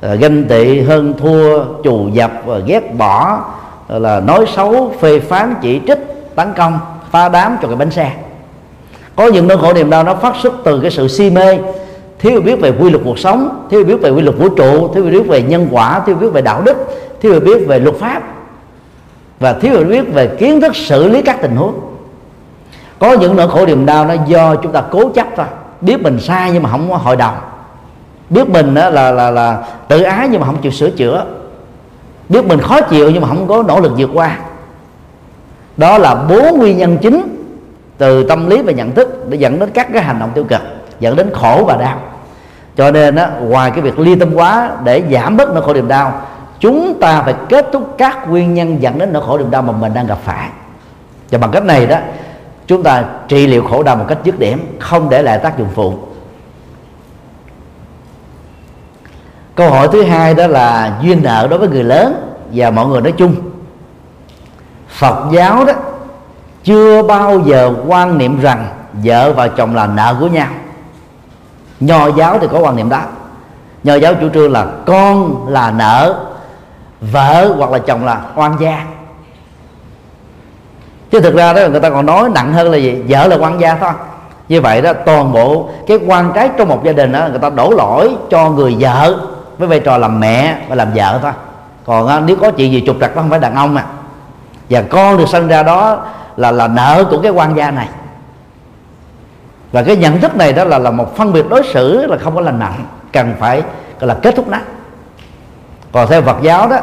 Ờ, 0.00 0.14
ganh 0.14 0.44
tị 0.44 0.80
hơn 0.80 1.14
thua 1.18 1.64
trù 1.84 2.08
dập 2.12 2.32
và 2.46 2.58
ghét 2.58 2.94
bỏ 2.98 3.40
ờ, 3.88 3.98
là 3.98 4.20
nói 4.20 4.44
xấu 4.56 4.92
phê 5.00 5.20
phán 5.20 5.54
chỉ 5.62 5.80
trích 5.86 5.98
tấn 6.34 6.52
công 6.56 6.78
pha 7.10 7.28
đám 7.28 7.56
cho 7.62 7.68
cái 7.68 7.76
bánh 7.76 7.90
xe. 7.90 8.12
Có 9.16 9.26
những 9.26 9.48
nỗi 9.48 9.58
khổ 9.58 9.72
niềm 9.72 9.90
đau 9.90 10.02
nó 10.02 10.14
phát 10.14 10.34
xuất 10.42 10.54
từ 10.64 10.80
cái 10.80 10.90
sự 10.90 11.08
si 11.08 11.30
mê. 11.30 11.58
Thiếu 12.18 12.40
biết 12.40 12.60
về 12.60 12.72
quy 12.80 12.90
luật 12.90 13.04
cuộc 13.04 13.18
sống 13.18 13.66
thiếu 13.70 13.84
biết 13.84 13.96
về 14.02 14.10
quy 14.10 14.22
luật 14.22 14.36
vũ 14.38 14.48
trụ 14.48 14.88
thiếu 14.94 15.04
biết 15.04 15.28
về 15.28 15.42
nhân 15.42 15.68
quả 15.70 16.00
thiếu 16.06 16.16
biết 16.16 16.28
về 16.32 16.42
đạo 16.42 16.62
đức 16.64 16.76
thiếu 17.20 17.40
biết 17.40 17.66
về 17.66 17.78
luật 17.78 17.96
pháp 17.96 18.22
và 19.44 19.52
thiếu 19.52 19.72
hiểu 19.72 19.84
biết 19.84 20.12
về 20.12 20.26
kiến 20.26 20.60
thức 20.60 20.76
xử 20.76 21.08
lý 21.08 21.22
các 21.22 21.42
tình 21.42 21.56
huống. 21.56 21.80
Có 22.98 23.12
những 23.12 23.36
nỗi 23.36 23.48
khổ 23.48 23.66
niềm 23.66 23.86
đau 23.86 24.04
nó 24.04 24.14
do 24.26 24.54
chúng 24.54 24.72
ta 24.72 24.82
cố 24.90 25.08
chấp 25.08 25.26
thôi. 25.36 25.46
Biết 25.80 26.02
mình 26.02 26.20
sai 26.20 26.50
nhưng 26.52 26.62
mà 26.62 26.70
không 26.70 26.90
có 26.90 26.96
hội 26.96 27.16
đồng. 27.16 27.34
Biết 28.30 28.48
mình 28.48 28.74
là 28.74 28.90
là 28.90 29.30
là 29.30 29.64
tự 29.88 30.02
ái 30.02 30.28
nhưng 30.30 30.40
mà 30.40 30.46
không 30.46 30.56
chịu 30.62 30.72
sửa 30.72 30.90
chữa. 30.90 31.24
Biết 32.28 32.44
mình 32.44 32.60
khó 32.60 32.80
chịu 32.80 33.10
nhưng 33.10 33.22
mà 33.22 33.28
không 33.28 33.48
có 33.48 33.64
nỗ 33.68 33.80
lực 33.80 33.92
vượt 33.96 34.10
qua. 34.14 34.38
Đó 35.76 35.98
là 35.98 36.14
bốn 36.14 36.58
nguyên 36.58 36.78
nhân 36.78 36.98
chính 36.98 37.46
từ 37.98 38.28
tâm 38.28 38.50
lý 38.50 38.62
và 38.62 38.72
nhận 38.72 38.92
thức 38.92 39.28
để 39.28 39.36
dẫn 39.36 39.58
đến 39.58 39.70
các 39.74 39.88
cái 39.92 40.02
hành 40.02 40.18
động 40.18 40.30
tiêu 40.34 40.44
cực 40.44 40.60
dẫn 41.00 41.16
đến 41.16 41.30
khổ 41.34 41.64
và 41.66 41.76
đau. 41.76 41.98
Cho 42.76 42.90
nên 42.90 43.16
á, 43.16 43.30
ngoài 43.40 43.70
cái 43.70 43.80
việc 43.80 43.98
ly 43.98 44.14
tâm 44.14 44.34
quá 44.34 44.70
để 44.84 45.02
giảm 45.12 45.36
bớt 45.36 45.50
nỗi 45.50 45.62
khổ 45.62 45.74
niềm 45.74 45.88
đau 45.88 46.22
chúng 46.64 47.00
ta 47.00 47.22
phải 47.22 47.34
kết 47.48 47.66
thúc 47.72 47.94
các 47.98 48.28
nguyên 48.28 48.54
nhân 48.54 48.82
dẫn 48.82 48.98
đến 48.98 49.12
nỗi 49.12 49.22
khổ 49.26 49.38
niềm 49.38 49.50
đau 49.50 49.62
mà 49.62 49.72
mình 49.72 49.94
đang 49.94 50.06
gặp 50.06 50.18
phải. 50.24 50.48
Và 51.30 51.38
bằng 51.38 51.50
cách 51.50 51.64
này 51.64 51.86
đó, 51.86 51.98
chúng 52.66 52.82
ta 52.82 53.04
trị 53.28 53.46
liệu 53.46 53.64
khổ 53.64 53.82
đau 53.82 53.96
một 53.96 54.04
cách 54.08 54.18
dứt 54.24 54.38
điểm, 54.38 54.76
không 54.80 55.10
để 55.10 55.22
lại 55.22 55.38
tác 55.38 55.58
dụng 55.58 55.68
phụ. 55.74 55.98
Câu 59.54 59.70
hỏi 59.70 59.88
thứ 59.92 60.02
hai 60.02 60.34
đó 60.34 60.46
là 60.46 60.98
duyên 61.02 61.22
nợ 61.22 61.46
đối 61.50 61.58
với 61.58 61.68
người 61.68 61.84
lớn 61.84 62.36
và 62.52 62.70
mọi 62.70 62.86
người 62.86 63.00
nói 63.00 63.12
chung. 63.12 63.34
Phật 64.88 65.30
giáo 65.32 65.64
đó 65.64 65.72
chưa 66.62 67.02
bao 67.02 67.40
giờ 67.40 67.74
quan 67.86 68.18
niệm 68.18 68.40
rằng 68.40 68.68
vợ 68.92 69.32
và 69.32 69.48
chồng 69.48 69.74
là 69.74 69.86
nợ 69.86 70.16
của 70.20 70.26
nhau. 70.26 70.48
Nho 71.80 72.06
giáo 72.06 72.38
thì 72.38 72.46
có 72.52 72.58
quan 72.58 72.76
niệm 72.76 72.88
đó. 72.88 73.00
Nho 73.84 73.94
giáo 73.94 74.14
chủ 74.14 74.28
trương 74.28 74.52
là 74.52 74.66
con 74.86 75.44
là 75.48 75.70
nợ 75.70 76.33
vợ 77.12 77.54
hoặc 77.58 77.70
là 77.70 77.78
chồng 77.78 78.04
là 78.04 78.20
oan 78.34 78.56
gia. 78.60 78.84
Chứ 81.10 81.20
thực 81.20 81.34
ra 81.34 81.52
đó, 81.52 81.68
người 81.68 81.80
ta 81.80 81.90
còn 81.90 82.06
nói 82.06 82.28
nặng 82.34 82.52
hơn 82.52 82.70
là 82.70 82.76
gì? 82.76 83.02
Vợ 83.08 83.26
là 83.26 83.36
quan 83.36 83.60
gia 83.60 83.74
thôi. 83.74 83.92
Như 84.48 84.60
vậy 84.60 84.82
đó, 84.82 84.92
toàn 84.92 85.32
bộ 85.32 85.68
cái 85.86 85.98
quan 86.06 86.32
trái 86.34 86.50
trong 86.58 86.68
một 86.68 86.84
gia 86.84 86.92
đình 86.92 87.12
đó, 87.12 87.26
người 87.30 87.38
ta 87.38 87.50
đổ 87.50 87.70
lỗi 87.70 88.16
cho 88.30 88.50
người 88.50 88.76
vợ 88.80 89.16
với 89.58 89.68
vai 89.68 89.80
trò 89.80 89.98
làm 89.98 90.20
mẹ 90.20 90.58
và 90.68 90.74
làm 90.74 90.92
vợ 90.94 91.18
thôi. 91.22 91.32
Còn 91.86 92.08
à, 92.08 92.20
nếu 92.20 92.36
có 92.36 92.50
chuyện 92.50 92.72
gì 92.72 92.82
trục 92.86 92.96
trặc 93.00 93.16
nó 93.16 93.22
không 93.22 93.30
phải 93.30 93.38
đàn 93.38 93.54
ông 93.54 93.76
à. 93.76 93.84
Và 94.70 94.82
con 94.82 95.16
được 95.18 95.28
sinh 95.28 95.48
ra 95.48 95.62
đó 95.62 96.06
là 96.36 96.50
là 96.50 96.68
nợ 96.68 97.04
của 97.10 97.18
cái 97.18 97.32
quan 97.32 97.56
gia 97.56 97.70
này. 97.70 97.88
Và 99.72 99.82
cái 99.82 99.96
nhận 99.96 100.20
thức 100.20 100.36
này 100.36 100.52
đó 100.52 100.64
là 100.64 100.78
là 100.78 100.90
một 100.90 101.16
phân 101.16 101.32
biệt 101.32 101.48
đối 101.48 101.62
xử 101.72 102.06
là 102.06 102.16
không 102.16 102.34
có 102.34 102.40
lành 102.40 102.58
mạnh 102.58 102.84
cần 103.12 103.34
phải, 103.38 103.62
gọi 104.00 104.08
là 104.08 104.14
kết 104.22 104.36
thúc 104.36 104.48
nó. 104.48 104.58
Còn 105.92 106.08
theo 106.08 106.22
Phật 106.22 106.36
giáo 106.42 106.68
đó 106.68 106.76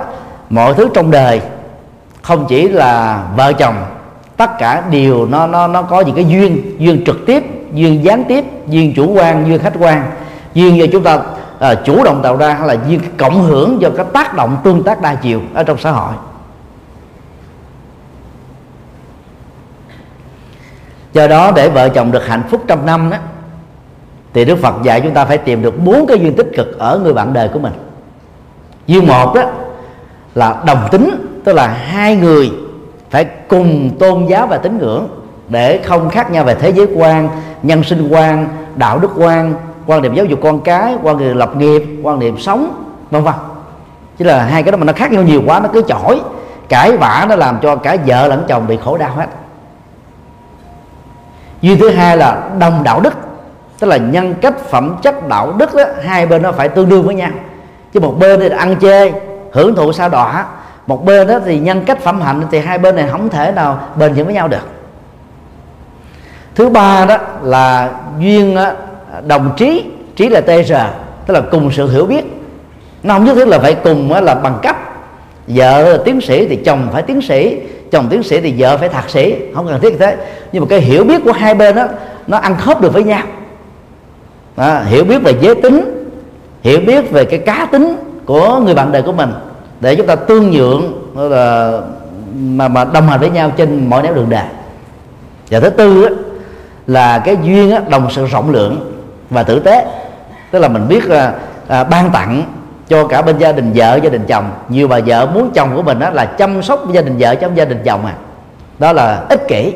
mọi 0.52 0.74
thứ 0.74 0.90
trong 0.94 1.12
đời 1.12 1.42
không 2.22 2.46
chỉ 2.50 2.68
là 2.68 3.24
vợ 3.36 3.54
chồng 3.54 3.76
tất 4.38 4.58
cả 4.60 4.84
đều 4.92 5.26
nó 5.26 5.48
nó 5.48 5.68
nó 5.68 5.82
có 5.82 6.02
những 6.02 6.16
cái 6.16 6.26
duyên 6.26 6.76
duyên 6.80 7.04
trực 7.06 7.26
tiếp 7.26 7.44
duyên 7.74 8.04
gián 8.04 8.24
tiếp 8.28 8.46
duyên 8.68 8.94
chủ 8.96 9.14
quan 9.14 9.48
duyên 9.48 9.60
khách 9.60 9.74
quan. 9.80 10.12
Duyên 10.54 10.78
do 10.78 10.86
chúng 10.92 11.04
ta 11.04 11.20
à, 11.60 11.76
chủ 11.76 12.04
động 12.04 12.20
tạo 12.24 12.38
ra 12.38 12.54
hay 12.54 12.68
là 12.68 12.76
duyên 12.88 13.00
cộng 13.18 13.44
hưởng 13.44 13.82
do 13.82 13.90
cái 13.98 14.06
tác 14.14 14.36
động 14.36 14.58
tương 14.64 14.84
tác 14.84 15.02
đa 15.02 15.16
chiều 15.16 15.42
ở 15.54 15.64
trong 15.64 15.78
xã 15.78 15.92
hội. 15.92 16.14
Do 21.14 21.28
đó 21.28 21.52
để 21.56 21.70
vợ 21.70 21.90
chồng 21.90 22.12
được 22.12 22.28
hạnh 22.28 22.44
phúc 22.50 22.64
trăm 22.68 22.86
năm 22.86 23.10
đó 23.10 23.18
thì 24.34 24.46
Đức 24.46 24.56
Phật 24.62 24.74
dạy 24.84 25.02
chúng 25.02 25.14
ta 25.14 25.26
phải 25.26 25.38
tìm 25.38 25.62
được 25.62 25.80
bốn 25.80 26.08
cái 26.08 26.20
duyên 26.20 26.36
tích 26.36 26.48
cực 26.58 26.80
ở 26.80 27.00
người 27.04 27.14
bạn 27.14 27.34
đời 27.34 27.48
của 27.48 27.60
mình. 27.60 27.74
Duyên 28.88 29.08
một 29.08 29.34
đó 29.36 29.42
là 30.36 30.62
đồng 30.66 30.88
tính 30.92 31.42
tức 31.44 31.54
là 31.54 31.68
hai 31.68 32.16
người 32.16 32.52
phải 33.10 33.26
cùng 33.26 33.92
tôn 34.00 34.26
giáo 34.26 34.48
và 34.48 34.58
tín 34.58 34.78
ngưỡng 34.78 35.08
để 35.50 35.80
không 35.84 36.10
khác 36.10 36.32
nhau 36.32 36.44
về 36.44 36.56
thế 36.56 36.70
giới 36.70 36.88
quan 36.96 37.30
nhân 37.64 37.84
sinh 37.84 38.08
quan 38.12 38.48
đạo 38.76 39.00
đức 39.00 39.12
quan 39.18 39.54
quan 39.86 40.02
điểm 40.02 40.14
giáo 40.14 40.26
dục 40.26 40.40
con 40.44 40.62
cái 40.62 40.96
quan 41.04 41.18
điểm 41.18 41.38
lập 41.38 41.56
nghiệp 41.56 41.84
quan 42.04 42.20
điểm 42.20 42.38
sống 42.40 42.84
vân 43.12 43.24
vân. 43.24 43.34
Chứ 44.18 44.26
là 44.26 44.44
hai 44.44 44.64
cái 44.64 44.72
đó 44.72 44.78
mà 44.78 44.86
nó 44.86 44.94
khác 44.94 45.12
nhau 45.12 45.24
nhiều 45.24 45.42
quá 45.46 45.60
nó 45.60 45.70
cứ 45.74 45.82
chổi. 45.88 46.22
Cãi 46.70 46.98
vã 46.98 47.26
nó 47.30 47.36
làm 47.36 47.60
cho 47.62 47.76
cả 47.76 47.98
vợ 48.06 48.28
lẫn 48.28 48.46
chồng 48.48 48.68
bị 48.68 48.78
khổ 48.84 48.98
đau 48.98 49.12
hết. 49.16 49.28
Duy 51.62 51.76
thứ 51.76 51.90
hai 51.90 52.18
là 52.18 52.50
đồng 52.60 52.84
đạo 52.84 53.00
đức 53.00 53.14
tức 53.80 53.88
là 53.88 53.98
nhân 53.98 54.34
cách 54.42 54.60
phẩm 54.70 54.96
chất 55.02 55.28
đạo 55.28 55.54
đức 55.58 55.76
đó, 55.76 55.84
hai 56.04 56.26
bên 56.26 56.42
nó 56.42 56.52
phải 56.52 56.70
tương 56.70 56.90
đương 56.90 57.04
với 57.04 57.16
nhau. 57.16 57.32
Chứ 57.94 58.00
một 58.00 58.16
bên 58.20 58.40
thì 58.40 58.50
ăn 58.50 58.76
chê 58.82 59.12
hưởng 59.52 59.76
thụ 59.76 59.92
sao 59.92 60.10
đọa. 60.10 60.46
Một 60.88 61.06
bên 61.06 61.28
đó 61.28 61.40
thì 61.46 61.60
nhân 61.60 61.84
cách 61.86 62.00
phẩm 62.02 62.22
hạnh 62.22 62.42
thì 62.52 62.60
hai 62.60 62.78
bên 62.78 62.96
này 62.96 63.08
không 63.12 63.30
thể 63.30 63.52
nào 63.52 63.80
bền 63.96 64.14
vững 64.14 64.26
với 64.26 64.34
nhau 64.34 64.48
được. 64.48 64.68
Thứ 66.56 66.70
ba 66.70 67.06
đó 67.06 67.18
là 67.42 67.92
duyên 68.20 68.58
đồng 69.28 69.54
trí 69.58 69.86
trí 70.16 70.30
là 70.30 70.42
tr 70.42 70.74
tức 71.26 71.34
là 71.34 71.42
cùng 71.52 71.72
sự 71.72 71.92
hiểu 71.92 72.06
biết. 72.06 72.26
Nó 73.04 73.14
không 73.14 73.26
nhất 73.26 73.36
thiết 73.36 73.48
là 73.48 73.60
phải 73.60 73.74
cùng 73.74 74.14
là 74.14 74.36
bằng 74.36 74.60
cấp. 74.64 74.76
Vợ 75.48 75.92
là 75.92 75.98
tiến 76.06 76.22
sĩ 76.22 76.48
thì 76.48 76.56
chồng 76.56 76.88
phải 76.94 77.02
tiến 77.02 77.22
sĩ 77.22 77.60
chồng 77.92 78.08
tiến 78.10 78.24
sĩ 78.24 78.42
thì 78.42 78.54
vợ 78.58 78.78
phải 78.78 78.90
thạc 78.90 79.10
sĩ 79.10 79.36
không 79.56 79.68
cần 79.68 79.82
thiết 79.82 79.92
như 79.92 79.98
thế. 79.98 80.18
Nhưng 80.52 80.62
mà 80.64 80.68
cái 80.70 80.80
hiểu 80.80 81.04
biết 81.04 81.22
của 81.24 81.32
hai 81.32 81.56
bên 81.56 81.76
đó 81.76 81.86
nó 82.28 82.38
ăn 82.38 82.56
khớp 82.58 82.82
được 82.82 82.94
với 82.94 83.04
nhau. 83.04 83.24
À, 84.56 84.84
hiểu 84.88 85.04
biết 85.04 85.24
về 85.24 85.34
giới 85.42 85.56
tính 85.56 86.08
hiểu 86.62 86.80
biết 86.80 87.12
về 87.12 87.26
cái 87.26 87.40
cá 87.40 87.68
tính 87.72 87.96
của 88.26 88.60
người 88.66 88.74
bạn 88.74 88.92
đời 88.92 89.02
của 89.02 89.12
mình 89.12 89.34
để 89.80 89.96
chúng 89.96 90.08
ta 90.08 90.16
tương 90.16 90.52
nhượng 90.52 90.94
là 91.16 91.72
mà 92.36 92.68
mà 92.68 92.86
đồng 92.86 93.08
hành 93.08 93.20
với 93.20 93.30
nhau 93.30 93.52
trên 93.58 93.90
mọi 93.90 94.04
nẻo 94.04 94.14
đường 94.14 94.30
đời 94.30 94.46
và 95.50 95.60
thứ 95.60 95.70
tư 95.70 96.10
đó, 96.10 96.16
là 96.88 97.20
cái 97.20 97.38
duyên 97.44 97.72
á, 97.72 97.82
đồng 97.90 98.08
sự 98.12 98.26
rộng 98.26 98.52
lượng 98.52 98.94
và 99.30 99.44
tử 99.44 99.60
tế. 99.60 99.86
Tức 100.52 100.60
là 100.60 100.68
mình 100.68 100.88
biết 100.88 101.06
là 101.06 101.34
à, 101.68 101.84
ban 101.84 102.10
tặng 102.10 102.44
cho 102.88 103.08
cả 103.08 103.22
bên 103.22 103.38
gia 103.38 103.52
đình 103.52 103.72
vợ 103.76 104.00
gia 104.04 104.10
đình 104.10 104.26
chồng. 104.28 104.52
Nhiều 104.70 104.88
bà 104.88 105.00
vợ 105.06 105.26
muốn 105.34 105.52
chồng 105.54 105.76
của 105.76 105.82
mình 105.82 106.00
á, 106.00 106.10
là 106.10 106.26
chăm 106.26 106.64
sóc 106.64 106.92
gia 106.92 107.02
đình 107.02 107.16
vợ 107.20 107.36
trong 107.36 107.58
gia 107.58 107.66
đình 107.66 107.82
chồng 107.86 108.06
à. 108.06 108.14
Đó 108.80 108.94
là 108.94 109.26
ích 109.30 109.48
kỷ 109.48 109.74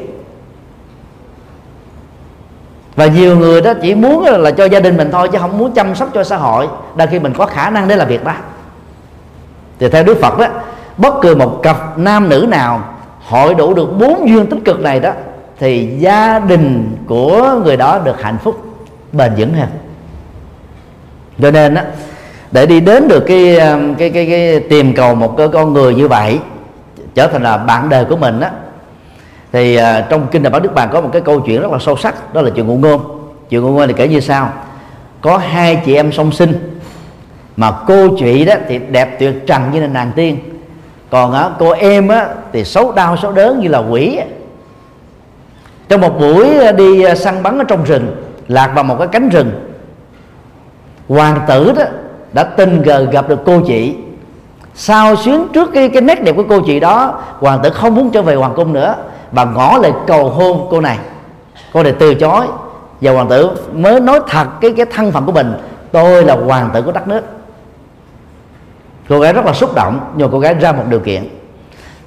và 2.96 3.06
nhiều 3.06 3.38
người 3.38 3.62
đó 3.62 3.74
chỉ 3.82 3.96
muốn 3.96 4.26
là 4.26 4.52
cho 4.52 4.66
gia 4.66 4.80
đình 4.80 4.98
mình 4.98 5.10
thôi 5.12 5.30
chứ 5.32 5.38
không 5.42 5.58
muốn 5.58 5.72
chăm 5.72 5.96
sóc 5.96 6.10
cho 6.14 6.24
xã 6.24 6.38
hội. 6.38 6.68
Đôi 6.96 7.08
khi 7.08 7.20
mình 7.20 7.34
có 7.34 7.46
khả 7.46 7.70
năng 7.70 7.88
để 7.88 7.96
làm 7.96 8.08
việc 8.08 8.24
đó. 8.24 8.34
Thì 9.80 9.90
theo 9.90 10.04
đức 10.04 10.18
phật 10.22 10.38
đó 10.38 10.48
bất 10.98 11.14
cứ 11.22 11.36
một 11.36 11.60
cặp 11.64 11.98
nam 11.98 12.30
nữ 12.30 12.46
nào 12.50 12.84
hội 13.26 13.56
đủ 13.56 13.74
được 13.74 13.98
bốn 14.00 14.30
duyên 14.30 14.46
tích 14.46 14.60
cực 14.66 14.80
này 14.80 15.00
đó 15.00 15.12
thì 15.60 15.98
gia 16.00 16.40
đình 16.40 16.98
của 17.08 17.62
người 17.64 17.78
đó 17.78 18.00
được 18.04 18.22
hạnh 18.22 18.38
phúc 18.44 18.66
bền 19.12 19.32
vững 19.38 19.54
hơn. 19.54 19.70
Cho 21.42 21.52
nên 21.52 21.74
đó 21.74 21.82
để 22.52 22.66
đi 22.66 22.80
đến 22.80 23.08
được 23.08 23.24
cái 23.28 23.60
um, 23.60 23.96
cái 23.96 24.10
cái, 24.10 24.26
cái 24.26 24.60
tìm 24.60 24.94
cầu 24.94 25.16
một 25.16 25.38
cái 25.38 25.48
con 25.48 25.74
người 25.74 25.96
như 25.96 26.08
vậy 26.08 26.40
trở 27.16 27.28
thành 27.28 27.44
là 27.44 27.58
bạn 27.58 27.90
đời 27.90 28.06
của 28.06 28.16
mình 28.16 28.40
đó 28.40 28.48
thì 29.56 29.78
uh, 29.78 29.84
trong 30.10 30.28
kinh 30.32 30.44
đại 30.44 30.52
bảo 30.52 30.62
đức 30.62 30.74
bàn 30.74 30.90
có 30.92 31.02
một 31.02 31.10
cái 31.14 31.22
câu 31.22 31.40
chuyện 31.40 31.62
rất 31.62 31.72
là 31.72 31.78
sâu 31.80 31.98
sắc 31.98 32.34
đó 32.34 32.42
là 32.42 32.50
chuyện 32.56 32.68
ngụ 32.68 32.78
ngôn. 32.78 33.02
Chuyện 33.50 33.62
ngụ 33.62 33.72
ngôn 33.72 33.88
thì 33.88 33.94
kể 33.98 34.08
như 34.08 34.20
sau. 34.20 34.54
Có 35.22 35.38
hai 35.38 35.82
chị 35.86 35.96
em 35.96 36.12
song 36.12 36.32
sinh 36.32 36.80
mà 37.58 37.72
cô 37.88 38.18
chị 38.20 38.46
đó 38.46 38.54
thì 38.68 38.80
đẹp 38.90 39.20
tuyệt 39.20 39.36
trần 39.48 39.62
như 39.72 39.82
là 39.82 39.88
nàng 39.88 40.12
tiên. 40.16 40.38
Còn 41.10 41.34
á, 41.34 41.50
cô 41.60 41.72
em 41.72 42.08
á, 42.08 42.28
thì 42.54 42.64
xấu 42.64 42.92
đau 42.92 43.18
xấu 43.18 43.32
đớn 43.32 43.60
như 43.60 43.68
là 43.68 43.80
quỷ. 43.80 44.20
Trong 45.90 46.02
một 46.02 46.20
buổi 46.20 46.58
à, 46.58 46.72
đi 46.72 47.04
săn 47.16 47.44
bắn 47.44 47.58
ở 47.58 47.64
trong 47.64 47.84
rừng 47.84 48.16
lạc 48.48 48.72
vào 48.76 48.84
một 48.84 48.96
cái 49.00 49.08
cánh 49.08 49.30
rừng 49.30 49.52
hoàng 51.08 51.40
tử 51.48 51.74
đó 51.78 51.84
đã 52.34 52.44
tình 52.44 52.84
cờ 52.86 53.06
gặp 53.12 53.30
được 53.30 53.40
cô 53.46 53.60
chị. 53.68 53.96
Sao 54.74 55.16
xuyến 55.16 55.48
trước 55.54 55.72
cái 55.74 55.90
cái 55.90 56.02
nét 56.02 56.24
đẹp 56.24 56.36
của 56.36 56.46
cô 56.50 56.60
chị 56.62 56.80
đó 56.80 57.22
hoàng 57.40 57.60
tử 57.64 57.70
không 57.70 57.96
muốn 57.96 58.12
trở 58.12 58.22
về 58.22 58.36
hoàng 58.36 58.54
cung 58.56 58.74
nữa 58.74 58.96
và 59.32 59.46
ngỏ 59.46 59.78
lời 59.82 59.92
cầu 60.08 60.30
hôn 60.30 60.68
cô 60.72 60.82
này. 60.82 60.98
Cô 61.74 61.84
này 61.84 61.94
từ 62.00 62.14
chối. 62.14 62.46
Và 63.02 63.12
hoàng 63.12 63.30
tử 63.30 63.52
mới 63.74 64.00
nói 64.00 64.20
thật 64.28 64.48
cái 64.62 64.74
cái 64.78 64.86
thân 64.86 65.12
phận 65.12 65.26
của 65.26 65.32
mình. 65.32 65.54
Tôi 65.92 66.24
là 66.24 66.36
hoàng 66.36 66.70
tử 66.74 66.82
của 66.82 66.92
đất 66.92 67.08
nước. 67.08 67.22
Cô 69.10 69.20
gái 69.20 69.34
rất 69.34 69.46
là 69.46 69.54
xúc 69.54 69.76
động 69.76 70.00
nhưng 70.16 70.32
cô 70.32 70.40
gái 70.40 70.54
ra 70.54 70.72
một 70.72 70.84
điều 70.90 71.00
kiện. 71.00 71.30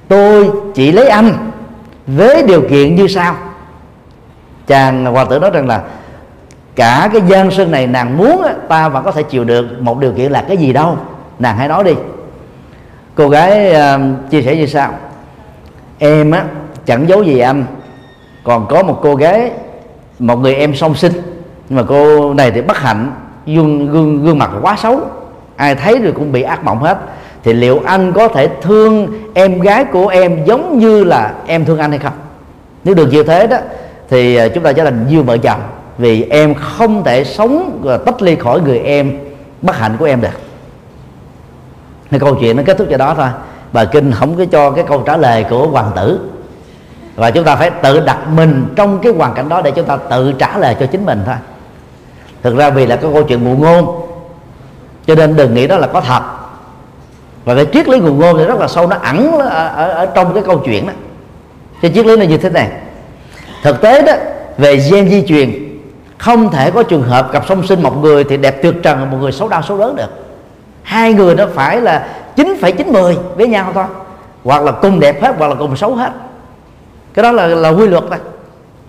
Tôi 0.07 0.51
chỉ 0.75 0.91
lấy 0.91 1.09
anh 1.09 1.51
với 2.07 2.43
điều 2.43 2.61
kiện 2.69 2.95
như 2.95 3.07
sau. 3.07 3.35
Chàng 4.67 5.05
hoàng 5.05 5.27
tử 5.29 5.39
nói 5.39 5.49
rằng 5.49 5.67
là 5.67 5.81
cả 6.75 7.09
cái 7.13 7.21
gian 7.27 7.51
sơn 7.51 7.71
này 7.71 7.87
nàng 7.87 8.17
muốn 8.17 8.43
ta 8.69 8.89
vẫn 8.89 9.03
có 9.03 9.11
thể 9.11 9.23
chịu 9.23 9.43
được 9.43 9.65
một 9.81 9.99
điều 9.99 10.11
kiện 10.11 10.31
là 10.31 10.45
cái 10.47 10.57
gì 10.57 10.73
đâu. 10.73 10.97
Nàng 11.39 11.57
hãy 11.57 11.67
nói 11.67 11.83
đi. 11.83 11.93
Cô 13.15 13.29
gái 13.29 13.73
uh, 13.75 14.29
chia 14.29 14.41
sẻ 14.41 14.55
như 14.55 14.65
sau. 14.65 14.93
Em 15.99 16.31
á 16.31 16.43
chẳng 16.89 17.09
giấu 17.09 17.23
gì 17.23 17.39
anh. 17.39 17.65
Còn 18.43 18.67
có 18.69 18.83
một 18.83 18.99
cô 19.01 19.15
gái, 19.15 19.51
một 20.19 20.35
người 20.35 20.55
em 20.55 20.75
song 20.75 20.95
sinh, 20.95 21.13
nhưng 21.69 21.77
mà 21.77 21.83
cô 21.87 22.33
này 22.33 22.51
thì 22.51 22.61
bất 22.61 22.77
hạnh, 22.77 23.11
gương 23.45 23.91
gương 23.91 24.23
gương 24.23 24.39
mặt 24.39 24.51
quá 24.61 24.75
xấu. 24.75 25.01
Ai 25.55 25.75
thấy 25.75 25.99
rồi 25.99 26.11
cũng 26.11 26.31
bị 26.31 26.41
ác 26.41 26.63
mộng 26.63 26.79
hết. 26.79 26.97
Thì 27.43 27.53
liệu 27.53 27.81
anh 27.85 28.13
có 28.13 28.27
thể 28.27 28.49
thương 28.61 29.07
em 29.33 29.59
gái 29.59 29.85
của 29.85 30.07
em 30.07 30.45
giống 30.45 30.79
như 30.79 31.03
là 31.03 31.33
em 31.47 31.65
thương 31.65 31.77
anh 31.77 31.89
hay 31.89 31.99
không? 31.99 32.13
Nếu 32.83 32.95
được 32.95 33.07
như 33.11 33.23
thế 33.23 33.47
đó, 33.47 33.57
thì 34.09 34.35
à, 34.35 34.47
chúng 34.47 34.63
ta 34.63 34.73
trở 34.73 34.83
thành 34.83 35.07
như 35.09 35.21
vợ 35.21 35.37
chồng, 35.37 35.59
vì 35.97 36.23
em 36.29 36.53
không 36.53 37.03
thể 37.03 37.23
sống 37.23 37.79
và 37.83 37.97
tách 37.97 38.21
ly 38.21 38.35
khỏi 38.35 38.61
người 38.61 38.79
em 38.79 39.17
bất 39.61 39.77
hạnh 39.77 39.95
của 39.99 40.05
em 40.05 40.21
được. 40.21 40.39
Cái 42.11 42.19
câu 42.19 42.35
chuyện 42.35 42.55
nó 42.57 42.63
kết 42.65 42.77
thúc 42.77 42.87
cho 42.91 42.97
đó 42.97 43.13
thôi. 43.17 43.27
Bà 43.73 43.85
kinh 43.85 44.11
không 44.11 44.37
có 44.37 44.45
cho 44.51 44.71
cái 44.71 44.83
câu 44.87 45.03
trả 45.05 45.17
lời 45.17 45.45
của 45.49 45.67
hoàng 45.67 45.91
tử 45.95 46.19
và 47.19 47.31
chúng 47.31 47.43
ta 47.43 47.55
phải 47.55 47.69
tự 47.69 47.99
đặt 47.99 48.17
mình 48.35 48.65
trong 48.75 48.99
cái 48.99 49.13
hoàn 49.13 49.33
cảnh 49.33 49.49
đó 49.49 49.61
để 49.61 49.71
chúng 49.71 49.85
ta 49.85 49.97
tự 49.97 50.31
trả 50.31 50.57
lời 50.57 50.75
cho 50.79 50.85
chính 50.85 51.05
mình 51.05 51.21
thôi. 51.25 51.35
Thực 52.43 52.57
ra 52.57 52.69
vì 52.69 52.85
là 52.85 52.95
cái 52.95 53.11
câu 53.13 53.23
chuyện 53.23 53.43
ngụ 53.43 53.55
ngôn 53.55 54.01
cho 55.07 55.15
nên 55.15 55.35
đừng 55.35 55.53
nghĩ 55.53 55.67
đó 55.67 55.77
là 55.77 55.87
có 55.87 56.01
thật. 56.01 56.21
Và 57.45 57.55
cái 57.55 57.65
triết 57.73 57.87
lý 57.87 57.99
ngụ 57.99 58.13
ngôn 58.13 58.37
thì 58.37 58.43
rất 58.43 58.59
là 58.59 58.67
sâu 58.67 58.87
nó 58.87 58.95
ẩn 59.01 59.31
ở, 59.31 59.67
ở, 59.67 59.91
ở 59.91 60.05
trong 60.05 60.33
cái 60.33 60.43
câu 60.45 60.61
chuyện 60.65 60.87
đó. 60.87 60.93
Cái 61.81 61.91
triết 61.95 62.05
lý 62.05 62.17
là 62.17 62.25
như 62.25 62.37
thế 62.37 62.49
này. 62.49 62.69
Thực 63.63 63.81
tế 63.81 64.01
đó 64.01 64.13
về 64.57 64.75
gen 64.91 65.09
di 65.09 65.25
truyền 65.27 65.79
không 66.17 66.51
thể 66.51 66.71
có 66.71 66.83
trường 66.83 67.03
hợp 67.03 67.31
cặp 67.31 67.47
song 67.47 67.67
sinh 67.67 67.83
một 67.83 67.97
người 67.97 68.23
thì 68.23 68.37
đẹp 68.37 68.63
tuyệt 68.63 68.75
trần 68.83 69.11
một 69.11 69.17
người 69.21 69.31
xấu 69.31 69.49
đau 69.49 69.61
xấu 69.61 69.77
đớn 69.77 69.95
được. 69.95 70.09
Hai 70.83 71.13
người 71.13 71.35
nó 71.35 71.45
phải 71.53 71.81
là 71.81 72.07
chín 72.35 72.57
phẩy 72.61 72.71
chín 72.71 72.93
mười 72.93 73.17
với 73.35 73.47
nhau 73.47 73.71
thôi. 73.73 73.85
Hoặc 74.43 74.63
là 74.63 74.71
cùng 74.71 74.99
đẹp 74.99 75.21
hết 75.21 75.35
hoặc 75.37 75.47
là 75.47 75.55
cùng 75.55 75.75
xấu 75.75 75.95
hết 75.95 76.11
cái 77.19 77.23
đó 77.23 77.31
là 77.31 77.47
là 77.47 77.69
quy 77.69 77.87
luật 77.87 78.03
thôi. 78.09 78.19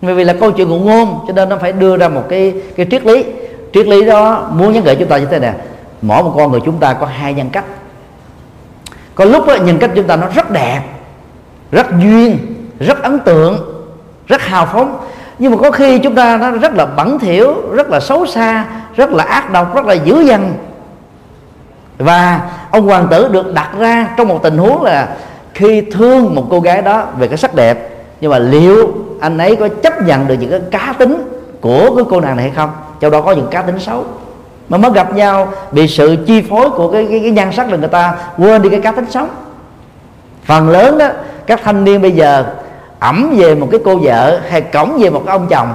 Bởi 0.01 0.13
vì 0.13 0.23
là 0.23 0.33
câu 0.33 0.51
chuyện 0.51 0.69
ngụ 0.69 0.79
ngôn 0.79 1.19
cho 1.27 1.33
nên 1.33 1.49
nó 1.49 1.57
phải 1.57 1.71
đưa 1.71 1.97
ra 1.97 2.09
một 2.09 2.23
cái 2.29 2.53
cái 2.75 2.85
triết 2.91 3.05
lý. 3.05 3.25
Triết 3.73 3.87
lý 3.87 4.05
đó 4.05 4.47
muốn 4.51 4.73
nhắn 4.73 4.83
gửi 4.83 4.95
chúng 4.95 5.07
ta 5.07 5.17
như 5.17 5.25
thế 5.25 5.39
này 5.39 5.53
mỗi 6.01 6.23
một 6.23 6.33
con 6.37 6.51
người 6.51 6.61
chúng 6.65 6.77
ta 6.77 6.93
có 6.93 7.05
hai 7.05 7.33
nhân 7.33 7.49
cách. 7.49 7.63
Có 9.15 9.25
lúc 9.25 9.47
đó, 9.47 9.55
nhân 9.55 9.77
cách 9.77 9.91
chúng 9.95 10.07
ta 10.07 10.15
nó 10.15 10.27
rất 10.35 10.51
đẹp 10.51 10.81
rất 11.71 11.87
duyên 11.99 12.37
rất 12.79 13.03
ấn 13.03 13.19
tượng 13.19 13.57
rất 14.27 14.41
hào 14.41 14.65
phóng. 14.65 14.97
Nhưng 15.39 15.51
mà 15.51 15.57
có 15.57 15.71
khi 15.71 15.99
chúng 15.99 16.15
ta 16.15 16.37
nó 16.37 16.51
rất 16.51 16.73
là 16.73 16.85
bẩn 16.85 17.19
thỉu 17.19 17.53
rất 17.71 17.89
là 17.89 17.99
xấu 17.99 18.25
xa 18.25 18.65
rất 18.95 19.11
là 19.11 19.23
ác 19.23 19.51
độc 19.51 19.75
rất 19.75 19.85
là 19.85 19.93
dữ 19.93 20.19
dằn. 20.21 20.53
Và 21.97 22.49
ông 22.71 22.85
hoàng 22.85 23.07
tử 23.11 23.27
được 23.31 23.53
đặt 23.53 23.69
ra 23.79 24.07
trong 24.17 24.27
một 24.27 24.39
tình 24.43 24.57
huống 24.57 24.83
là 24.83 25.15
khi 25.53 25.81
thương 25.81 26.35
một 26.35 26.47
cô 26.49 26.59
gái 26.59 26.81
đó 26.81 27.05
về 27.17 27.27
cái 27.27 27.37
sắc 27.37 27.55
đẹp 27.55 28.00
nhưng 28.21 28.31
mà 28.31 28.39
liệu 28.39 28.93
anh 29.19 29.37
ấy 29.37 29.55
có 29.55 29.67
chấp 29.67 30.01
nhận 30.01 30.27
được 30.27 30.35
những 30.39 30.49
cái 30.49 30.59
cá 30.71 30.93
tính 30.99 31.23
của 31.61 31.95
cái 31.95 32.05
cô 32.09 32.21
nàng 32.21 32.35
này 32.35 32.45
hay 32.45 32.55
không? 32.55 32.69
Trong 32.99 33.11
đó 33.11 33.21
có 33.21 33.31
những 33.31 33.47
cá 33.51 33.61
tính 33.61 33.79
xấu. 33.79 34.05
Mà 34.69 34.77
mới 34.77 34.91
gặp 34.91 35.15
nhau 35.15 35.53
bị 35.71 35.87
sự 35.87 36.17
chi 36.27 36.41
phối 36.41 36.69
của 36.69 36.91
cái 36.91 37.07
cái, 37.09 37.19
cái 37.19 37.31
nhan 37.31 37.51
sắc 37.51 37.69
là 37.71 37.77
người 37.77 37.87
ta 37.87 38.13
quên 38.37 38.61
đi 38.61 38.69
cái 38.69 38.81
cá 38.81 38.91
tính 38.91 39.05
sống. 39.09 39.29
Phần 40.43 40.69
lớn 40.69 40.97
đó 40.97 41.07
các 41.47 41.59
thanh 41.63 41.83
niên 41.83 42.01
bây 42.01 42.11
giờ 42.11 42.45
ẩm 42.99 43.33
về 43.37 43.55
một 43.55 43.67
cái 43.71 43.79
cô 43.85 43.97
vợ 43.97 44.39
hay 44.49 44.61
cổng 44.61 44.97
về 44.99 45.09
một 45.09 45.23
cái 45.25 45.35
ông 45.37 45.47
chồng 45.49 45.69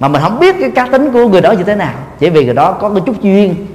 mà 0.00 0.08
mình 0.08 0.22
không 0.22 0.38
biết 0.38 0.56
cái 0.60 0.70
cá 0.70 0.86
tính 0.86 1.10
của 1.12 1.28
người 1.28 1.40
đó 1.40 1.52
như 1.52 1.64
thế 1.64 1.74
nào. 1.74 1.94
Chỉ 2.18 2.30
vì 2.30 2.44
người 2.44 2.54
đó 2.54 2.72
có 2.72 2.88
cái 2.88 3.02
chút 3.06 3.22
duyên. 3.22 3.66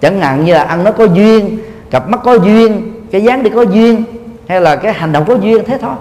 Chẳng 0.00 0.20
hạn 0.20 0.44
như 0.44 0.54
là 0.54 0.62
ăn 0.62 0.84
nó 0.84 0.92
có 0.92 1.04
duyên 1.04 1.58
cặp 1.90 2.08
mắt 2.08 2.20
có 2.24 2.34
duyên 2.34 2.92
cái 3.10 3.24
dáng 3.24 3.42
đi 3.42 3.50
có 3.50 3.62
duyên 3.62 4.04
hay 4.48 4.60
là 4.60 4.76
cái 4.76 4.92
hành 4.92 5.12
động 5.12 5.24
có 5.28 5.34
duyên 5.34 5.64
thế 5.66 5.78
thôi 5.78 5.94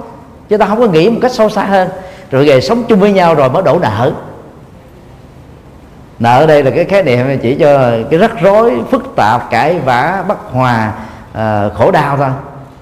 chứ 0.54 0.58
ta 0.58 0.66
không 0.66 0.80
có 0.80 0.88
nghĩ 0.88 1.10
một 1.10 1.20
cách 1.22 1.32
sâu 1.32 1.50
xa 1.50 1.64
hơn. 1.64 1.90
Rồi 2.32 2.46
về 2.46 2.62
sống 2.62 2.84
chung 2.88 3.00
với 3.00 3.14
nhau 3.14 3.36
rồi 3.36 3.50
mới 3.50 3.64
đổ 3.64 3.80
nợ. 3.80 4.12
Nợ 6.20 6.40
ở 6.40 6.46
đây 6.46 6.64
là 6.64 6.72
cái 6.72 6.86
khái 6.86 7.04
niệm 7.04 7.40
chỉ 7.42 7.56
cho 7.56 7.92
cái 8.10 8.20
rắc 8.20 8.32
rối 8.42 8.82
phức 8.92 9.16
tạp 9.16 9.50
cãi 9.50 9.80
vã 9.80 10.24
bất 10.28 10.38
hòa 10.52 10.94
uh, 11.32 11.74
khổ 11.74 11.92
đau 11.92 12.18
thôi. 12.18 12.28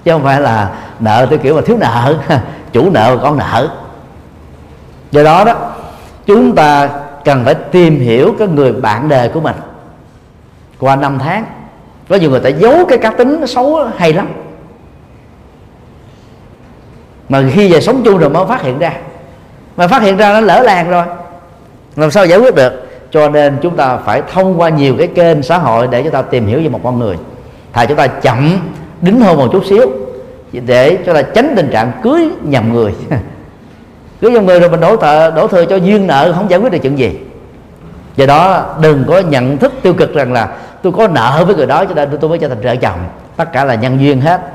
Chứ 0.04 0.12
không 0.12 0.22
phải 0.22 0.40
là 0.40 0.70
nợ 1.00 1.26
theo 1.30 1.38
kiểu 1.38 1.54
mà 1.54 1.60
thiếu 1.66 1.76
nợ 1.80 2.16
chủ 2.72 2.90
nợ 2.90 3.16
và 3.16 3.22
con 3.22 3.38
nợ. 3.38 3.68
Do 5.10 5.22
đó 5.22 5.44
đó 5.44 5.54
chúng 6.26 6.54
ta 6.54 6.88
cần 7.24 7.44
phải 7.44 7.54
tìm 7.54 8.00
hiểu 8.00 8.34
cái 8.38 8.48
người 8.48 8.72
bạn 8.72 9.08
đời 9.08 9.28
của 9.28 9.40
mình 9.40 9.56
qua 10.80 10.96
năm 10.96 11.18
tháng. 11.18 11.44
Có 12.08 12.16
nhiều 12.16 12.30
người 12.30 12.40
ta 12.40 12.48
giấu 12.48 12.86
cái 12.88 12.98
cá 12.98 13.10
tính 13.10 13.40
nó 13.40 13.46
xấu 13.46 13.84
hay 13.96 14.12
lắm 14.12 14.28
mà 17.32 17.42
khi 17.52 17.72
về 17.72 17.80
sống 17.80 18.02
chung 18.04 18.18
rồi 18.18 18.30
mới 18.30 18.46
phát 18.46 18.62
hiện 18.62 18.78
ra. 18.78 18.92
Mà 19.76 19.88
phát 19.88 20.02
hiện 20.02 20.16
ra 20.16 20.32
nó 20.32 20.40
lỡ 20.40 20.60
làng 20.60 20.90
rồi. 20.90 21.04
Làm 21.96 22.10
sao 22.10 22.26
giải 22.26 22.38
quyết 22.38 22.54
được? 22.54 22.88
Cho 23.10 23.28
nên 23.28 23.56
chúng 23.62 23.76
ta 23.76 23.96
phải 23.96 24.22
thông 24.32 24.60
qua 24.60 24.68
nhiều 24.68 24.94
cái 24.98 25.06
kênh 25.06 25.42
xã 25.42 25.58
hội 25.58 25.88
để 25.90 26.02
chúng 26.02 26.12
ta 26.12 26.22
tìm 26.22 26.46
hiểu 26.46 26.60
về 26.60 26.68
một 26.68 26.80
con 26.84 26.98
người. 26.98 27.16
Thà 27.72 27.86
chúng 27.86 27.96
ta 27.96 28.06
chậm, 28.06 28.58
đính 29.00 29.20
hôn 29.20 29.36
một 29.36 29.48
chút 29.52 29.64
xíu, 29.68 29.90
để 30.52 30.98
cho 31.06 31.14
ta 31.14 31.22
tránh 31.22 31.52
tình 31.56 31.70
trạng 31.72 31.92
cưới 32.02 32.28
nhầm 32.42 32.72
người. 32.72 32.94
Cưới 34.20 34.30
nhầm 34.30 34.46
người 34.46 34.60
rồi 34.60 34.70
mình 34.70 34.80
đổ 34.80 34.96
thừa 34.96 35.32
đổ 35.36 35.46
thừa 35.48 35.64
cho 35.64 35.76
duyên 35.76 36.06
nợ, 36.06 36.32
không 36.36 36.50
giải 36.50 36.60
quyết 36.60 36.72
được 36.72 36.78
chuyện 36.82 36.98
gì. 36.98 37.18
Do 38.16 38.26
đó, 38.26 38.64
đừng 38.80 39.04
có 39.08 39.18
nhận 39.18 39.58
thức 39.58 39.72
tiêu 39.82 39.94
cực 39.94 40.14
rằng 40.14 40.32
là 40.32 40.48
tôi 40.82 40.92
có 40.92 41.08
nợ 41.08 41.42
với 41.46 41.54
người 41.54 41.66
đó, 41.66 41.84
cho 41.84 41.94
nên 41.94 42.18
tôi 42.20 42.30
mới 42.30 42.38
trở 42.38 42.48
thành 42.48 42.60
vợ 42.60 42.76
chồng. 42.76 42.98
Tất 43.36 43.52
cả 43.52 43.64
là 43.64 43.74
nhân 43.74 44.00
duyên 44.00 44.20
hết 44.20 44.51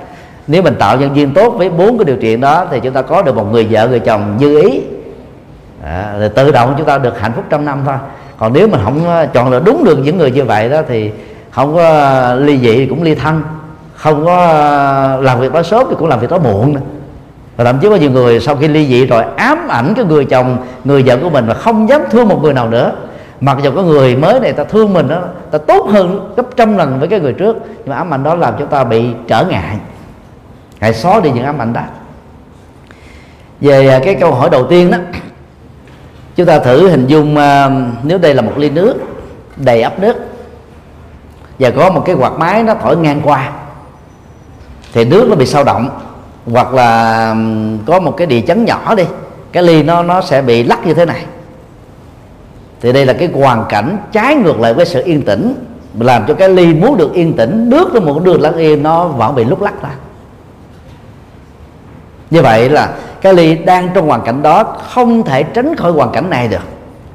nếu 0.47 0.61
mình 0.61 0.75
tạo 0.75 0.97
nhân 0.97 1.15
duyên 1.15 1.33
tốt 1.33 1.49
với 1.49 1.69
bốn 1.69 1.97
cái 1.97 2.05
điều 2.05 2.17
kiện 2.17 2.41
đó 2.41 2.65
thì 2.71 2.79
chúng 2.79 2.93
ta 2.93 3.01
có 3.01 3.21
được 3.21 3.35
một 3.35 3.51
người 3.51 3.67
vợ 3.69 3.87
người 3.87 3.99
chồng 3.99 4.37
như 4.39 4.61
ý. 4.61 4.81
À, 5.83 6.15
rồi 6.19 6.29
tự 6.29 6.51
động 6.51 6.73
chúng 6.77 6.87
ta 6.87 6.97
được 6.97 7.19
hạnh 7.19 7.31
phúc 7.35 7.45
trăm 7.49 7.65
năm 7.65 7.81
thôi. 7.85 7.95
Còn 8.37 8.53
nếu 8.53 8.67
mình 8.67 8.81
không 8.83 9.07
ờ, 9.07 9.25
chọn 9.33 9.51
lựa 9.51 9.59
đúng 9.59 9.83
được 9.83 9.97
những 9.97 10.17
người 10.17 10.31
như 10.31 10.43
vậy 10.43 10.69
đó 10.69 10.81
thì 10.87 11.11
không 11.51 11.75
có 11.75 11.89
ờ, 11.89 12.35
ly 12.35 12.59
dị 12.59 12.85
cũng 12.85 13.03
ly 13.03 13.15
thân. 13.15 13.41
Không 13.95 14.25
có 14.25 14.47
ờ, 14.47 15.21
làm 15.21 15.39
việc 15.39 15.53
đó 15.53 15.63
sớm 15.63 15.87
thì 15.89 15.95
cũng 15.99 16.07
làm 16.07 16.19
việc 16.19 16.29
đó 16.29 16.37
muộn 16.37 16.73
nữa. 16.73 16.81
Và 17.57 17.63
thậm 17.63 17.77
chí 17.79 17.89
có 17.89 17.95
nhiều 17.95 18.11
người 18.11 18.39
sau 18.39 18.55
khi 18.55 18.67
ly 18.67 18.87
dị 18.87 19.05
rồi 19.05 19.23
ám 19.35 19.67
ảnh 19.67 19.93
cái 19.95 20.05
người 20.05 20.25
chồng 20.25 20.57
người 20.83 21.03
vợ 21.03 21.17
của 21.23 21.29
mình 21.29 21.47
mà 21.47 21.53
không 21.53 21.89
dám 21.89 22.01
thương 22.11 22.27
một 22.27 22.39
người 22.43 22.53
nào 22.53 22.69
nữa. 22.69 22.91
Mặc 23.41 23.57
dù 23.63 23.71
có 23.75 23.81
người 23.81 24.15
mới 24.15 24.39
này 24.39 24.53
ta 24.53 24.63
thương 24.63 24.93
mình 24.93 25.07
đó 25.07 25.21
ta 25.51 25.57
tốt 25.57 25.87
hơn 25.89 26.33
gấp 26.37 26.45
trăm 26.55 26.77
lần 26.77 26.99
với 26.99 27.07
cái 27.07 27.19
người 27.19 27.33
trước 27.33 27.57
nhưng 27.77 27.89
mà 27.89 27.95
ám 27.95 28.13
ảnh 28.13 28.23
đó 28.23 28.35
làm 28.35 28.53
chúng 28.59 28.67
ta 28.67 28.83
bị 28.83 29.05
trở 29.27 29.45
ngại 29.45 29.77
hãy 30.79 30.93
xóa 30.93 31.19
đi 31.19 31.31
những 31.31 31.45
ám 31.45 31.61
ảnh 31.61 31.73
đó. 31.73 31.81
Về 33.61 33.87
à, 33.87 33.99
cái 34.03 34.15
câu 34.15 34.31
hỏi 34.31 34.49
đầu 34.49 34.67
tiên 34.67 34.91
đó, 34.91 34.97
chúng 36.35 36.45
ta 36.45 36.59
thử 36.59 36.89
hình 36.89 37.07
dung 37.07 37.37
à, 37.37 37.69
nếu 38.03 38.17
đây 38.17 38.33
là 38.33 38.41
một 38.41 38.53
ly 38.57 38.69
nước 38.69 38.95
đầy 39.55 39.81
ấp 39.81 39.99
nước 39.99 40.15
và 41.59 41.71
có 41.71 41.89
một 41.89 42.03
cái 42.05 42.15
quạt 42.15 42.33
máy 42.33 42.63
nó 42.63 42.73
thổi 42.73 42.97
ngang 42.97 43.21
qua, 43.23 43.51
thì 44.93 45.05
nước 45.05 45.27
nó 45.29 45.35
bị 45.35 45.45
sao 45.45 45.63
động 45.63 45.89
hoặc 46.45 46.73
là 46.73 47.35
có 47.85 47.99
một 47.99 48.17
cái 48.17 48.27
địa 48.27 48.41
chấn 48.41 48.65
nhỏ 48.65 48.95
đi, 48.95 49.03
cái 49.51 49.63
ly 49.63 49.83
nó 49.83 50.03
nó 50.03 50.21
sẽ 50.21 50.41
bị 50.41 50.63
lắc 50.63 50.87
như 50.87 50.93
thế 50.93 51.05
này. 51.05 51.25
Thì 52.81 52.91
đây 52.93 53.05
là 53.05 53.13
cái 53.13 53.29
hoàn 53.33 53.65
cảnh 53.69 53.97
trái 54.11 54.35
ngược 54.35 54.59
lại 54.59 54.73
với 54.73 54.85
sự 54.85 55.03
yên 55.05 55.21
tĩnh, 55.21 55.53
làm 55.99 56.25
cho 56.27 56.33
cái 56.33 56.49
ly 56.49 56.73
muốn 56.73 56.97
được 56.97 57.13
yên 57.13 57.33
tĩnh, 57.37 57.69
nước 57.69 57.93
nó 57.93 57.99
muốn 57.99 58.23
được 58.23 58.39
lắng 58.39 58.55
yên 58.55 58.83
nó 58.83 59.07
vẫn 59.07 59.35
bị 59.35 59.43
lúc 59.43 59.61
lắc 59.61 59.83
ra 59.83 59.89
như 62.29 62.41
vậy 62.41 62.69
là 62.69 62.89
cái 63.21 63.33
ly 63.33 63.55
đang 63.55 63.89
trong 63.93 64.07
hoàn 64.07 64.21
cảnh 64.21 64.41
đó 64.41 64.63
không 64.63 65.23
thể 65.23 65.43
tránh 65.43 65.75
khỏi 65.75 65.91
hoàn 65.91 66.11
cảnh 66.11 66.29
này 66.29 66.47
được. 66.47 66.63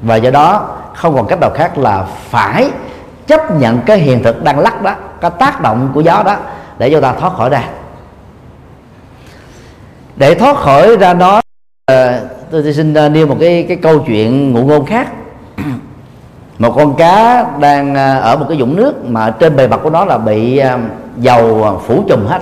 Và 0.01 0.15
do 0.15 0.31
đó, 0.31 0.67
không 0.95 1.15
còn 1.15 1.27
cách 1.27 1.39
nào 1.39 1.49
khác 1.49 1.77
là 1.77 2.05
phải 2.29 2.69
chấp 3.27 3.51
nhận 3.51 3.79
cái 3.85 3.97
hiện 3.97 4.23
thực 4.23 4.43
đang 4.43 4.59
lắc 4.59 4.81
đó, 4.81 4.95
cái 5.21 5.31
tác 5.39 5.61
động 5.61 5.91
của 5.93 6.01
gió 6.01 6.23
đó 6.25 6.35
để 6.77 6.91
cho 6.91 7.01
ta 7.01 7.13
thoát 7.13 7.33
khỏi 7.33 7.49
ra 7.49 7.63
để 10.15 10.35
thoát 10.35 10.57
khỏi 10.57 10.97
ra 10.97 11.13
đó 11.13 11.41
ờ, 11.85 12.19
tôi 12.51 12.73
xin 12.73 12.93
ờ, 12.93 13.09
nêu 13.09 13.27
một 13.27 13.37
cái 13.39 13.65
cái 13.67 13.77
câu 13.77 13.99
chuyện 13.99 14.53
ngụ 14.53 14.63
ngôn 14.63 14.85
khác. 14.85 15.07
Một 16.59 16.73
con 16.75 16.95
cá 16.95 17.45
đang 17.59 17.95
ờ, 17.95 18.19
ở 18.19 18.37
một 18.37 18.45
cái 18.49 18.57
vũng 18.57 18.75
nước 18.75 19.05
mà 19.05 19.29
trên 19.29 19.55
bề 19.55 19.67
mặt 19.67 19.79
của 19.83 19.89
nó 19.89 20.05
là 20.05 20.17
bị 20.17 20.61
dầu 21.17 21.81
phủ 21.85 22.03
trùm 22.09 22.25
hết 22.25 22.41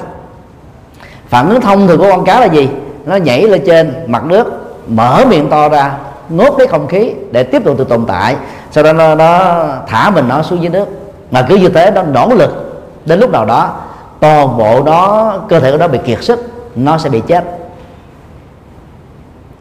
phản 1.31 1.49
ứng 1.49 1.61
thông 1.61 1.87
thường 1.87 1.97
của 1.99 2.09
con 2.11 2.25
cá 2.25 2.39
là 2.39 2.45
gì? 2.45 2.69
Nó 3.05 3.15
nhảy 3.15 3.43
lên 3.43 3.61
trên 3.65 3.93
mặt 4.07 4.25
nước 4.25 4.45
mở 4.87 5.23
miệng 5.29 5.49
to 5.49 5.69
ra 5.69 5.91
ngốt 6.29 6.59
lấy 6.59 6.67
không 6.67 6.87
khí 6.87 7.13
để 7.31 7.43
tiếp 7.43 7.61
tục 7.65 7.77
tự 7.77 7.83
tồn 7.83 8.05
tại. 8.05 8.35
Sau 8.71 8.83
đó 8.83 8.93
nó, 8.93 9.15
nó 9.15 9.63
thả 9.87 10.09
mình 10.09 10.27
nó 10.27 10.41
xuống 10.41 10.61
dưới 10.61 10.69
nước. 10.69 10.85
Mà 11.31 11.45
cứ 11.49 11.55
như 11.55 11.69
thế 11.69 11.91
nó 11.91 12.03
nỗ 12.03 12.29
lực. 12.35 12.83
Đến 13.05 13.19
lúc 13.19 13.31
nào 13.31 13.45
đó 13.45 13.75
toàn 14.19 14.57
bộ 14.57 14.83
đó 14.83 15.33
cơ 15.49 15.59
thể 15.59 15.71
của 15.71 15.77
nó 15.77 15.87
bị 15.87 15.99
kiệt 16.05 16.23
sức 16.23 16.39
nó 16.75 16.97
sẽ 16.97 17.09
bị 17.09 17.21
chết. 17.27 17.43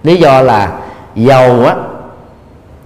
Lý 0.02 0.16
do 0.16 0.42
là 0.42 0.72
dầu 1.14 1.64
á 1.64 1.74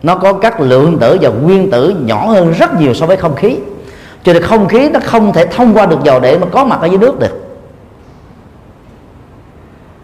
nó 0.03 0.15
có 0.15 0.33
các 0.33 0.61
lượng 0.61 0.99
tử 0.99 1.19
và 1.21 1.29
nguyên 1.29 1.71
tử 1.71 1.95
nhỏ 2.05 2.27
hơn 2.27 2.53
rất 2.53 2.81
nhiều 2.81 2.95
so 2.95 3.07
với 3.07 3.17
không 3.17 3.35
khí. 3.35 3.57
Cho 4.23 4.33
nên 4.33 4.43
không 4.43 4.69
khí 4.69 4.89
nó 4.89 5.01
không 5.05 5.33
thể 5.33 5.47
thông 5.47 5.75
qua 5.75 5.87
được 5.87 5.99
dầu 6.05 6.21
để 6.21 6.39
mà 6.39 6.47
có 6.53 6.65
mặt 6.65 6.81
ở 6.81 6.87
dưới 6.87 6.99
nước 6.99 7.19
được 7.19 7.44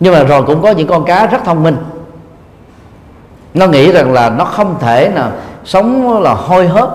nhưng 0.01 0.14
mà 0.14 0.22
rồi 0.22 0.42
cũng 0.42 0.62
có 0.62 0.70
những 0.70 0.88
con 0.88 1.05
cá 1.05 1.26
rất 1.26 1.38
thông 1.44 1.62
minh. 1.62 1.76
Nó 3.55 3.66
nghĩ 3.66 3.92
rằng 3.92 4.12
là 4.12 4.30
nó 4.30 4.44
không 4.44 4.74
thể 4.80 5.11
nào 5.14 5.30
sống 5.64 6.20
là 6.22 6.34
hôi 6.34 6.68
hớp 6.68 6.90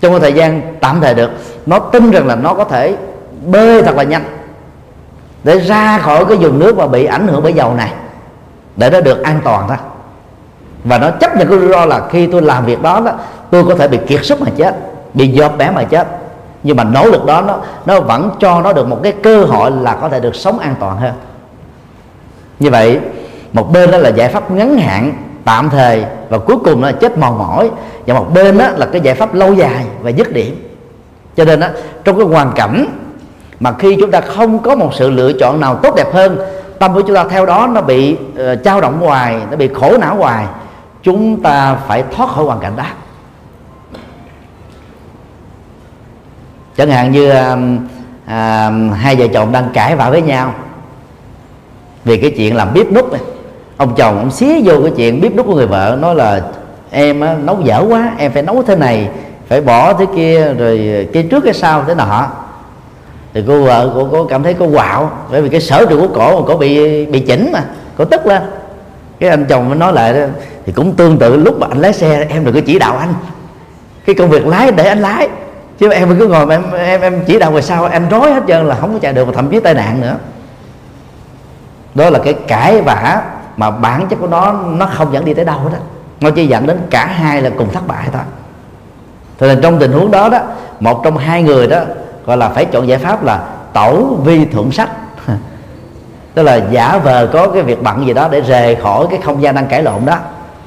trong 0.00 0.12
một 0.12 0.18
thời 0.18 0.32
gian 0.32 0.62
tạm 0.80 1.00
thời 1.00 1.14
được. 1.14 1.30
Nó 1.66 1.78
tin 1.78 2.10
rằng 2.10 2.26
là 2.26 2.34
nó 2.34 2.54
có 2.54 2.64
thể 2.64 2.96
bơi 3.46 3.82
thật 3.82 3.96
là 3.96 4.02
nhanh 4.02 4.24
để 5.44 5.58
ra 5.58 5.98
khỏi 5.98 6.24
cái 6.24 6.36
vùng 6.36 6.58
nước 6.58 6.78
mà 6.78 6.86
bị 6.86 7.04
ảnh 7.04 7.28
hưởng 7.28 7.42
bởi 7.42 7.52
dầu 7.52 7.74
này 7.74 7.92
để 8.76 8.90
nó 8.90 9.00
được 9.00 9.22
an 9.22 9.40
toàn 9.44 9.64
thôi. 9.68 9.76
Và 10.84 10.98
nó 10.98 11.10
chấp 11.10 11.36
nhận 11.36 11.48
cái 11.48 11.58
rủi 11.58 11.68
ro 11.68 11.86
là 11.86 12.02
khi 12.10 12.26
tôi 12.26 12.42
làm 12.42 12.64
việc 12.64 12.82
đó, 12.82 13.00
đó 13.00 13.12
tôi 13.50 13.64
có 13.64 13.74
thể 13.74 13.88
bị 13.88 13.98
kiệt 14.06 14.24
sức 14.24 14.40
mà 14.40 14.50
chết 14.56 14.74
bị 15.14 15.28
giọt 15.28 15.52
bé 15.58 15.70
mà 15.70 15.84
chết. 15.84 16.08
Nhưng 16.62 16.76
mà 16.76 16.84
nỗ 16.84 17.04
lực 17.04 17.24
đó 17.26 17.40
nó 17.40 17.56
nó 17.86 18.00
vẫn 18.00 18.30
cho 18.40 18.60
nó 18.60 18.72
được 18.72 18.88
một 18.88 19.00
cái 19.02 19.12
cơ 19.12 19.44
hội 19.44 19.70
là 19.70 19.94
có 20.00 20.08
thể 20.08 20.20
được 20.20 20.36
sống 20.36 20.58
an 20.58 20.74
toàn 20.80 20.96
hơn 20.96 21.12
như 22.58 22.70
vậy 22.70 23.00
một 23.52 23.72
bên 23.72 23.90
đó 23.90 23.98
là 23.98 24.08
giải 24.08 24.28
pháp 24.28 24.50
ngắn 24.50 24.78
hạn 24.78 25.12
tạm 25.44 25.70
thời 25.70 26.04
và 26.28 26.38
cuối 26.38 26.56
cùng 26.64 26.82
là 26.82 26.92
chết 26.92 27.18
mòn 27.18 27.38
mỏi. 27.38 27.70
Và 28.06 28.14
một 28.14 28.34
bên 28.34 28.58
đó 28.58 28.68
là 28.76 28.86
cái 28.86 29.00
giải 29.00 29.14
pháp 29.14 29.34
lâu 29.34 29.54
dài 29.54 29.84
và 30.00 30.10
dứt 30.10 30.32
điểm. 30.32 30.64
Cho 31.36 31.44
nên 31.44 31.60
đó 31.60 31.66
trong 32.04 32.18
cái 32.18 32.26
hoàn 32.26 32.52
cảnh 32.52 32.86
mà 33.60 33.72
khi 33.78 33.96
chúng 34.00 34.10
ta 34.10 34.20
không 34.20 34.58
có 34.58 34.76
một 34.76 34.90
sự 34.94 35.10
lựa 35.10 35.32
chọn 35.32 35.60
nào 35.60 35.76
tốt 35.82 35.94
đẹp 35.96 36.12
hơn 36.12 36.38
tâm 36.78 36.94
của 36.94 37.00
chúng 37.00 37.16
ta 37.16 37.24
theo 37.30 37.46
đó 37.46 37.68
nó 37.72 37.80
bị 37.80 38.12
uh, 38.12 38.64
trao 38.64 38.80
động 38.80 39.00
hoài 39.00 39.40
nó 39.50 39.56
bị 39.56 39.68
khổ 39.74 39.96
não 40.00 40.16
hoài 40.16 40.46
chúng 41.02 41.42
ta 41.42 41.74
phải 41.86 42.04
thoát 42.16 42.30
khỏi 42.30 42.44
hoàn 42.44 42.60
cảnh 42.60 42.76
đó. 42.76 42.84
Chẳng 46.76 46.90
hạn 46.90 47.12
như 47.12 47.30
uh, 47.30 47.34
uh, 48.24 48.96
hai 48.96 49.16
vợ 49.16 49.26
chồng 49.34 49.52
đang 49.52 49.68
cãi 49.74 49.96
vã 49.96 50.10
với 50.10 50.22
nhau 50.22 50.54
vì 52.08 52.16
cái 52.16 52.30
chuyện 52.30 52.56
làm 52.56 52.68
bếp 52.74 52.92
nút 52.92 53.12
này 53.12 53.20
ông 53.76 53.94
chồng 53.96 54.18
ông 54.18 54.30
xía 54.30 54.60
vô 54.64 54.74
cái 54.82 54.92
chuyện 54.96 55.20
bếp 55.20 55.34
nút 55.34 55.46
của 55.46 55.54
người 55.54 55.66
vợ 55.66 55.98
nói 56.00 56.14
là 56.14 56.40
em 56.90 57.20
á, 57.20 57.36
nấu 57.44 57.60
dở 57.64 57.84
quá 57.88 58.12
em 58.18 58.32
phải 58.32 58.42
nấu 58.42 58.62
thế 58.62 58.76
này 58.76 59.08
phải 59.48 59.60
bỏ 59.60 59.92
thế 59.92 60.06
kia 60.16 60.54
rồi 60.58 61.08
cái 61.12 61.22
trước 61.22 61.44
cái 61.44 61.54
sau 61.54 61.84
thế 61.86 61.94
nọ. 61.94 62.26
Thì 63.34 63.44
cô 63.46 63.62
vợ 63.62 63.90
cô, 63.94 64.08
cô 64.12 64.24
cảm 64.24 64.42
thấy 64.42 64.54
cô 64.54 64.68
quạo 64.74 65.10
bởi 65.30 65.42
vì 65.42 65.48
cái 65.48 65.60
sở 65.60 65.86
trường 65.86 66.00
của 66.00 66.14
cổ 66.14 66.42
cổ 66.42 66.56
bị 66.56 67.06
bị 67.06 67.20
chỉnh 67.20 67.50
mà 67.52 67.64
cổ 67.96 68.04
tức 68.04 68.26
lên. 68.26 68.42
Cái 69.20 69.30
anh 69.30 69.44
chồng 69.44 69.68
mới 69.68 69.78
nói 69.78 69.92
lại 69.92 70.12
đó, 70.12 70.20
thì 70.66 70.72
cũng 70.72 70.92
tương 70.92 71.18
tự 71.18 71.36
lúc 71.36 71.58
mà 71.60 71.66
anh 71.70 71.80
lái 71.80 71.92
xe 71.92 72.26
em 72.30 72.44
đừng 72.44 72.54
có 72.54 72.60
chỉ 72.66 72.78
đạo 72.78 72.96
anh. 72.96 73.14
Cái 74.06 74.14
công 74.14 74.30
việc 74.30 74.46
lái 74.46 74.72
để 74.72 74.88
anh 74.88 74.98
lái 74.98 75.28
chứ 75.78 75.92
em 75.92 76.18
cứ 76.18 76.28
ngồi 76.28 76.46
mà 76.46 76.54
em 76.54 76.62
em 76.72 77.00
em 77.00 77.20
chỉ 77.26 77.38
đạo 77.38 77.50
về 77.50 77.62
sau 77.62 77.84
em 77.84 78.08
rối 78.08 78.32
hết 78.32 78.42
trơn 78.48 78.66
là 78.66 78.74
không 78.74 78.92
có 78.92 78.98
chạy 78.98 79.12
được 79.12 79.24
và 79.24 79.32
thậm 79.32 79.48
chí 79.48 79.60
tai 79.60 79.74
nạn 79.74 80.00
nữa 80.00 80.14
đó 81.94 82.10
là 82.10 82.18
cái 82.24 82.34
cãi 82.34 82.82
vã 82.82 83.22
mà 83.56 83.70
bản 83.70 84.06
chất 84.08 84.16
của 84.16 84.26
nó 84.26 84.52
nó 84.52 84.86
không 84.86 85.12
dẫn 85.12 85.24
đi 85.24 85.34
tới 85.34 85.44
đâu 85.44 85.58
hết 85.58 85.70
á. 85.72 85.78
Nó 86.20 86.30
chỉ 86.30 86.46
dẫn 86.46 86.66
đến 86.66 86.78
cả 86.90 87.06
hai 87.06 87.42
là 87.42 87.50
cùng 87.58 87.72
thất 87.72 87.86
bại 87.86 88.06
thôi. 88.12 88.22
Cho 89.40 89.46
nên 89.46 89.60
trong 89.62 89.78
tình 89.78 89.92
huống 89.92 90.10
đó 90.10 90.28
đó 90.28 90.38
một 90.80 91.04
trong 91.04 91.16
hai 91.16 91.42
người 91.42 91.66
đó 91.66 91.80
gọi 92.26 92.36
là 92.36 92.48
phải 92.48 92.64
chọn 92.64 92.88
giải 92.88 92.98
pháp 92.98 93.24
là 93.24 93.40
tẩu 93.72 94.18
vi 94.24 94.44
thượng 94.44 94.72
sách. 94.72 94.90
Tức 96.34 96.42
là 96.42 96.60
giả 96.70 96.98
vờ 96.98 97.28
có 97.32 97.48
cái 97.48 97.62
việc 97.62 97.82
bận 97.82 98.06
gì 98.06 98.14
đó 98.14 98.28
để 98.30 98.40
rời 98.40 98.76
khỏi 98.76 99.06
cái 99.10 99.20
không 99.24 99.42
gian 99.42 99.54
đang 99.54 99.66
cãi 99.66 99.82
lộn 99.82 100.04
đó. 100.06 100.16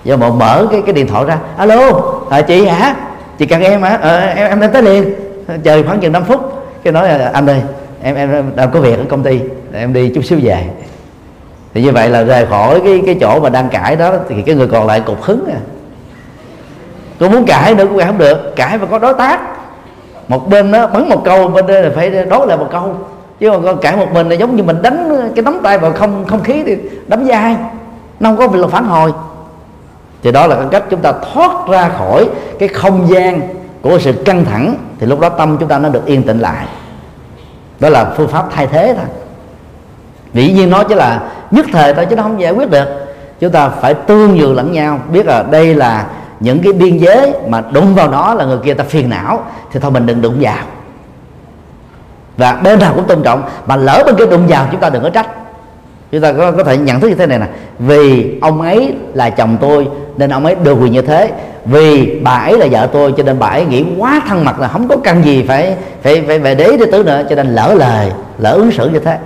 Do 0.04 0.18
mà 0.18 0.30
mở 0.30 0.68
cái 0.72 0.82
cái 0.86 0.94
điện 0.94 1.08
thoại 1.08 1.26
ra 1.26 1.38
alo 1.58 2.02
à, 2.30 2.42
chị 2.42 2.66
hả? 2.66 2.96
Chị 3.38 3.46
cần 3.46 3.62
em 3.62 3.82
hả? 3.82 3.98
À, 4.02 4.34
em 4.36 4.50
em 4.50 4.60
đến 4.60 4.72
tới 4.72 4.82
liền. 4.82 5.14
Chờ 5.64 5.84
khoảng 5.84 6.00
chừng 6.00 6.12
5 6.12 6.24
phút 6.24 6.62
cái 6.84 6.94
nói 6.94 7.10
là 7.10 7.32
anh 7.34 7.50
ơi 7.50 7.62
em 8.04 8.16
em 8.16 8.52
đang 8.56 8.72
có 8.72 8.80
việc 8.80 8.98
ở 8.98 9.06
công 9.10 9.24
ty 9.24 9.40
em 9.74 9.94
đi 9.94 10.12
chút 10.16 10.26
xíu 10.26 10.40
về 10.42 10.66
thì 11.74 11.82
như 11.82 11.92
vậy 11.92 12.10
là 12.10 12.24
rời 12.24 12.46
khỏi 12.46 12.82
cái 12.84 13.02
cái 13.06 13.18
chỗ 13.22 13.40
mà 13.40 13.50
đang 13.50 13.70
cãi 13.70 13.96
đó 13.96 14.14
thì 14.30 14.42
cái 14.42 14.56
người 14.56 14.68
còn 14.68 14.88
lại 14.88 15.00
cục 15.00 15.24
hứng 15.24 15.46
à. 15.48 15.60
Tôi 17.18 17.30
muốn 17.30 17.46
cãi 17.46 17.76
nữa 17.76 17.86
cũng 17.86 17.98
cãi 17.98 18.08
không 18.08 18.18
được 18.18 18.56
cãi 18.56 18.78
mà 18.78 18.86
có 18.92 19.00
đối 19.00 19.14
tác. 19.14 19.40
Một 20.28 20.50
bên 20.50 20.72
nó 20.72 20.88
bắn 20.88 21.10
một 21.10 21.22
câu 21.26 21.48
bên 21.48 21.68
đây 21.68 21.84
là 21.84 21.90
phải 21.96 22.10
đối 22.10 22.48
lại 22.48 22.58
một 22.58 22.68
câu. 22.72 22.96
Chứ 23.40 23.52
còn 23.66 23.78
cãi 23.78 23.96
một 23.96 24.08
mình 24.14 24.30
là 24.30 24.36
giống 24.36 24.56
như 24.56 24.64
mình 24.64 24.82
đánh 24.82 25.32
cái 25.36 25.44
nắm 25.44 25.60
tay 25.64 25.78
vào 25.78 25.92
không 25.92 26.26
không 26.26 26.44
khí 26.44 26.64
thì 26.66 26.78
đấm 27.08 27.26
dai, 27.26 27.56
nó 28.20 28.30
không 28.30 28.38
có 28.38 28.48
việc 28.48 28.60
là 28.60 28.68
phản 28.68 28.86
hồi. 28.86 29.14
Thì 30.24 30.32
đó 30.32 30.48
là 30.48 30.56
cái 30.56 30.66
cách 30.72 30.84
chúng 30.90 31.00
ta 31.00 31.14
thoát 31.34 31.68
ra 31.70 31.90
khỏi 31.98 32.30
cái 32.60 32.70
không 32.70 33.08
gian 33.10 33.42
của 33.82 34.00
sự 34.00 34.14
căng 34.26 34.46
thẳng 34.46 34.76
thì 35.00 35.08
lúc 35.08 35.20
đó 35.20 35.30
tâm 35.30 35.58
chúng 35.60 35.70
ta 35.70 35.80
nó 35.80 35.90
được 35.90 36.06
yên 36.06 36.24
tĩnh 36.24 36.40
lại. 36.40 36.66
Đó 37.80 37.90
là 37.90 38.14
phương 38.18 38.28
pháp 38.28 38.46
thay 38.52 38.68
thế 38.68 38.96
thôi 38.98 39.06
dĩ 40.34 40.52
nhiên 40.52 40.70
nói 40.70 40.86
chứ 40.90 40.96
là 40.96 41.22
nhất 41.52 41.66
thời 41.74 41.94
thôi 41.94 42.06
chứ 42.10 42.16
nó 42.16 42.24
không 42.24 42.42
giải 42.42 42.52
quyết 42.52 42.70
được. 42.70 42.86
Chúng 43.40 43.52
ta 43.52 43.70
phải 43.70 43.94
tương 43.94 44.36
nhường 44.36 44.56
lẫn 44.56 44.72
nhau 44.72 45.00
biết 45.12 45.26
là 45.26 45.44
đây 45.52 45.76
là 45.76 46.06
những 46.40 46.60
cái 46.60 46.74
biên 46.74 46.98
giới 46.98 47.34
mà 47.48 47.62
đụng 47.72 47.96
vào 47.96 48.12
nó 48.12 48.34
là 48.34 48.46
người 48.46 48.58
kia 48.64 48.74
ta 48.74 48.84
phiền 48.84 49.10
não 49.10 49.46
thì 49.72 49.80
thôi 49.80 49.92
mình 49.92 50.06
đừng 50.06 50.22
đụng 50.22 50.38
vào. 50.42 50.64
Và 52.38 52.54
bên 52.64 52.80
nào 52.80 52.94
cũng 52.96 53.04
tôn 53.04 53.24
trọng 53.24 53.44
mà 53.66 53.76
lỡ 53.76 54.04
bên 54.06 54.16
kia 54.16 54.26
đụng 54.26 54.48
vào 54.48 54.68
chúng 54.72 54.80
ta 54.82 54.90
đừng 54.90 55.04
có 55.04 55.10
trách. 55.10 55.28
Chúng 56.12 56.22
ta 56.22 56.34
có, 56.34 56.52
có 56.52 56.64
thể 56.64 56.78
nhận 56.78 57.00
thức 57.00 57.08
như 57.08 57.16
thế 57.16 57.26
này 57.26 57.40
nè 57.40 57.46
vì 57.80 58.38
ông 58.42 58.62
ấy 58.62 58.94
là 59.14 59.30
chồng 59.30 59.58
tôi 59.62 59.88
nên 60.18 60.30
ông 60.30 60.46
ấy 60.46 60.56
được 60.56 60.74
quyền 60.74 60.92
như 60.92 61.02
thế. 61.02 61.32
Vì 61.66 62.20
bà 62.24 62.32
ấy 62.32 62.58
là 62.58 62.68
vợ 62.72 62.88
tôi 62.94 63.14
cho 63.18 63.24
nên 63.24 63.40
bà 63.40 63.48
ấy 63.48 63.66
nghĩ 63.66 63.86
quá 63.98 64.22
thân 64.28 64.46
mật 64.46 64.60
là 64.60 64.68
không 64.68 64.88
có 64.88 64.98
căn 65.04 65.24
gì 65.26 65.46
phải 65.48 65.76
phải 66.04 66.24
phải 66.28 66.40
về 66.40 66.56
đế 66.56 66.78
để 66.78 66.86
tứ 66.92 67.04
nữa 67.04 67.24
cho 67.30 67.36
nên 67.36 67.48
lỡ 67.48 67.74
lời 67.78 68.12
lỡ 68.38 68.52
ứng 68.52 68.72
xử 68.72 68.90
như 68.90 69.00
thế 69.00 69.18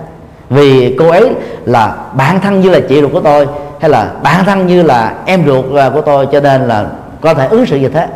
vì 0.49 0.95
cô 0.99 1.09
ấy 1.09 1.29
là 1.65 1.95
bạn 2.13 2.39
thân 2.39 2.61
như 2.61 2.69
là 2.69 2.79
chị 2.89 3.01
ruột 3.01 3.11
của 3.11 3.19
tôi, 3.19 3.47
hay 3.79 3.89
là 3.89 4.11
bạn 4.23 4.45
thân 4.45 4.67
như 4.67 4.83
là 4.83 5.13
em 5.25 5.45
ruột 5.45 5.65
à, 5.75 5.89
của 5.89 6.01
tôi, 6.01 6.27
cho 6.31 6.39
nên 6.39 6.67
là 6.67 6.85
có 7.21 7.33
thể 7.33 7.47
ứng 7.47 7.65
xử 7.65 7.77
như 7.77 7.89
thế. 7.89 8.07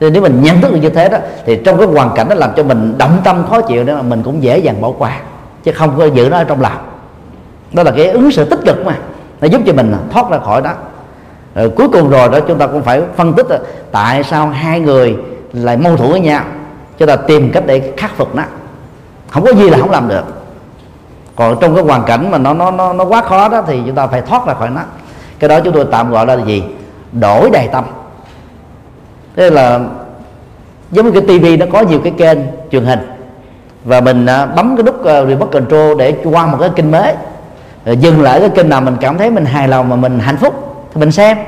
Nên 0.00 0.12
nếu 0.12 0.22
mình 0.22 0.42
nhận 0.42 0.60
thức 0.60 0.72
được 0.72 0.78
như 0.82 0.88
thế 0.88 1.08
đó, 1.08 1.18
thì 1.46 1.60
trong 1.64 1.78
cái 1.78 1.86
hoàn 1.86 2.10
cảnh 2.14 2.28
đó 2.28 2.34
làm 2.34 2.50
cho 2.56 2.62
mình 2.62 2.94
động 2.98 3.18
tâm 3.24 3.44
khó 3.50 3.60
chịu 3.60 3.84
đó 3.84 4.02
mình 4.02 4.22
cũng 4.22 4.42
dễ 4.42 4.58
dàng 4.58 4.80
bỏ 4.80 4.90
qua, 4.98 5.20
chứ 5.64 5.72
không 5.72 5.94
có 5.98 6.04
giữ 6.04 6.28
nó 6.30 6.36
ở 6.36 6.44
trong 6.44 6.60
lòng. 6.60 6.78
Đó 7.72 7.82
là 7.82 7.90
cái 7.90 8.08
ứng 8.08 8.30
xử 8.30 8.44
tích 8.44 8.60
cực 8.66 8.86
mà, 8.86 8.96
nó 9.40 9.48
giúp 9.48 9.60
cho 9.66 9.72
mình 9.72 9.94
thoát 10.10 10.30
ra 10.30 10.38
khỏi 10.38 10.62
đó. 10.62 10.72
Rồi 11.54 11.70
cuối 11.70 11.88
cùng 11.88 12.10
rồi 12.10 12.28
đó, 12.28 12.40
chúng 12.48 12.58
ta 12.58 12.66
cũng 12.66 12.82
phải 12.82 13.02
phân 13.16 13.32
tích 13.32 13.46
là 13.50 13.58
tại 13.92 14.22
sao 14.22 14.48
hai 14.48 14.80
người 14.80 15.16
lại 15.52 15.76
mâu 15.76 15.96
thuẫn 15.96 16.10
với 16.10 16.20
nhau 16.20 16.44
chúng 16.98 17.08
ta 17.08 17.16
tìm 17.16 17.50
cách 17.52 17.62
để 17.66 17.92
khắc 17.96 18.16
phục 18.16 18.34
nó. 18.34 18.42
Không 19.30 19.44
có 19.44 19.52
gì 19.52 19.70
là 19.70 19.78
không 19.78 19.90
làm 19.90 20.08
được 20.08 20.24
còn 21.36 21.56
trong 21.60 21.74
cái 21.74 21.84
hoàn 21.84 22.02
cảnh 22.04 22.30
mà 22.30 22.38
nó 22.38 22.54
nó 22.54 22.70
nó, 22.70 22.92
nó 22.92 23.04
quá 23.04 23.22
khó 23.22 23.48
đó 23.48 23.62
thì 23.66 23.82
chúng 23.86 23.94
ta 23.94 24.06
phải 24.06 24.20
thoát 24.22 24.46
ra 24.46 24.54
khỏi 24.54 24.70
nó. 24.70 24.80
Cái 25.38 25.48
đó 25.48 25.60
chúng 25.60 25.74
tôi 25.74 25.86
tạm 25.90 26.10
gọi 26.10 26.26
là 26.26 26.36
gì? 26.44 26.62
Đổi 27.12 27.50
đầy 27.50 27.68
tâm. 27.68 27.84
Thế 29.36 29.50
là 29.50 29.80
giống 30.90 31.06
như 31.06 31.12
cái 31.12 31.22
tivi 31.28 31.56
nó 31.56 31.66
có 31.72 31.80
nhiều 31.80 32.00
cái 32.04 32.12
kênh 32.18 32.38
truyền 32.70 32.84
hình 32.84 33.00
và 33.84 34.00
mình 34.00 34.26
à, 34.26 34.46
bấm 34.46 34.76
cái 34.76 34.82
nút 34.82 35.04
à, 35.04 35.24
remote 35.24 35.52
control 35.52 35.98
để 35.98 36.14
qua 36.24 36.46
một 36.46 36.58
cái 36.60 36.70
kênh 36.76 36.90
mới. 36.90 37.14
Rồi 37.84 37.96
dừng 37.96 38.22
lại 38.22 38.40
cái 38.40 38.48
kênh 38.48 38.68
nào 38.68 38.80
mình 38.80 38.96
cảm 39.00 39.18
thấy 39.18 39.30
mình 39.30 39.44
hài 39.44 39.68
lòng 39.68 39.88
mà 39.88 39.96
mình 39.96 40.18
hạnh 40.18 40.36
phúc 40.36 40.54
thì 40.94 41.00
mình 41.00 41.12
xem. 41.12 41.38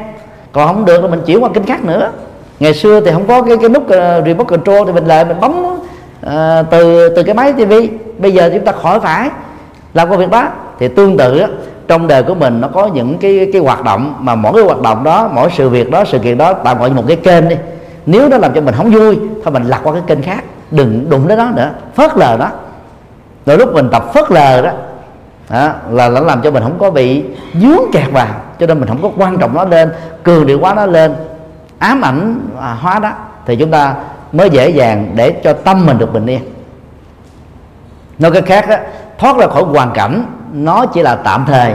Còn 0.52 0.66
không 0.66 0.84
được 0.84 1.00
thì 1.02 1.08
mình 1.08 1.22
chuyển 1.26 1.42
qua 1.42 1.50
kênh 1.54 1.66
khác 1.66 1.84
nữa. 1.84 2.10
Ngày 2.60 2.74
xưa 2.74 3.00
thì 3.00 3.10
không 3.12 3.26
có 3.26 3.42
cái 3.42 3.56
cái 3.56 3.68
nút 3.68 3.82
uh, 3.82 4.26
remote 4.26 4.48
control 4.48 4.86
thì 4.86 4.92
mình 4.92 5.06
lại 5.06 5.24
mình 5.24 5.40
bấm 5.40 5.64
uh, 6.26 6.70
từ 6.70 7.08
từ 7.16 7.22
cái 7.22 7.34
máy 7.34 7.52
tivi 7.52 7.90
bây 8.18 8.32
giờ 8.32 8.50
chúng 8.54 8.64
ta 8.64 8.72
khỏi 8.72 9.00
phải 9.00 9.30
làm 9.94 10.10
công 10.10 10.18
việc 10.18 10.30
đó 10.30 10.48
thì 10.78 10.88
tương 10.88 11.16
tự 11.16 11.44
trong 11.88 12.06
đời 12.06 12.22
của 12.22 12.34
mình 12.34 12.60
nó 12.60 12.68
có 12.68 12.86
những 12.86 13.18
cái 13.18 13.50
cái 13.52 13.62
hoạt 13.62 13.84
động 13.84 14.14
mà 14.18 14.34
mỗi 14.34 14.52
cái 14.52 14.62
hoạt 14.62 14.80
động 14.80 15.04
đó 15.04 15.30
mỗi 15.34 15.50
sự 15.56 15.68
việc 15.68 15.90
đó 15.90 16.04
sự 16.04 16.18
kiện 16.18 16.38
đó 16.38 16.52
tạo 16.52 16.74
gọi 16.74 16.90
một 16.90 17.04
cái 17.08 17.16
kênh 17.16 17.48
đi. 17.48 17.56
Nếu 18.06 18.28
nó 18.28 18.38
làm 18.38 18.54
cho 18.54 18.60
mình 18.60 18.74
không 18.74 18.90
vui 18.90 19.18
thôi 19.44 19.52
mình 19.52 19.64
lật 19.64 19.78
qua 19.82 19.92
cái 19.92 20.02
kênh 20.06 20.22
khác. 20.22 20.44
Đừng 20.70 21.10
đụng 21.10 21.28
đến 21.28 21.38
đó 21.38 21.50
nữa. 21.56 21.70
Phớt 21.94 22.16
lờ 22.16 22.36
đó 22.36 22.50
rồi 23.46 23.58
lúc 23.58 23.74
mình 23.74 23.88
tập 23.92 24.04
phớt 24.14 24.30
lờ 24.30 24.62
đó, 24.62 24.70
đó 25.50 25.72
là 25.90 26.08
nó 26.08 26.20
làm 26.20 26.42
cho 26.42 26.50
mình 26.50 26.62
không 26.62 26.78
có 26.78 26.90
bị 26.90 27.24
dướng 27.60 27.92
kẹt 27.92 28.12
vào. 28.12 28.26
Cho 28.60 28.66
nên 28.66 28.80
mình 28.80 28.88
không 28.88 29.02
có 29.02 29.10
quan 29.16 29.38
trọng 29.38 29.54
nó 29.54 29.64
lên 29.64 29.92
cường 30.22 30.46
điệu 30.46 30.60
quá 30.60 30.74
nó 30.74 30.86
lên 30.86 31.14
ám 31.78 32.04
ảnh 32.04 32.40
à, 32.60 32.76
hóa 32.80 32.98
đó. 32.98 33.10
Thì 33.46 33.56
chúng 33.56 33.70
ta 33.70 33.94
mới 34.32 34.50
dễ 34.50 34.68
dàng 34.68 35.12
để 35.14 35.30
cho 35.44 35.52
tâm 35.52 35.86
mình 35.86 35.98
được 35.98 36.12
bình 36.12 36.26
yên. 36.26 36.40
Nói 38.18 38.30
cái 38.30 38.42
khác 38.42 38.68
á, 38.68 38.80
thoát 39.18 39.36
ra 39.36 39.46
khỏi 39.46 39.62
hoàn 39.62 39.90
cảnh, 39.94 40.24
nó 40.52 40.86
chỉ 40.86 41.02
là 41.02 41.14
tạm 41.14 41.44
thời. 41.46 41.74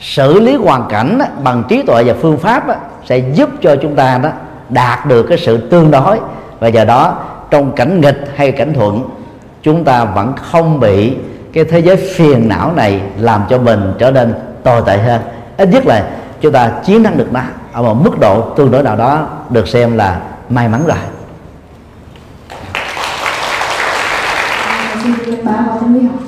Xử 0.00 0.40
lý 0.40 0.54
hoàn 0.54 0.88
cảnh 0.88 1.18
bằng 1.42 1.62
trí 1.68 1.82
tuệ 1.82 2.04
và 2.04 2.14
phương 2.22 2.38
pháp 2.38 2.64
sẽ 3.04 3.18
giúp 3.18 3.50
cho 3.62 3.76
chúng 3.82 3.94
ta 3.94 4.18
đó 4.18 4.28
đạt 4.68 5.06
được 5.06 5.22
cái 5.22 5.38
sự 5.38 5.68
tương 5.70 5.90
đối. 5.90 6.20
Và 6.60 6.68
do 6.68 6.84
đó, 6.84 7.14
trong 7.50 7.72
cảnh 7.72 8.00
nghịch 8.00 8.32
hay 8.36 8.52
cảnh 8.52 8.74
thuận, 8.74 9.02
chúng 9.62 9.84
ta 9.84 10.04
vẫn 10.04 10.32
không 10.36 10.80
bị 10.80 11.16
cái 11.52 11.64
thế 11.64 11.78
giới 11.78 11.96
phiền 11.96 12.48
não 12.48 12.72
này 12.76 13.00
làm 13.18 13.42
cho 13.48 13.58
mình 13.58 13.94
trở 13.98 14.10
nên 14.10 14.34
tồi 14.62 14.82
tệ 14.86 14.98
hơn. 14.98 15.20
Ít 15.56 15.68
nhất 15.68 15.86
là 15.86 16.04
chúng 16.40 16.52
ta 16.52 16.70
chiến 16.84 17.04
thắng 17.04 17.18
được 17.18 17.32
nó 17.32 17.40
ở 17.72 17.82
một 17.82 17.94
mức 17.94 18.20
độ 18.20 18.40
tương 18.40 18.70
đối 18.70 18.82
nào 18.82 18.96
đó 18.96 19.26
được 19.50 19.68
xem 19.68 19.96
là 19.96 20.20
may 20.48 20.68
mắn 20.68 20.82
rồi 20.86 20.96
xin 25.26 25.44
báo 25.44 25.54
vào 25.66 25.78
tâm 25.80 25.94
lý 25.94 26.00
học 26.06 26.20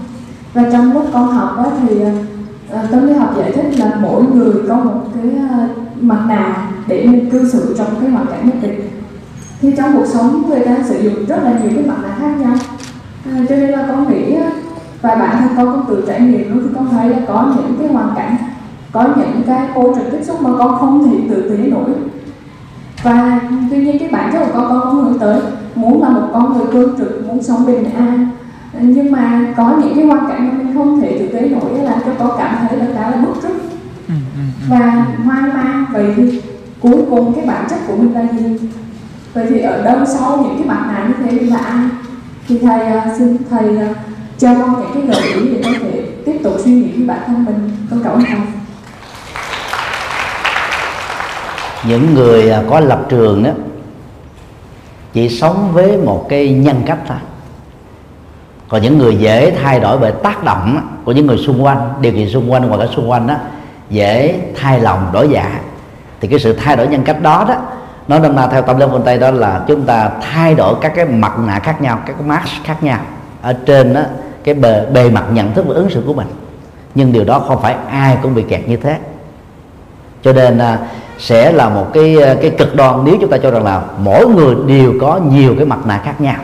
và 0.55 0.65
trong 0.73 0.93
lúc 0.93 1.05
con 1.13 1.29
học 1.29 1.55
đó 1.57 1.67
thì 1.81 1.97
uh, 2.03 2.91
tâm 2.91 3.07
lý 3.07 3.13
học 3.13 3.35
giải 3.39 3.53
thích 3.53 3.79
là 3.79 3.99
mỗi 4.01 4.23
người 4.35 4.55
có 4.69 4.75
một 4.75 5.01
cái 5.15 5.33
uh, 5.45 6.03
mặt 6.03 6.25
nạ 6.29 6.71
để 6.87 7.07
mình 7.07 7.31
cư 7.31 7.49
xử 7.49 7.75
trong 7.79 7.87
cái 8.01 8.11
hoàn 8.11 8.27
cảnh 8.27 8.47
nhất 8.47 8.57
định. 8.63 8.81
Thì 9.61 9.75
trong 9.77 9.97
cuộc 9.97 10.07
sống 10.07 10.43
người 10.49 10.61
ta 10.61 10.77
sử 10.89 11.03
dụng 11.03 11.27
rất 11.29 11.43
là 11.45 11.51
nhiều 11.51 11.71
cái 11.75 11.85
mặt 11.87 11.97
nạ 12.03 12.17
khác 12.19 12.41
nhau. 12.41 12.55
À, 13.25 13.33
cho 13.49 13.57
nên 13.57 13.71
là 13.71 13.85
con 13.89 14.11
nghĩ 14.11 14.37
và 15.03 15.15
bản 15.15 15.37
thân 15.39 15.49
con 15.57 15.73
cũng 15.73 15.85
tự 15.89 16.05
trải 16.07 16.21
nghiệm 16.21 16.55
luôn 16.55 16.63
thì 16.63 16.75
con 16.75 16.89
thấy 16.91 17.09
là 17.09 17.19
có 17.29 17.53
những 17.57 17.77
cái 17.79 17.89
hoàn 17.89 18.11
cảnh 18.17 18.37
có 18.93 19.05
những 19.17 19.43
cái 19.47 19.69
môi 19.75 19.95
trường 19.95 20.11
tiếp 20.11 20.23
xúc 20.23 20.41
mà 20.41 20.51
con 20.59 20.79
không 20.79 21.11
thể 21.11 21.17
tự 21.31 21.51
tế 21.51 21.71
nổi. 21.71 21.91
Và 23.03 23.41
tuy 23.71 23.77
nhiên 23.77 23.99
cái 23.99 24.09
bản 24.13 24.31
chất 24.33 24.39
của 24.39 24.53
con 24.55 24.69
con 24.69 24.81
không 24.81 25.05
hướng 25.05 25.19
tới 25.19 25.41
muốn 25.75 26.03
là 26.03 26.09
một 26.09 26.29
con 26.33 26.59
người 26.59 26.67
cương 26.73 26.99
trực 26.99 27.29
muốn 27.29 27.43
sống 27.43 27.67
bình 27.67 27.85
an 27.85 28.29
nhưng 28.81 29.13
mà 29.13 29.41
có 29.57 29.81
những 29.81 29.95
cái 29.97 30.05
hoàn 30.05 30.29
cảnh 30.29 30.49
mà 30.49 30.55
mình 30.59 30.75
không 30.75 31.01
thể 31.01 31.19
thực 31.19 31.33
tế 31.33 31.49
nổi 31.49 31.79
là 31.83 31.97
cho 32.05 32.13
con 32.19 32.31
cảm 32.39 32.57
thấy 32.61 32.79
là 32.79 32.87
khá 32.95 33.11
là 33.11 33.17
bức 33.17 33.43
rứt 33.43 33.53
ừ, 34.09 34.15
ừ, 34.15 34.15
ừ. 34.37 34.67
và 34.69 35.07
hoang 35.25 35.49
mang. 35.49 35.87
Vậy 35.93 36.07
thì 36.17 36.41
cuối 36.81 36.99
cùng 37.11 37.35
cái 37.35 37.47
bản 37.47 37.67
chất 37.71 37.79
của 37.87 37.97
mình 37.97 38.15
là 38.15 38.23
gì? 38.33 38.69
Vậy 39.35 39.47
thì 39.49 39.61
ở 39.61 39.83
đâu 39.83 39.99
sau 40.07 40.37
những 40.37 40.57
cái 40.59 40.69
mặt 40.69 40.85
nạ 40.89 41.09
như 41.09 41.15
thế 41.25 41.47
là 41.47 41.57
ai? 41.57 41.87
Thì 42.49 42.59
thầy 42.59 42.97
uh, 42.97 43.19
xin 43.19 43.37
thầy 43.51 43.69
uh, 43.69 43.97
cho 44.39 44.55
con 44.55 44.75
những 44.81 44.91
cái 44.95 45.03
gợi 45.03 45.33
ý 45.33 45.49
để 45.49 45.61
có 45.65 45.71
thể 45.81 46.03
tiếp 46.27 46.39
tục 46.43 46.55
suy 46.65 46.71
nghĩ 46.71 46.93
với 46.93 47.07
bản 47.07 47.19
thân 47.27 47.45
mình. 47.45 47.71
Con 47.91 48.01
cảm 48.05 48.13
ơn 48.13 48.23
thầy. 48.25 48.39
Những 51.89 52.15
người 52.15 52.51
à, 52.51 52.63
có 52.71 52.81
lập 52.81 53.07
trường 53.09 53.43
đó 53.43 53.51
chỉ 55.13 55.29
sống 55.29 55.71
với 55.73 55.97
một 55.97 56.27
cái 56.29 56.55
nhân 56.55 56.83
cách 56.87 56.99
thôi 57.09 57.17
còn 58.69 58.83
những 58.83 58.99
người 58.99 59.17
dễ 59.17 59.51
thay 59.51 59.81
đổi 59.81 59.99
bởi 59.99 60.13
tác 60.13 60.45
động 60.45 60.81
của 61.05 61.13
những 61.13 61.27
người 61.27 61.39
xung 61.39 61.65
quanh 61.65 61.91
điều 62.01 62.13
kiện 62.13 62.29
xung 62.29 62.53
quanh 62.53 62.63
hoặc 62.63 62.81
ở 62.81 62.89
xung 62.97 63.11
quanh 63.11 63.27
đó 63.27 63.35
dễ 63.91 64.41
thay 64.57 64.81
lòng 64.81 65.11
đổi 65.13 65.29
dạ. 65.29 65.61
Thì 66.21 66.29
cái 66.29 66.39
sự 66.39 66.53
thay 66.53 66.77
đổi 66.77 66.89
nhân 66.89 67.03
cách 67.05 67.23
đó 67.23 67.45
đó 67.49 67.55
nó 68.09 68.19
đâm 68.19 68.37
ra 68.37 68.47
theo 68.47 68.63
tâm 68.63 68.79
lý 68.79 68.87
phương 68.91 69.03
tây 69.05 69.19
đó 69.19 69.31
là 69.31 69.65
chúng 69.69 69.83
ta 69.83 70.11
thay 70.21 70.55
đổi 70.55 70.75
các 70.81 70.93
cái 70.97 71.05
mặt 71.05 71.33
nạ 71.47 71.59
khác 71.59 71.83
nhau 71.83 71.99
các 72.07 72.13
cái 72.19 72.29
mask 72.29 72.65
khác 72.65 72.83
nhau 72.83 73.01
ở 73.43 73.53
trên 73.53 73.95
đó, 73.95 74.01
cái 74.45 74.55
bề, 74.55 74.87
bề 74.93 75.11
mặt 75.11 75.25
nhận 75.33 75.55
thức 75.55 75.65
và 75.69 75.75
ứng 75.75 75.91
xử 75.91 76.03
của 76.07 76.15
mình. 76.15 76.27
Nhưng 76.95 77.13
điều 77.13 77.25
đó 77.25 77.39
không 77.39 77.63
phải 77.63 77.77
ai 77.91 78.19
cũng 78.23 78.35
bị 78.35 78.43
kẹt 78.49 78.69
như 78.69 78.77
thế. 78.77 78.99
Cho 80.23 80.33
nên 80.33 80.59
à, 80.59 80.79
sẽ 81.19 81.53
là 81.53 81.69
một 81.69 81.87
cái 81.93 82.23
à, 82.23 82.35
cái 82.43 82.51
cực 82.51 82.77
đoan 82.77 83.05
nếu 83.05 83.17
chúng 83.21 83.31
ta 83.31 83.37
cho 83.39 83.51
rằng 83.51 83.65
là 83.65 83.83
mỗi 83.99 84.27
người 84.27 84.55
đều 84.67 84.95
có 85.01 85.21
nhiều 85.31 85.55
cái 85.57 85.67
mặt 85.67 85.87
nạ 85.87 86.01
khác 86.05 86.21
nhau 86.21 86.37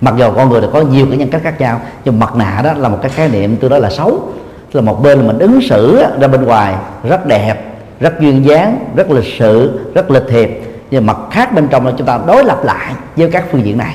mặc 0.00 0.14
dù 0.18 0.32
con 0.36 0.50
người 0.50 0.60
đều 0.60 0.70
có 0.70 0.80
nhiều 0.80 1.06
cái 1.08 1.18
nhân 1.18 1.28
cách 1.28 1.40
khác 1.44 1.60
nhau 1.60 1.80
nhưng 2.04 2.18
mặt 2.18 2.36
nạ 2.36 2.60
đó 2.64 2.72
là 2.72 2.88
một 2.88 2.98
cái 3.02 3.10
khái 3.10 3.28
niệm 3.28 3.56
tôi 3.56 3.70
nói 3.70 3.80
là 3.80 3.90
xấu. 3.90 4.32
Tức 4.72 4.80
là 4.80 4.80
một 4.80 5.02
bên 5.02 5.18
là 5.18 5.26
mình 5.26 5.38
ứng 5.38 5.60
xử 5.62 6.02
ra 6.20 6.28
bên 6.28 6.44
ngoài 6.44 6.74
rất 7.04 7.26
đẹp 7.26 7.68
rất 8.00 8.20
duyên 8.20 8.44
dáng 8.44 8.84
rất 8.96 9.10
lịch 9.10 9.34
sự 9.38 9.80
rất 9.94 10.10
lịch 10.10 10.22
thiệp. 10.28 10.62
Nhưng 10.90 11.06
mặt 11.06 11.16
khác 11.30 11.54
bên 11.54 11.68
trong 11.68 11.86
là 11.86 11.92
chúng 11.96 12.06
ta 12.06 12.20
đối 12.26 12.44
lập 12.44 12.64
lại 12.64 12.92
với 13.16 13.30
các 13.30 13.44
phương 13.50 13.64
diện 13.64 13.78
này. 13.78 13.94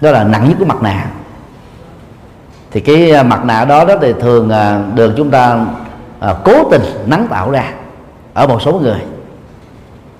Đó 0.00 0.10
là 0.10 0.24
nặng 0.24 0.48
nhất 0.48 0.56
của 0.58 0.64
mặt 0.64 0.82
nạ. 0.82 1.06
Thì 2.70 2.80
cái 2.80 3.10
à, 3.10 3.22
mặt 3.22 3.44
nạ 3.44 3.64
đó 3.64 3.84
đó 3.84 3.94
thì 4.00 4.12
thường 4.20 4.50
à, 4.50 4.80
được 4.94 5.14
chúng 5.16 5.30
ta 5.30 5.66
à, 6.20 6.34
cố 6.44 6.52
tình 6.70 6.82
nắng 7.06 7.26
tạo 7.30 7.50
ra 7.50 7.72
ở 8.34 8.46
một 8.46 8.62
số 8.62 8.72
người. 8.72 9.00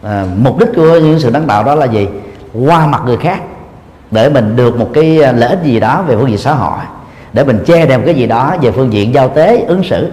À, 0.03 0.25
mục 0.37 0.59
đích 0.59 0.69
của 0.77 0.99
những 0.99 1.21
sự 1.21 1.31
nắng 1.31 1.47
tạo 1.47 1.65
đó 1.65 1.75
là 1.75 1.87
gì? 1.87 2.09
Qua 2.53 2.87
mặt 2.87 3.03
người 3.05 3.17
khác 3.17 3.41
để 4.11 4.29
mình 4.29 4.57
được 4.57 4.79
một 4.79 4.91
cái 4.95 5.23
à, 5.23 5.33
lợi 5.33 5.49
ích 5.49 5.63
gì 5.63 5.81
đó 5.81 6.03
về 6.03 6.17
phương 6.17 6.29
diện 6.29 6.39
xã 6.39 6.53
hội 6.53 6.79
để 7.33 7.45
mình 7.45 7.65
che 7.67 7.87
đệm 7.87 8.05
cái 8.05 8.15
gì 8.15 8.27
đó 8.27 8.57
về 8.61 8.71
phương 8.71 8.93
diện 8.93 9.15
giao 9.15 9.29
tế 9.29 9.65
ứng 9.69 9.85
xử. 9.85 10.13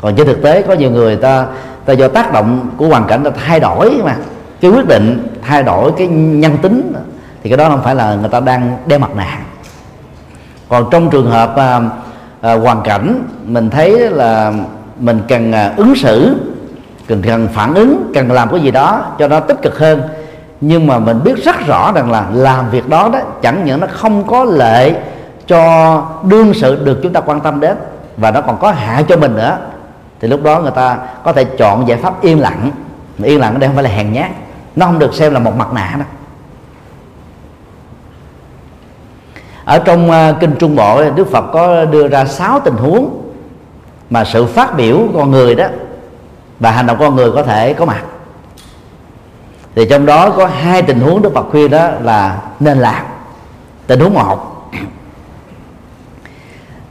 Còn 0.00 0.14
trên 0.14 0.26
thực 0.26 0.42
tế 0.42 0.62
có 0.62 0.74
nhiều 0.74 0.90
người 0.90 1.16
ta 1.16 1.46
ta 1.84 1.92
do 1.92 2.08
tác 2.08 2.32
động 2.32 2.70
của 2.76 2.88
hoàn 2.88 3.06
cảnh 3.06 3.24
ta 3.24 3.30
thay 3.46 3.60
đổi 3.60 4.00
mà 4.04 4.16
cái 4.60 4.70
quyết 4.70 4.86
định 4.88 5.28
thay 5.42 5.62
đổi 5.62 5.92
cái 5.96 6.06
nhân 6.08 6.58
tính 6.62 6.92
thì 7.42 7.50
cái 7.50 7.56
đó 7.56 7.68
không 7.68 7.82
phải 7.84 7.94
là 7.94 8.14
người 8.14 8.28
ta 8.28 8.40
đang 8.40 8.76
đeo 8.86 8.98
mặt 8.98 9.16
nạ. 9.16 9.38
Còn 10.68 10.84
trong 10.90 11.10
trường 11.10 11.30
hợp 11.30 11.56
à, 11.56 11.80
à, 12.40 12.54
hoàn 12.54 12.82
cảnh 12.82 13.22
mình 13.44 13.70
thấy 13.70 14.10
là 14.10 14.52
mình 14.98 15.20
cần 15.28 15.52
à, 15.52 15.72
ứng 15.76 15.94
xử 15.96 16.36
cần 17.06 17.22
cần 17.22 17.48
phản 17.52 17.74
ứng 17.74 18.10
cần 18.14 18.32
làm 18.32 18.50
cái 18.50 18.60
gì 18.60 18.70
đó 18.70 19.04
cho 19.18 19.28
nó 19.28 19.40
tích 19.40 19.62
cực 19.62 19.78
hơn 19.78 20.02
nhưng 20.64 20.86
mà 20.86 20.98
mình 20.98 21.20
biết 21.24 21.44
rất 21.44 21.66
rõ 21.66 21.92
rằng 21.92 22.10
là 22.10 22.26
làm 22.32 22.70
việc 22.70 22.88
đó 22.88 23.10
đó 23.12 23.18
chẳng 23.42 23.64
những 23.64 23.80
nó 23.80 23.86
không 23.90 24.26
có 24.26 24.44
lợi 24.44 24.94
cho 25.46 26.02
đương 26.22 26.54
sự 26.54 26.84
được 26.84 27.00
chúng 27.02 27.12
ta 27.12 27.20
quan 27.20 27.40
tâm 27.40 27.60
đến 27.60 27.76
và 28.16 28.30
nó 28.30 28.40
còn 28.40 28.58
có 28.60 28.70
hại 28.70 29.04
cho 29.08 29.16
mình 29.16 29.34
nữa. 29.34 29.58
Thì 30.20 30.28
lúc 30.28 30.42
đó 30.42 30.60
người 30.60 30.70
ta 30.70 30.98
có 31.24 31.32
thể 31.32 31.44
chọn 31.44 31.88
giải 31.88 31.98
pháp 31.98 32.22
yên 32.22 32.40
lặng. 32.40 32.70
Mà 33.18 33.26
yên 33.26 33.40
lặng 33.40 33.52
ở 33.52 33.58
đây 33.58 33.68
không 33.68 33.74
phải 33.74 33.84
là 33.84 33.90
hèn 33.90 34.12
nhát 34.12 34.30
nó 34.76 34.86
không 34.86 34.98
được 34.98 35.14
xem 35.14 35.32
là 35.32 35.38
một 35.38 35.56
mặt 35.56 35.72
nạ 35.72 35.94
đó 35.98 36.04
ở 39.64 39.78
trong 39.78 40.10
uh, 40.10 40.40
kinh 40.40 40.56
trung 40.58 40.76
bộ 40.76 41.10
đức 41.10 41.30
phật 41.30 41.44
có 41.52 41.84
đưa 41.84 42.08
ra 42.08 42.24
sáu 42.24 42.60
tình 42.60 42.74
huống 42.74 43.32
mà 44.10 44.24
sự 44.24 44.46
phát 44.46 44.76
biểu 44.76 44.96
của 44.98 45.18
con 45.18 45.30
người 45.30 45.54
đó 45.54 45.66
và 46.60 46.70
hành 46.70 46.86
động 46.86 46.96
con 47.00 47.16
người 47.16 47.32
có 47.32 47.42
thể 47.42 47.74
có 47.74 47.84
mặt 47.84 48.04
thì 49.74 49.86
trong 49.90 50.06
đó 50.06 50.30
có 50.30 50.46
hai 50.46 50.82
tình 50.82 51.00
huống 51.00 51.22
đức 51.22 51.30
phật 51.34 51.46
khuyên 51.50 51.70
đó 51.70 51.88
là 52.00 52.40
nên 52.60 52.78
làm. 52.78 53.04
Tình 53.86 54.00
huống 54.00 54.14
một, 54.14 54.70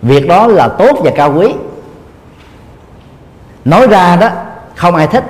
việc 0.02 0.28
đó 0.28 0.48
là 0.48 0.68
tốt 0.68 1.00
và 1.04 1.12
cao 1.16 1.34
quý. 1.34 1.54
Nói 3.66 3.88
ra 3.88 4.16
đó, 4.16 4.30
không 4.76 4.96
ai 4.96 5.08
thích. 5.08 5.24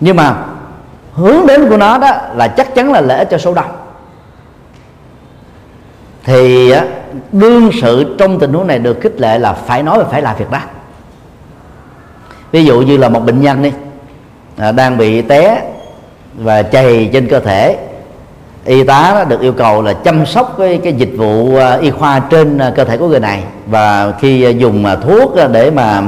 Nhưng 0.00 0.16
mà 0.16 0.36
hướng 1.14 1.46
đến 1.46 1.68
của 1.68 1.76
nó 1.76 1.98
đó 1.98 2.10
là 2.34 2.48
chắc 2.48 2.74
chắn 2.74 2.92
là 2.92 3.00
lợi 3.00 3.18
ích 3.18 3.28
cho 3.30 3.38
số 3.38 3.54
đông. 3.54 3.70
Thì 6.24 6.72
đương 7.32 7.70
sự 7.80 8.16
trong 8.18 8.38
tình 8.38 8.52
huống 8.52 8.66
này 8.66 8.78
được 8.78 8.98
khích 9.00 9.20
lệ 9.20 9.38
là 9.38 9.52
phải 9.52 9.82
nói 9.82 9.98
và 9.98 10.04
phải 10.04 10.22
làm 10.22 10.36
việc 10.36 10.50
đó. 10.50 10.60
Ví 12.52 12.64
dụ 12.64 12.80
như 12.80 12.96
là 12.96 13.08
một 13.08 13.20
bệnh 13.20 13.40
nhân 13.40 13.62
đi 13.62 13.72
à, 14.56 14.72
đang 14.72 14.98
bị 14.98 15.22
té 15.22 15.62
và 16.34 16.62
chày 16.62 17.10
trên 17.12 17.28
cơ 17.28 17.40
thể. 17.40 17.76
Y 18.64 18.84
tá 18.84 19.24
được 19.28 19.40
yêu 19.40 19.52
cầu 19.52 19.82
là 19.82 19.92
chăm 19.92 20.26
sóc 20.26 20.54
cái, 20.58 20.80
cái 20.84 20.92
dịch 20.92 21.12
vụ 21.16 21.56
à, 21.56 21.78
y 21.80 21.90
khoa 21.90 22.20
trên 22.20 22.58
à, 22.58 22.72
cơ 22.76 22.84
thể 22.84 22.96
của 22.96 23.08
người 23.08 23.20
này. 23.20 23.42
Và 23.66 24.12
khi 24.20 24.54
dùng 24.58 24.84
à, 24.84 24.96
thuốc 24.96 25.34
để 25.52 25.70
mà 25.70 26.02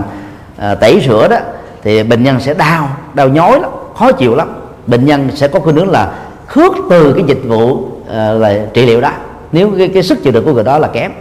tẩy 0.81 1.03
rửa 1.07 1.29
đó 1.29 1.37
thì 1.83 2.03
bệnh 2.03 2.25
nhân 2.25 2.41
sẽ 2.41 2.55
đau 2.55 2.89
đau 3.15 3.29
nhói 3.29 3.61
lắm 3.61 3.71
khó 3.95 4.13
chịu 4.13 4.35
lắm. 4.35 4.49
Bệnh 4.87 5.05
nhân 5.05 5.29
sẽ 5.35 5.49
có 5.49 5.61
khuynh 5.61 5.77
hướng 5.77 5.91
là 5.91 6.13
khước 6.47 6.73
từ 6.91 7.13
cái 7.13 7.25
dịch 7.27 7.43
vụ 7.49 7.89
là 8.09 8.55
trị 8.75 8.87
liệu 8.87 9.01
đó. 9.01 9.11
Nếu 9.53 9.71
cái, 9.79 9.89
cái 9.89 10.03
sức 10.03 10.23
chịu 10.23 10.33
đựng 10.33 10.45
của 10.45 10.53
người 10.53 10.65
đó 10.65 10.79
là 10.79 10.89
kém 10.89 11.13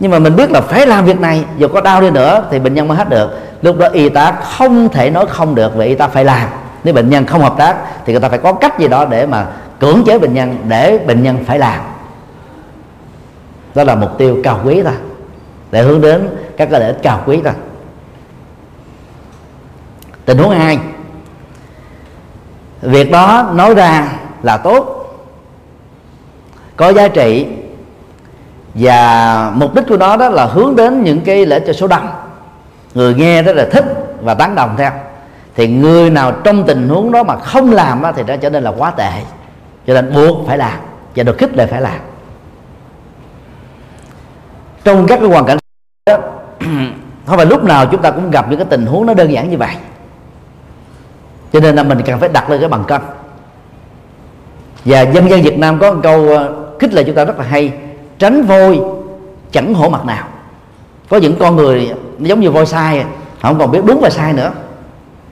nhưng 0.00 0.10
mà 0.10 0.18
mình 0.18 0.36
biết 0.36 0.50
là 0.50 0.60
phải 0.60 0.86
làm 0.86 1.04
việc 1.04 1.20
này, 1.20 1.44
dù 1.58 1.68
có 1.68 1.80
đau 1.80 2.00
đi 2.00 2.10
nữa 2.10 2.44
thì 2.50 2.58
bệnh 2.58 2.74
nhân 2.74 2.88
mới 2.88 2.96
hết 2.96 3.08
được. 3.08 3.30
Lúc 3.62 3.78
đó 3.78 3.88
y 3.88 4.08
tá 4.08 4.32
không 4.32 4.88
thể 4.88 5.10
nói 5.10 5.26
không 5.28 5.54
được 5.54 5.74
vì 5.74 5.86
y 5.86 5.94
tá 5.94 6.08
phải 6.08 6.24
làm. 6.24 6.48
Nếu 6.84 6.94
bệnh 6.94 7.10
nhân 7.10 7.26
không 7.26 7.40
hợp 7.40 7.54
tác 7.58 7.76
thì 8.06 8.12
người 8.12 8.22
ta 8.22 8.28
phải 8.28 8.38
có 8.38 8.52
cách 8.52 8.78
gì 8.78 8.88
đó 8.88 9.04
để 9.04 9.26
mà 9.26 9.46
cưỡng 9.80 10.02
chế 10.06 10.18
bệnh 10.18 10.34
nhân, 10.34 10.56
để 10.68 10.98
bệnh 11.06 11.22
nhân 11.22 11.44
phải 11.46 11.58
làm. 11.58 11.80
Đó 13.74 13.84
là 13.84 13.94
mục 13.94 14.18
tiêu 14.18 14.38
cao 14.44 14.60
quý 14.64 14.82
ta 14.82 14.92
để 15.70 15.82
hướng 15.82 16.00
đến 16.00 16.28
các 16.56 16.68
cái 16.70 16.80
lợi 16.80 16.88
ích 16.88 16.98
cao 17.02 17.22
quý 17.26 17.40
ta 17.40 17.52
tình 20.24 20.38
huống 20.38 20.50
hai. 20.50 20.78
Việc 22.82 23.10
đó 23.10 23.50
nói 23.54 23.74
ra 23.74 24.12
là 24.42 24.56
tốt. 24.56 25.00
Có 26.76 26.92
giá 26.92 27.08
trị 27.08 27.46
và 28.74 29.52
mục 29.54 29.74
đích 29.74 29.84
của 29.88 29.96
nó 29.96 30.16
đó 30.16 30.28
là 30.28 30.46
hướng 30.46 30.76
đến 30.76 31.02
những 31.02 31.20
cái 31.20 31.46
lễ 31.46 31.60
cho 31.66 31.72
số 31.72 31.86
đông. 31.86 32.08
Người 32.94 33.14
nghe 33.14 33.42
rất 33.42 33.56
là 33.56 33.66
thích 33.72 33.84
và 34.20 34.34
tán 34.34 34.54
đồng 34.54 34.74
theo. 34.78 34.90
Thì 35.56 35.68
người 35.68 36.10
nào 36.10 36.32
trong 36.32 36.66
tình 36.66 36.88
huống 36.88 37.12
đó 37.12 37.22
mà 37.22 37.36
không 37.36 37.72
làm 37.72 38.02
đó, 38.02 38.12
thì 38.12 38.22
nó 38.26 38.36
trở 38.36 38.50
nên 38.50 38.62
là 38.62 38.72
quá 38.78 38.90
tệ. 38.90 39.10
Cho 39.86 39.94
nên 39.94 40.14
buộc 40.14 40.46
phải 40.46 40.58
làm 40.58 40.78
và 41.16 41.22
được 41.22 41.38
khích 41.38 41.56
lệ 41.56 41.66
phải 41.66 41.80
làm. 41.80 42.00
Trong 44.84 45.06
các 45.06 45.18
cái 45.20 45.28
hoàn 45.28 45.44
cảnh 45.44 45.58
đó, 46.06 46.18
không 47.26 47.36
phải 47.36 47.46
lúc 47.46 47.64
nào 47.64 47.86
chúng 47.86 48.02
ta 48.02 48.10
cũng 48.10 48.30
gặp 48.30 48.46
những 48.50 48.58
cái 48.58 48.66
tình 48.70 48.86
huống 48.86 49.06
nó 49.06 49.14
đơn 49.14 49.32
giản 49.32 49.50
như 49.50 49.56
vậy. 49.56 49.74
Cho 51.52 51.60
nên 51.60 51.76
là 51.76 51.82
mình 51.82 52.02
cần 52.06 52.20
phải 52.20 52.28
đặt 52.28 52.50
lên 52.50 52.60
cái 52.60 52.68
bằng 52.68 52.84
cân. 52.84 53.00
Và 54.84 55.00
dân 55.00 55.30
dân 55.30 55.42
Việt 55.42 55.58
Nam 55.58 55.78
có 55.78 55.92
một 55.92 56.00
câu 56.02 56.28
ờ, 56.28 56.54
khích 56.80 56.92
lệ 56.92 57.04
chúng 57.04 57.14
ta 57.14 57.24
rất 57.24 57.38
là 57.38 57.44
hay 57.44 57.72
tránh 58.18 58.42
vôi 58.42 58.80
chẳng 59.52 59.74
hổ 59.74 59.88
mặt 59.88 60.04
nào. 60.04 60.24
Có 61.08 61.16
những 61.16 61.36
con 61.36 61.56
người 61.56 61.92
giống 62.18 62.40
như 62.40 62.50
voi 62.50 62.66
sai 62.66 63.04
họ 63.40 63.48
không 63.48 63.58
còn 63.58 63.70
biết 63.70 63.80
đúng 63.84 64.00
và 64.00 64.10
sai 64.10 64.32
nữa. 64.32 64.50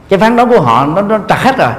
Cái 0.09 0.19
phán 0.19 0.37
đoán 0.37 0.49
của 0.49 0.61
họ 0.61 0.87
nó, 0.87 1.03
nó 1.03 1.19
trật 1.29 1.39
hết 1.39 1.59
rồi. 1.59 1.73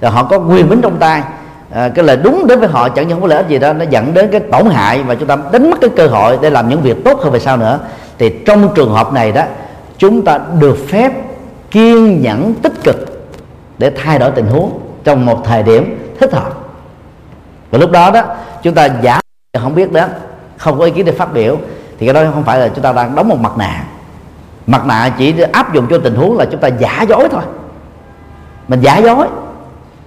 Rồi 0.00 0.10
họ 0.10 0.24
có 0.24 0.38
quyền 0.38 0.68
bính 0.68 0.80
trong 0.80 0.96
tay. 0.96 1.22
À, 1.70 1.88
cái 1.94 2.04
lời 2.04 2.16
đúng 2.16 2.46
đối 2.46 2.58
với 2.58 2.68
họ 2.68 2.88
chẳng 2.88 3.08
những 3.08 3.20
có 3.20 3.26
lợi 3.26 3.38
ích 3.38 3.48
gì 3.48 3.58
đó 3.58 3.72
nó 3.72 3.84
dẫn 3.90 4.14
đến 4.14 4.28
cái 4.32 4.40
tổn 4.40 4.66
hại 4.66 5.02
và 5.02 5.14
chúng 5.14 5.28
ta 5.28 5.36
đánh 5.52 5.70
mất 5.70 5.76
cái 5.80 5.90
cơ 5.96 6.06
hội 6.06 6.38
để 6.42 6.50
làm 6.50 6.68
những 6.68 6.82
việc 6.82 7.04
tốt 7.04 7.20
hơn 7.20 7.32
về 7.32 7.38
sau 7.38 7.56
nữa. 7.56 7.78
Thì 8.18 8.34
trong 8.46 8.74
trường 8.74 8.92
hợp 8.92 9.12
này 9.12 9.32
đó 9.32 9.42
chúng 9.98 10.24
ta 10.24 10.40
được 10.60 10.78
phép 10.88 11.12
kiên 11.70 12.22
nhẫn 12.22 12.54
tích 12.54 12.84
cực 12.84 12.96
để 13.78 13.92
thay 14.04 14.18
đổi 14.18 14.30
tình 14.30 14.46
huống 14.46 14.80
trong 15.04 15.26
một 15.26 15.42
thời 15.44 15.62
điểm 15.62 16.12
thích 16.20 16.32
hợp. 16.32 16.50
Và 17.70 17.78
lúc 17.78 17.90
đó 17.90 18.10
đó 18.10 18.22
chúng 18.62 18.74
ta 18.74 18.88
giả 19.02 19.20
không 19.58 19.74
biết 19.74 19.92
đó 19.92 20.06
không 20.58 20.78
có 20.78 20.84
ý 20.84 20.90
kiến 20.90 21.04
để 21.04 21.12
phát 21.12 21.32
biểu. 21.32 21.56
Thì 21.98 22.06
cái 22.06 22.14
đó 22.14 22.30
không 22.34 22.44
phải 22.44 22.60
là 22.60 22.68
chúng 22.68 22.82
ta 22.82 22.92
đang 22.92 23.14
đóng 23.14 23.28
một 23.28 23.38
mặt 23.40 23.52
nạ. 23.58 23.84
Mặt 24.66 24.86
nạ 24.86 25.12
chỉ 25.18 25.34
áp 25.52 25.74
dụng 25.74 25.86
cho 25.90 25.98
tình 25.98 26.14
huống 26.14 26.38
là 26.38 26.44
chúng 26.44 26.60
ta 26.60 26.68
giả 26.68 27.04
dối 27.08 27.28
thôi. 27.30 27.42
Mình 28.68 28.80
giả 28.80 28.98
dối. 28.98 29.26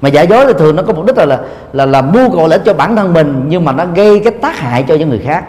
Mà 0.01 0.09
giả 0.09 0.21
dối 0.21 0.45
thì 0.47 0.53
thường 0.59 0.75
nó 0.75 0.83
có 0.83 0.93
mục 0.93 1.05
đích 1.05 1.17
là 1.17 1.25
là 1.25 1.39
là, 1.73 1.85
là 1.85 2.01
mưu 2.01 2.31
cầu 2.31 2.47
lợi 2.47 2.59
cho 2.65 2.73
bản 2.73 2.95
thân 2.95 3.13
mình 3.13 3.45
nhưng 3.47 3.65
mà 3.65 3.71
nó 3.71 3.85
gây 3.85 4.19
cái 4.19 4.33
tác 4.41 4.57
hại 4.57 4.83
cho 4.87 4.95
những 4.95 5.09
người 5.09 5.21
khác. 5.25 5.43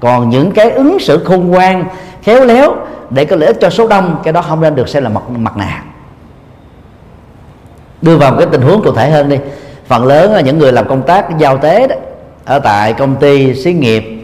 Còn 0.00 0.30
những 0.30 0.52
cái 0.52 0.70
ứng 0.70 0.98
xử 0.98 1.24
khôn 1.24 1.48
ngoan 1.48 1.84
khéo 2.22 2.44
léo 2.44 2.76
để 3.10 3.24
có 3.24 3.36
lợi 3.36 3.46
ích 3.46 3.56
cho 3.60 3.70
số 3.70 3.88
đông 3.88 4.20
cái 4.24 4.32
đó 4.32 4.42
không 4.42 4.60
nên 4.60 4.74
được 4.74 4.88
xem 4.88 5.02
là 5.02 5.08
mặt 5.08 5.30
mặt 5.30 5.56
nạ. 5.56 5.82
Đưa 8.02 8.16
vào 8.16 8.30
một 8.30 8.36
cái 8.38 8.48
tình 8.52 8.62
huống 8.62 8.82
cụ 8.82 8.92
thể 8.92 9.10
hơn 9.10 9.28
đi. 9.28 9.38
Phần 9.86 10.06
lớn 10.06 10.32
là 10.32 10.40
những 10.40 10.58
người 10.58 10.72
làm 10.72 10.88
công 10.88 11.02
tác 11.02 11.38
giao 11.38 11.58
tế 11.58 11.86
đó 11.86 11.96
ở 12.44 12.58
tại 12.58 12.92
công 12.92 13.16
ty 13.16 13.54
xí 13.54 13.72
nghiệp 13.72 14.15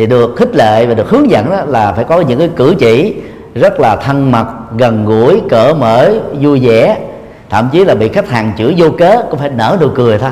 thì 0.00 0.06
được 0.06 0.36
khích 0.36 0.56
lệ 0.56 0.86
và 0.86 0.94
được 0.94 1.10
hướng 1.10 1.30
dẫn 1.30 1.50
đó 1.50 1.56
là 1.66 1.92
phải 1.92 2.04
có 2.04 2.20
những 2.20 2.38
cái 2.38 2.50
cử 2.56 2.74
chỉ 2.78 3.14
rất 3.54 3.80
là 3.80 3.96
thân 3.96 4.30
mật, 4.30 4.46
gần 4.78 5.04
gũi, 5.04 5.42
cỡ 5.50 5.74
mở, 5.74 6.12
vui 6.40 6.60
vẻ. 6.60 6.98
Thậm 7.50 7.68
chí 7.72 7.84
là 7.84 7.94
bị 7.94 8.08
khách 8.08 8.28
hàng 8.28 8.52
chửi 8.58 8.74
vô 8.76 8.90
cớ, 8.98 9.22
cũng 9.30 9.40
phải 9.40 9.50
nở 9.50 9.76
nụ 9.80 9.88
cười 9.94 10.18
thôi. 10.18 10.30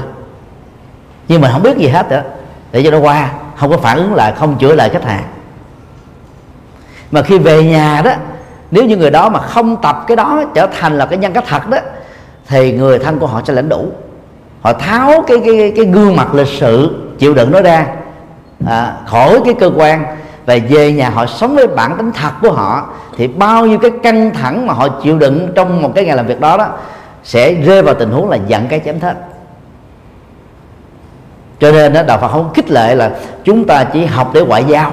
Nhưng 1.29 1.41
mà 1.41 1.51
không 1.53 1.63
biết 1.63 1.77
gì 1.77 1.89
hết 1.89 2.11
nữa 2.11 2.23
để 2.73 2.83
cho 2.85 2.91
nó 2.91 2.99
qua, 2.99 3.33
không 3.57 3.71
có 3.71 3.77
phản 3.77 3.97
ứng 3.97 4.15
lại, 4.15 4.33
không 4.39 4.59
chữa 4.59 4.75
lại 4.75 4.89
khách 4.89 5.05
hàng. 5.05 5.25
Mà 7.11 7.23
khi 7.23 7.39
về 7.39 7.63
nhà 7.63 8.03
đó, 8.05 8.13
nếu 8.71 8.85
như 8.85 8.97
người 8.97 9.11
đó 9.11 9.29
mà 9.29 9.41
không 9.41 9.77
tập 9.83 10.05
cái 10.07 10.17
đó, 10.17 10.45
trở 10.55 10.67
thành 10.67 10.99
là 10.99 11.07
cái 11.07 11.19
nhân 11.19 11.33
cách 11.33 11.45
thật 11.49 11.69
đó, 11.69 11.79
thì 12.49 12.73
người 12.73 12.99
thân 12.99 13.19
của 13.19 13.27
họ 13.27 13.41
sẽ 13.45 13.55
lãnh 13.55 13.69
đủ. 13.69 13.89
Họ 14.61 14.73
tháo 14.73 15.25
cái 15.27 15.39
cái 15.45 15.73
cái 15.77 15.85
gương 15.85 16.17
mặt 16.17 16.35
lịch 16.35 16.49
sự, 16.59 16.91
chịu 17.19 17.35
đựng 17.35 17.51
nó 17.51 17.61
ra 17.61 17.87
à, 18.67 18.95
khỏi 19.07 19.41
cái 19.45 19.55
cơ 19.55 19.71
quan 19.77 20.05
và 20.47 20.59
về 20.69 20.93
nhà 20.93 21.11
họ 21.11 21.27
sống 21.27 21.55
với 21.55 21.67
bản 21.67 21.97
tính 21.97 22.13
thật 22.13 22.31
của 22.43 22.53
họ 22.53 22.89
thì 23.17 23.27
bao 23.27 23.67
nhiêu 23.67 23.79
cái 23.79 23.91
căng 24.03 24.31
thẳng 24.35 24.67
mà 24.67 24.75
họ 24.75 24.89
chịu 24.89 25.19
đựng 25.19 25.53
trong 25.55 25.83
một 25.83 25.93
cái 25.95 26.05
ngày 26.05 26.17
làm 26.17 26.27
việc 26.27 26.41
đó 26.41 26.57
đó 26.57 26.69
sẽ 27.25 27.53
rơi 27.53 27.83
vào 27.83 27.95
tình 27.95 28.11
huống 28.11 28.31
là 28.31 28.39
giận 28.47 28.67
cái 28.69 28.81
chém 28.85 29.01
thết. 29.01 29.15
Cho 31.61 31.73
nên 31.73 31.93
đó 31.93 32.03
đạo 32.03 32.19
Phật 32.19 32.29
không 32.29 32.53
khích 32.55 32.71
lệ 32.71 32.95
là 32.95 33.11
chúng 33.45 33.65
ta 33.65 33.85
chỉ 33.85 34.07
học 34.07 34.31
để 34.35 34.41
ngoại 34.41 34.65
giao 34.69 34.93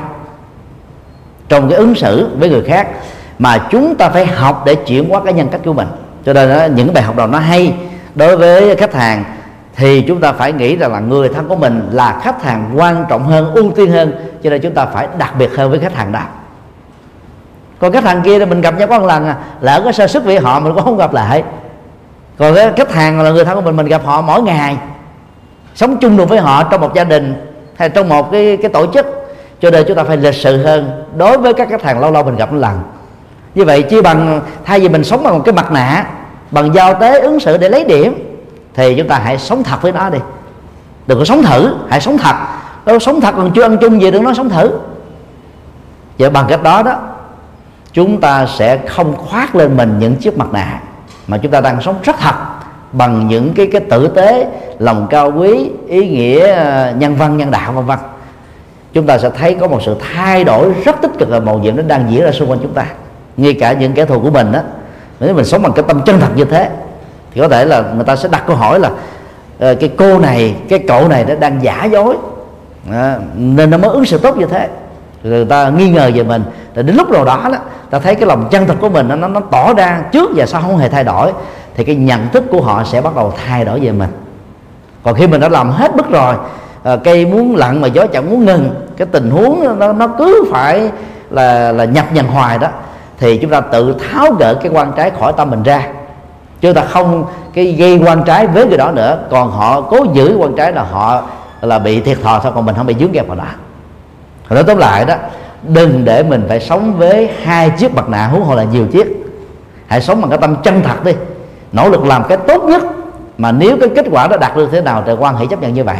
trong 1.49 1.69
cái 1.69 1.77
ứng 1.77 1.95
xử 1.95 2.29
với 2.39 2.49
người 2.49 2.61
khác 2.61 2.87
mà 3.39 3.67
chúng 3.71 3.95
ta 3.95 4.09
phải 4.09 4.25
học 4.25 4.63
để 4.65 4.75
chuyển 4.75 5.09
hóa 5.09 5.21
cái 5.25 5.33
nhân 5.33 5.47
cách 5.51 5.61
của 5.65 5.73
mình. 5.73 5.87
Cho 6.25 6.33
nên 6.33 6.49
đó, 6.49 6.65
những 6.75 6.93
bài 6.93 7.03
học 7.03 7.15
đó 7.15 7.27
nó 7.27 7.39
hay 7.39 7.73
đối 8.15 8.37
với 8.37 8.75
khách 8.75 8.93
hàng 8.93 9.23
thì 9.75 10.01
chúng 10.01 10.19
ta 10.19 10.31
phải 10.31 10.53
nghĩ 10.53 10.75
rằng 10.75 10.93
là 10.93 10.99
người 10.99 11.29
thân 11.29 11.47
của 11.47 11.55
mình 11.55 11.89
là 11.91 12.19
khách 12.23 12.43
hàng 12.43 12.71
quan 12.75 13.05
trọng 13.09 13.23
hơn, 13.23 13.51
ưu 13.53 13.71
tiên 13.71 13.91
hơn, 13.91 14.11
cho 14.43 14.49
nên 14.49 14.61
chúng 14.61 14.73
ta 14.73 14.85
phải 14.85 15.07
đặc 15.17 15.33
biệt 15.39 15.55
hơn 15.55 15.69
với 15.69 15.79
khách 15.79 15.95
hàng 15.95 16.11
đó. 16.11 16.21
Còn 17.79 17.91
khách 17.91 18.03
hàng 18.03 18.21
kia 18.21 18.39
thì 18.39 18.45
mình 18.45 18.61
gặp 18.61 18.77
nhau 18.77 18.87
có 18.87 18.99
một 18.99 19.07
lần 19.07 19.27
à 19.27 19.37
lỡ 19.61 19.81
có 19.85 19.91
sơ 19.91 20.07
sức 20.07 20.25
với 20.25 20.39
họ 20.39 20.59
mình 20.59 20.73
cũng 20.73 20.83
không 20.83 20.97
gặp 20.97 21.13
lại. 21.13 21.43
Còn 22.37 22.55
cái 22.55 22.71
khách 22.75 22.93
hàng 22.93 23.21
là 23.21 23.31
người 23.31 23.45
thân 23.45 23.55
của 23.55 23.61
mình 23.61 23.75
mình 23.75 23.85
gặp 23.85 24.01
họ 24.05 24.21
mỗi 24.21 24.41
ngày, 24.41 24.77
sống 25.75 25.97
chung 25.97 26.17
được 26.17 26.29
với 26.29 26.39
họ 26.39 26.63
trong 26.63 26.81
một 26.81 26.93
gia 26.93 27.03
đình 27.03 27.53
hay 27.75 27.89
trong 27.89 28.09
một 28.09 28.31
cái 28.31 28.57
cái 28.61 28.69
tổ 28.69 28.85
chức. 28.93 29.05
Cho 29.61 29.71
nên 29.71 29.85
chúng 29.87 29.97
ta 29.97 30.03
phải 30.03 30.17
lịch 30.17 30.35
sự 30.35 30.63
hơn 30.63 31.03
đối 31.15 31.37
với 31.37 31.53
các 31.53 31.69
khách 31.69 31.83
hàng 31.83 31.99
lâu 31.99 32.11
lâu 32.11 32.23
mình 32.23 32.35
gặp 32.35 32.51
một 32.51 32.59
lần. 32.59 32.79
Như 33.55 33.65
vậy 33.65 33.81
chỉ 33.81 34.01
bằng 34.01 34.41
thay 34.65 34.79
vì 34.79 34.89
mình 34.89 35.03
sống 35.03 35.23
bằng 35.23 35.33
một 35.33 35.41
cái 35.45 35.53
mặt 35.53 35.71
nạ, 35.71 36.05
bằng 36.51 36.73
giao 36.73 36.93
tế 36.93 37.19
ứng 37.19 37.39
xử 37.39 37.57
để 37.57 37.69
lấy 37.69 37.83
điểm 37.83 38.34
thì 38.75 38.95
chúng 38.97 39.07
ta 39.07 39.19
hãy 39.23 39.37
sống 39.37 39.63
thật 39.63 39.81
với 39.81 39.91
nó 39.91 40.09
đi. 40.09 40.19
Đừng 41.07 41.19
có 41.19 41.25
sống 41.25 41.43
thử, 41.43 41.75
hãy 41.89 42.01
sống 42.01 42.17
thật. 42.17 42.35
Đâu 42.85 42.99
sống 42.99 43.21
thật 43.21 43.33
còn 43.37 43.51
chưa 43.51 43.63
ăn 43.63 43.77
chung 43.81 44.01
gì, 44.01 44.11
đừng 44.11 44.23
nói 44.23 44.35
sống 44.35 44.49
thử. 44.49 44.71
Và 46.19 46.29
bằng 46.29 46.45
cách 46.49 46.63
đó 46.63 46.83
đó, 46.83 46.99
chúng 47.93 48.21
ta 48.21 48.45
sẽ 48.45 48.77
không 48.87 49.15
khoác 49.15 49.55
lên 49.55 49.77
mình 49.77 49.95
những 49.99 50.15
chiếc 50.15 50.37
mặt 50.37 50.47
nạ 50.51 50.81
mà 51.27 51.37
chúng 51.37 51.51
ta 51.51 51.61
đang 51.61 51.81
sống 51.81 51.95
rất 52.03 52.15
thật 52.19 52.35
bằng 52.91 53.27
những 53.27 53.53
cái 53.53 53.67
cái 53.71 53.81
tử 53.81 54.07
tế, 54.07 54.47
lòng 54.79 55.07
cao 55.09 55.31
quý, 55.31 55.71
ý 55.87 56.07
nghĩa 56.07 56.47
ờ, 56.47 56.93
nhân 56.97 57.15
văn, 57.15 57.37
nhân 57.37 57.51
đạo, 57.51 57.71
vân 57.71 57.85
vân. 57.85 57.99
Chúng 58.93 59.05
ta 59.05 59.17
sẽ 59.17 59.29
thấy 59.29 59.55
có 59.59 59.67
một 59.67 59.79
sự 59.85 59.95
thay 60.13 60.43
đổi 60.43 60.73
rất 60.85 60.95
tích 61.01 61.11
cực 61.19 61.29
và 61.29 61.39
màu 61.39 61.59
nhiệm 61.59 61.75
nó 61.75 61.83
đang 61.83 62.11
diễn 62.11 62.23
ra 62.23 62.31
xung 62.31 62.49
quanh 62.49 62.59
chúng 62.61 62.73
ta. 62.73 62.85
Ngay 63.37 63.53
cả 63.53 63.73
những 63.73 63.93
kẻ 63.93 64.05
thù 64.05 64.19
của 64.19 64.29
mình 64.29 64.51
đó 64.51 64.59
nếu 65.19 65.33
mình 65.33 65.45
sống 65.45 65.61
bằng 65.61 65.73
cái 65.73 65.85
tâm 65.87 66.01
chân 66.05 66.19
thật 66.19 66.29
như 66.35 66.45
thế 66.45 66.69
thì 67.35 67.41
có 67.41 67.47
thể 67.47 67.65
là 67.65 67.83
người 67.95 68.03
ta 68.03 68.15
sẽ 68.15 68.29
đặt 68.29 68.43
câu 68.47 68.55
hỏi 68.55 68.79
là 68.79 68.89
ờ, 69.59 69.75
cái 69.75 69.91
cô 69.97 70.19
này 70.19 70.55
cái 70.69 70.79
cậu 70.87 71.07
này 71.07 71.25
nó 71.25 71.35
đang 71.35 71.63
giả 71.63 71.85
dối. 71.85 72.15
À, 72.91 73.17
nên 73.35 73.69
nó 73.69 73.77
mới 73.77 73.89
ứng 73.89 74.05
xử 74.05 74.17
tốt 74.17 74.37
như 74.37 74.45
thế. 74.45 74.69
Người 75.23 75.45
ta 75.45 75.69
nghi 75.69 75.89
ngờ 75.89 76.11
về 76.13 76.23
mình. 76.23 76.43
Rồi 76.75 76.83
đến 76.83 76.95
lúc 76.95 77.11
nào 77.11 77.25
đó 77.25 77.41
đó 77.51 77.57
ta 77.89 77.99
thấy 77.99 78.15
cái 78.15 78.25
lòng 78.25 78.47
chân 78.51 78.67
thật 78.67 78.75
của 78.79 78.89
mình 78.89 79.07
nó 79.07 79.27
nó 79.27 79.39
tỏ 79.39 79.73
ra 79.73 80.03
trước 80.11 80.31
và 80.35 80.45
sau 80.45 80.61
không 80.61 80.77
hề 80.77 80.89
thay 80.89 81.03
đổi 81.03 81.33
thì 81.75 81.83
cái 81.83 81.95
nhận 81.95 82.29
thức 82.29 82.43
của 82.51 82.61
họ 82.61 82.83
sẽ 82.83 83.01
bắt 83.01 83.15
đầu 83.15 83.33
thay 83.45 83.65
đổi 83.65 83.79
về 83.79 83.91
mình. 83.91 84.09
Còn 85.03 85.15
khi 85.15 85.27
mình 85.27 85.41
đã 85.41 85.49
làm 85.49 85.71
hết 85.71 85.95
bức 85.95 86.09
rồi 86.09 86.35
à, 86.83 86.95
cây 87.03 87.25
muốn 87.25 87.55
lặn 87.55 87.81
mà 87.81 87.87
gió 87.87 88.05
chẳng 88.07 88.29
muốn 88.29 88.45
ngừng 88.45 88.69
cái 88.97 89.07
tình 89.11 89.29
huống 89.29 89.79
nó, 89.79 89.93
nó 89.93 90.07
cứ 90.07 90.45
phải 90.51 90.89
là 91.29 91.71
là 91.71 91.85
nhập 91.85 92.05
nhằn 92.13 92.25
hoài 92.25 92.57
đó 92.57 92.67
thì 93.19 93.37
chúng 93.37 93.51
ta 93.51 93.61
tự 93.61 93.95
tháo 94.11 94.31
gỡ 94.31 94.55
cái 94.55 94.71
quan 94.71 94.91
trái 94.95 95.11
khỏi 95.19 95.33
tâm 95.37 95.49
mình 95.49 95.63
ra 95.63 95.87
chứ 96.61 96.73
ta 96.73 96.81
không 96.81 97.25
cái 97.53 97.65
gây 97.65 97.99
quan 98.05 98.23
trái 98.23 98.47
với 98.47 98.65
người 98.65 98.77
đó 98.77 98.91
nữa. 98.91 99.17
Còn 99.29 99.51
họ 99.51 99.81
cố 99.81 100.05
giữ 100.13 100.37
quan 100.39 100.55
trái 100.55 100.71
là 100.71 100.83
họ 100.83 101.23
là 101.61 101.79
bị 101.79 102.01
thiệt 102.01 102.17
thòi 102.23 102.39
thôi, 102.43 102.51
còn 102.55 102.65
mình 102.65 102.75
không 102.75 102.85
bị 102.85 102.95
dướng 102.99 103.11
kẹp 103.11 103.27
vào 103.27 103.37
đó 103.37 103.43
nói 104.49 104.63
tóm 104.63 104.77
lại 104.77 105.05
đó, 105.05 105.15
đừng 105.63 106.05
để 106.05 106.23
mình 106.23 106.45
phải 106.47 106.59
sống 106.59 106.93
với 106.97 107.29
hai 107.43 107.69
chiếc 107.69 107.93
mặt 107.93 108.09
nạ 108.09 108.27
huống 108.27 108.43
hồ 108.43 108.55
là 108.55 108.63
nhiều 108.63 108.87
chiếc. 108.87 109.07
Hãy 109.87 110.01
sống 110.01 110.21
bằng 110.21 110.29
cái 110.29 110.39
tâm 110.41 110.55
chân 110.63 110.81
thật 110.81 111.03
đi. 111.03 111.11
Nỗ 111.71 111.89
lực 111.89 112.05
làm 112.05 112.23
cái 112.23 112.37
tốt 112.37 112.63
nhất 112.63 112.83
mà 113.37 113.51
nếu 113.51 113.77
cái 113.79 113.89
kết 113.95 114.05
quả 114.11 114.27
đó 114.27 114.37
đạt 114.37 114.55
được 114.55 114.69
thế 114.71 114.81
nào 114.81 115.03
thì 115.05 115.13
quan 115.19 115.35
hệ 115.35 115.45
chấp 115.45 115.61
nhận 115.61 115.73
như 115.73 115.83
vậy. 115.83 115.97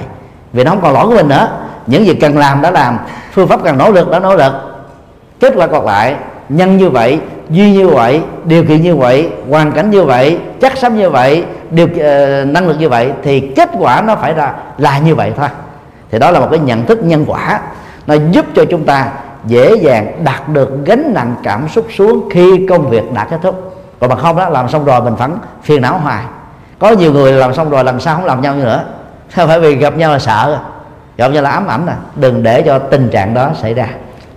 Vì 0.53 0.63
nó 0.63 0.71
không 0.71 0.81
còn 0.81 0.93
lỗi 0.93 1.07
của 1.07 1.15
mình 1.15 1.27
nữa. 1.27 1.47
Những 1.87 2.05
gì 2.05 2.13
cần 2.13 2.37
làm 2.37 2.61
đã 2.61 2.71
làm, 2.71 2.97
phương 3.31 3.47
pháp 3.47 3.63
cần 3.63 3.77
nỗ 3.77 3.91
lực 3.91 4.11
đã 4.11 4.19
nỗ 4.19 4.35
lực. 4.35 4.53
Kết 5.39 5.53
quả 5.55 5.67
còn 5.67 5.85
lại 5.85 6.15
nhân 6.49 6.77
như 6.77 6.89
vậy 6.89 7.19
duy 7.49 7.71
như 7.71 7.87
vậy 7.87 8.21
điều 8.45 8.63
kiện 8.63 8.81
như 8.81 8.95
vậy 8.95 9.29
hoàn 9.49 9.71
cảnh 9.71 9.89
như 9.89 10.03
vậy 10.03 10.39
chắc 10.61 10.77
sống 10.77 10.97
như 10.97 11.09
vậy 11.09 11.45
điều 11.71 11.85
uh, 11.85 12.47
năng 12.47 12.67
lực 12.67 12.79
như 12.79 12.89
vậy 12.89 13.11
thì 13.23 13.39
kết 13.39 13.69
quả 13.79 14.01
nó 14.01 14.15
phải 14.15 14.33
ra 14.33 14.53
là 14.77 14.99
như 14.99 15.15
vậy 15.15 15.33
thôi. 15.37 15.47
Thì 16.11 16.19
đó 16.19 16.31
là 16.31 16.39
một 16.39 16.47
cái 16.51 16.59
nhận 16.59 16.85
thức 16.85 16.99
nhân 17.03 17.25
quả. 17.27 17.59
Nó 18.07 18.15
giúp 18.31 18.45
cho 18.55 18.65
chúng 18.65 18.85
ta 18.85 19.07
dễ 19.45 19.75
dàng 19.75 20.23
đạt 20.23 20.49
được 20.49 20.85
gánh 20.85 21.11
nặng 21.13 21.35
cảm 21.43 21.67
xúc 21.67 21.87
xuống 21.97 22.29
khi 22.31 22.67
công 22.69 22.89
việc 22.89 23.03
đã 23.13 23.27
kết 23.31 23.39
thúc. 23.43 23.75
Còn 23.99 24.09
mà 24.09 24.15
không 24.15 24.37
đó 24.37 24.49
làm 24.49 24.69
xong 24.69 24.85
rồi 24.85 25.01
mình 25.01 25.15
vẫn 25.15 25.37
phiền 25.63 25.81
não 25.81 25.97
hoài. 25.97 26.23
Có 26.79 26.91
nhiều 26.91 27.13
người 27.13 27.31
làm 27.31 27.53
xong 27.53 27.69
rồi 27.69 27.83
lần 27.83 27.99
sau 27.99 28.15
không 28.15 28.25
làm 28.25 28.41
nhau 28.41 28.55
nữa. 28.55 28.83
Sao 29.29 29.47
phải 29.47 29.59
vì 29.59 29.75
gặp 29.75 29.97
nhau 29.97 30.11
là 30.11 30.19
sợ. 30.19 30.59
Gặp 31.17 31.27
nhau 31.27 31.43
là 31.43 31.49
ám 31.49 31.67
ảnh 31.67 31.85
nè. 31.85 31.93
Đừng 32.15 32.43
để 32.43 32.61
cho 32.61 32.79
tình 32.79 33.09
trạng 33.09 33.33
đó 33.33 33.49
xảy 33.61 33.73
ra. 33.73 33.87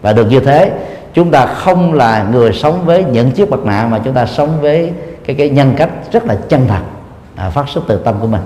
Và 0.02 0.12
được 0.12 0.24
như 0.24 0.40
thế 0.40 0.72
chúng 1.18 1.30
ta 1.30 1.46
không 1.46 1.94
là 1.94 2.26
người 2.32 2.52
sống 2.52 2.82
với 2.84 3.04
những 3.04 3.30
chiếc 3.30 3.50
mặt 3.50 3.60
nạ 3.64 3.88
mà 3.90 4.00
chúng 4.04 4.14
ta 4.14 4.26
sống 4.26 4.60
với 4.60 4.92
cái 5.26 5.36
cái 5.36 5.50
nhân 5.50 5.74
cách 5.76 5.90
rất 6.12 6.24
là 6.24 6.34
chân 6.48 6.66
thật 6.68 6.80
à, 7.36 7.50
phát 7.50 7.68
xuất 7.68 7.84
từ 7.88 7.98
tâm 7.98 8.14
của 8.20 8.26
mình. 8.26 8.40